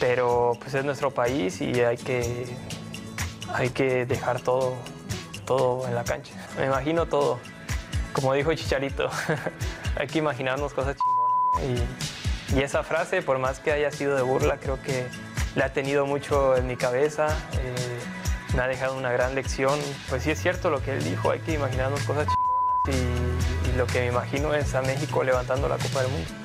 pero 0.00 0.52
pues 0.60 0.74
es 0.74 0.84
nuestro 0.84 1.10
país 1.10 1.60
y 1.60 1.80
hay 1.80 1.96
que, 1.96 2.46
hay 3.54 3.70
que 3.70 4.06
dejar 4.06 4.40
todo, 4.40 4.74
todo 5.46 5.86
en 5.86 5.94
la 5.94 6.04
cancha. 6.04 6.34
Me 6.58 6.66
imagino 6.66 7.06
todo. 7.06 7.38
Como 8.12 8.34
dijo 8.34 8.52
Chicharito, 8.54 9.08
hay 9.96 10.06
que 10.06 10.18
imaginarnos 10.18 10.72
cosas 10.74 10.96
chingonas. 10.96 11.80
Y, 12.54 12.60
esa 12.60 12.82
frase, 12.82 13.22
por 13.22 13.38
más 13.38 13.60
que 13.60 13.72
haya 13.72 13.90
sido 13.90 14.14
de 14.14 14.20
burla, 14.20 14.58
creo 14.58 14.80
que 14.82 15.06
la 15.54 15.66
he 15.66 15.70
tenido 15.70 16.04
mucho 16.04 16.54
en 16.54 16.66
mi 16.66 16.76
cabeza. 16.76 17.28
eh, 17.54 17.98
me 18.54 18.60
ha 18.60 18.68
dejado 18.68 18.94
una 18.94 19.10
gran 19.10 19.34
lección. 19.34 19.78
Pues 20.10 20.22
sí 20.24 20.30
es 20.30 20.42
cierto 20.42 20.68
lo 20.68 20.82
que 20.82 20.92
él 20.92 21.02
dijo, 21.02 21.30
hay 21.30 21.40
que 21.40 21.54
imaginarnos 21.54 22.02
cosas 22.02 22.26
chingonas. 22.26 23.64
Y, 23.64 23.70
y 23.70 23.76
lo 23.78 23.86
que 23.86 24.00
me 24.00 24.08
imagino 24.08 24.54
es 24.54 24.74
a 24.74 24.82
México 24.82 25.24
levantando 25.24 25.66
la 25.66 25.78
Copa 25.78 26.02
del 26.02 26.10
Mundo. 26.10 26.41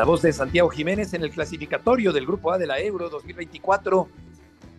La 0.00 0.06
voz 0.06 0.22
de 0.22 0.32
Santiago 0.32 0.70
Jiménez 0.70 1.12
en 1.12 1.22
el 1.22 1.30
clasificatorio 1.30 2.10
del 2.10 2.24
Grupo 2.24 2.50
A 2.50 2.56
de 2.56 2.66
la 2.66 2.80
Euro 2.80 3.10
2024. 3.10 4.08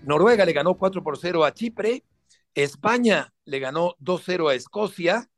Noruega 0.01 0.45
le 0.45 0.51
ganó 0.51 0.73
4 0.73 1.03
por 1.03 1.15
0 1.15 1.45
a 1.45 1.53
Chipre. 1.53 2.03
España 2.55 3.31
le 3.45 3.59
ganó 3.59 3.95
2-0 3.99 4.49
a 4.49 4.55
Escocia. 4.55 5.29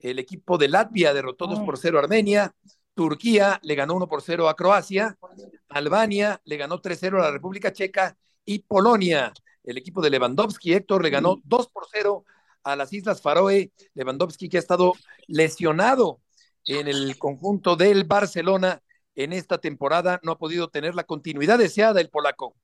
El 0.00 0.18
equipo 0.18 0.58
de 0.58 0.66
Latvia 0.66 1.14
derrotó 1.14 1.46
2 1.46 1.60
por 1.60 1.78
0 1.78 1.96
a 1.96 2.02
Armenia. 2.02 2.56
Turquía 2.92 3.60
le 3.62 3.76
ganó 3.76 3.94
1 3.94 4.08
por 4.08 4.20
0 4.20 4.48
a 4.48 4.56
Croacia. 4.56 5.16
Albania 5.68 6.40
le 6.44 6.56
ganó 6.56 6.82
3-0 6.82 7.20
a 7.20 7.26
la 7.26 7.30
República 7.30 7.72
Checa. 7.72 8.16
Y 8.44 8.58
Polonia, 8.58 9.32
el 9.62 9.78
equipo 9.78 10.02
de 10.02 10.10
Lewandowski, 10.10 10.74
Héctor, 10.74 11.04
le 11.04 11.10
ganó 11.10 11.40
2 11.44 11.68
por 11.68 11.86
0 11.88 12.24
a 12.64 12.74
las 12.74 12.92
Islas 12.92 13.22
Faroe. 13.22 13.70
Lewandowski 13.94 14.48
que 14.48 14.56
ha 14.56 14.60
estado 14.60 14.94
lesionado 15.28 16.20
en 16.66 16.88
el 16.88 17.16
conjunto 17.16 17.76
del 17.76 18.02
Barcelona 18.02 18.82
en 19.16 19.32
esta 19.32 19.58
temporada, 19.58 20.20
no 20.22 20.32
ha 20.32 20.38
podido 20.38 20.68
tener 20.68 20.94
la 20.94 21.04
continuidad 21.04 21.58
deseada 21.58 22.00
el 22.00 22.10
polaco. 22.10 22.56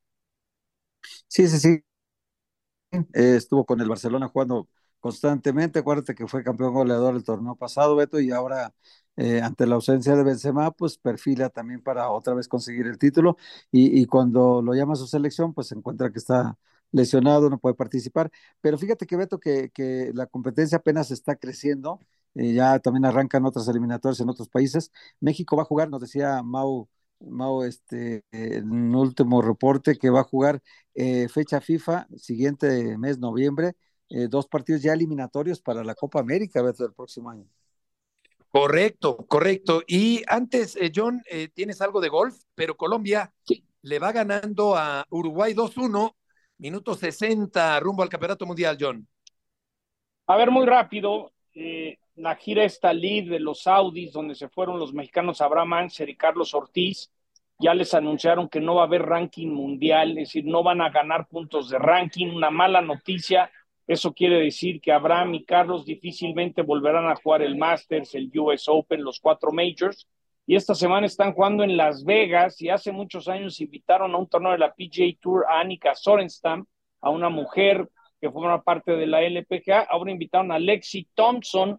Sí, 1.28 1.48
sí, 1.48 1.58
sí. 1.58 1.84
Estuvo 3.12 3.64
con 3.64 3.80
el 3.80 3.88
Barcelona 3.88 4.28
jugando 4.28 4.68
constantemente. 5.00 5.78
Acuérdate 5.78 6.14
que 6.14 6.26
fue 6.26 6.42
campeón 6.42 6.74
goleador 6.74 7.14
el 7.14 7.24
torneo 7.24 7.54
pasado, 7.56 7.94
Beto, 7.96 8.18
y 8.20 8.30
ahora 8.32 8.74
eh, 9.16 9.40
ante 9.42 9.66
la 9.66 9.76
ausencia 9.76 10.16
de 10.16 10.24
Benzema, 10.24 10.70
pues 10.72 10.98
perfila 10.98 11.48
también 11.50 11.82
para 11.82 12.10
otra 12.10 12.34
vez 12.34 12.48
conseguir 12.48 12.86
el 12.86 12.98
título. 12.98 13.36
Y, 13.70 14.00
y 14.00 14.06
cuando 14.06 14.60
lo 14.62 14.74
llama 14.74 14.94
a 14.94 14.96
su 14.96 15.06
selección, 15.06 15.54
pues 15.54 15.68
se 15.68 15.74
encuentra 15.76 16.10
que 16.10 16.18
está 16.18 16.58
lesionado, 16.92 17.48
no 17.50 17.58
puede 17.58 17.74
participar. 17.76 18.30
Pero 18.60 18.76
fíjate 18.78 19.06
que 19.06 19.16
Beto, 19.16 19.38
que, 19.38 19.70
que 19.70 20.10
la 20.14 20.26
competencia 20.26 20.78
apenas 20.78 21.10
está 21.12 21.36
creciendo. 21.36 22.00
Eh, 22.34 22.52
ya 22.54 22.78
también 22.78 23.04
arrancan 23.04 23.44
otras 23.46 23.68
eliminatorias 23.68 24.20
en 24.20 24.28
otros 24.28 24.48
países. 24.48 24.92
México 25.20 25.56
va 25.56 25.62
a 25.62 25.66
jugar, 25.66 25.90
nos 25.90 26.00
decía 26.00 26.42
Mau, 26.42 26.88
Mau 27.20 27.62
este, 27.64 28.24
en 28.32 28.70
un 28.70 28.94
último 28.94 29.42
reporte, 29.42 29.96
que 29.96 30.10
va 30.10 30.20
a 30.20 30.24
jugar 30.24 30.62
eh, 30.94 31.28
fecha 31.28 31.60
FIFA, 31.60 32.06
siguiente 32.16 32.96
mes, 32.98 33.18
noviembre, 33.18 33.74
eh, 34.08 34.28
dos 34.28 34.46
partidos 34.48 34.82
ya 34.82 34.92
eliminatorios 34.92 35.60
para 35.60 35.84
la 35.84 35.94
Copa 35.94 36.20
América, 36.20 36.62
del 36.62 36.92
próximo 36.94 37.30
año. 37.30 37.46
Correcto, 38.50 39.16
correcto. 39.28 39.82
Y 39.86 40.22
antes, 40.26 40.74
eh, 40.74 40.90
John, 40.94 41.22
eh, 41.30 41.48
tienes 41.54 41.80
algo 41.80 42.00
de 42.00 42.08
golf, 42.08 42.36
pero 42.56 42.76
Colombia 42.76 43.32
le 43.82 43.98
va 44.00 44.10
ganando 44.10 44.76
a 44.76 45.06
Uruguay 45.10 45.54
2-1, 45.54 46.16
minuto 46.58 46.96
60, 46.96 47.78
rumbo 47.78 48.02
al 48.02 48.08
Campeonato 48.08 48.46
Mundial, 48.46 48.76
John. 48.78 49.06
A 50.26 50.36
ver, 50.36 50.50
muy 50.50 50.66
rápido, 50.66 51.32
eh, 51.54 51.98
la 52.20 52.36
gira 52.36 52.64
esta 52.64 52.92
lead 52.92 53.30
de 53.30 53.40
los 53.40 53.62
Saudis, 53.62 54.12
donde 54.12 54.34
se 54.34 54.48
fueron 54.48 54.78
los 54.78 54.92
mexicanos 54.92 55.40
Abraham 55.40 55.72
Anser 55.72 56.08
y 56.08 56.16
Carlos 56.16 56.54
Ortiz, 56.54 57.10
ya 57.58 57.74
les 57.74 57.92
anunciaron 57.94 58.48
que 58.48 58.60
no 58.60 58.76
va 58.76 58.82
a 58.82 58.86
haber 58.86 59.02
ranking 59.02 59.48
mundial, 59.48 60.10
es 60.10 60.28
decir, 60.28 60.44
no 60.46 60.62
van 60.62 60.80
a 60.80 60.90
ganar 60.90 61.28
puntos 61.28 61.68
de 61.68 61.78
ranking, 61.78 62.28
una 62.28 62.50
mala 62.50 62.80
noticia. 62.80 63.50
Eso 63.86 64.14
quiere 64.14 64.40
decir 64.40 64.80
que 64.80 64.92
Abraham 64.92 65.34
y 65.34 65.44
Carlos 65.44 65.84
difícilmente 65.84 66.62
volverán 66.62 67.08
a 67.08 67.16
jugar 67.16 67.42
el 67.42 67.56
Masters, 67.56 68.14
el 68.14 68.30
US 68.38 68.66
Open, 68.68 69.02
los 69.02 69.20
cuatro 69.20 69.50
majors. 69.52 70.08
Y 70.46 70.56
esta 70.56 70.74
semana 70.74 71.06
están 71.06 71.34
jugando 71.34 71.62
en 71.62 71.76
Las 71.76 72.04
Vegas 72.04 72.60
y 72.62 72.70
hace 72.70 72.92
muchos 72.92 73.28
años 73.28 73.60
invitaron 73.60 74.14
a 74.14 74.18
un 74.18 74.28
torneo 74.28 74.52
de 74.52 74.58
la 74.58 74.72
PGA 74.72 75.16
Tour 75.20 75.44
a 75.48 75.60
Annika 75.60 75.94
Sorenstam, 75.94 76.64
a 77.00 77.10
una 77.10 77.28
mujer 77.28 77.88
que 78.20 78.30
forma 78.30 78.62
parte 78.62 78.92
de 78.92 79.06
la 79.06 79.22
LPGA. 79.22 79.80
Ahora 79.82 80.10
invitaron 80.10 80.50
a 80.50 80.58
Lexi 80.58 81.08
Thompson, 81.14 81.78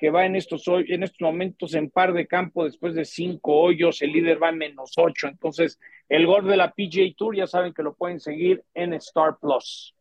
que 0.00 0.10
va 0.10 0.24
en 0.24 0.34
estos, 0.34 0.64
en 0.66 1.02
estos 1.02 1.20
momentos 1.20 1.74
en 1.74 1.90
par 1.90 2.14
de 2.14 2.26
campo 2.26 2.64
después 2.64 2.94
de 2.94 3.04
cinco 3.04 3.54
hoyos. 3.60 4.00
El 4.00 4.12
líder 4.12 4.42
va 4.42 4.48
en 4.48 4.56
menos 4.56 4.92
ocho. 4.96 5.28
Entonces, 5.28 5.78
el 6.08 6.26
golf 6.26 6.46
de 6.48 6.56
la 6.56 6.70
PGA 6.70 7.14
Tour 7.14 7.36
ya 7.36 7.46
saben 7.46 7.74
que 7.74 7.82
lo 7.82 7.92
pueden 7.92 8.18
seguir 8.18 8.64
en 8.72 8.94
Star 8.94 9.36
Plus. 9.38 9.94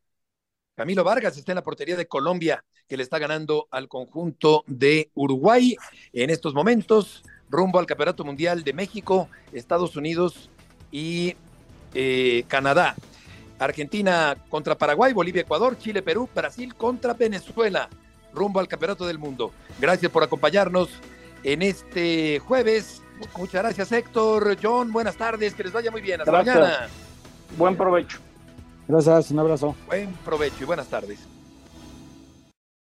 Camilo 0.74 1.04
Vargas 1.04 1.38
está 1.38 1.52
en 1.52 1.58
la 1.58 1.64
portería 1.64 1.98
de 1.98 2.08
Colombia, 2.08 2.64
que 2.88 2.96
le 2.96 3.04
está 3.04 3.20
ganando 3.20 3.68
al 3.72 3.90
conjunto 3.90 4.64
de 4.68 5.12
Uruguay 5.16 5.76
en 6.14 6.30
estos 6.30 6.54
momentos, 6.54 7.22
rumbo 7.50 7.78
al 7.78 7.86
Campeonato 7.86 8.24
Mundial 8.24 8.64
de 8.64 8.72
México, 8.72 9.30
Estados 9.52 9.98
Unidos 9.98 10.50
y 10.94 11.36
eh, 11.94 12.46
Canadá. 12.48 12.96
Argentina 13.60 14.38
contra 14.48 14.78
Paraguay, 14.78 15.12
Bolivia, 15.12 15.42
Ecuador, 15.42 15.78
Chile, 15.78 16.02
Perú, 16.02 16.30
Brasil 16.34 16.74
contra 16.76 17.14
Venezuela, 17.14 17.90
rumbo 18.34 18.60
al 18.60 18.68
Campeonato 18.68 19.06
del 19.06 19.20
Mundo. 19.20 19.52
Gracias 19.80 20.12
por 20.12 20.24
acompañarnos 20.24 20.90
en 21.44 21.62
este 21.62 22.40
jueves. 22.40 23.02
Muchas 23.38 23.62
gracias, 23.64 23.92
Héctor, 23.92 24.58
John, 24.62 24.92
buenas 24.92 25.16
tardes, 25.18 25.54
que 25.54 25.64
les 25.64 25.74
vaya 25.74 25.92
muy 25.92 26.02
bien. 26.02 26.22
Hasta 26.22 26.32
Gracias. 26.32 26.56
mañana. 26.56 26.88
Buen 27.58 27.76
provecho. 27.76 28.20
Gracias, 28.88 29.32
un 29.32 29.40
abrazo. 29.40 29.76
Buen 29.88 30.12
provecho 30.26 30.58
y 30.62 30.66
buenas 30.66 30.88
tardes. 30.88 31.20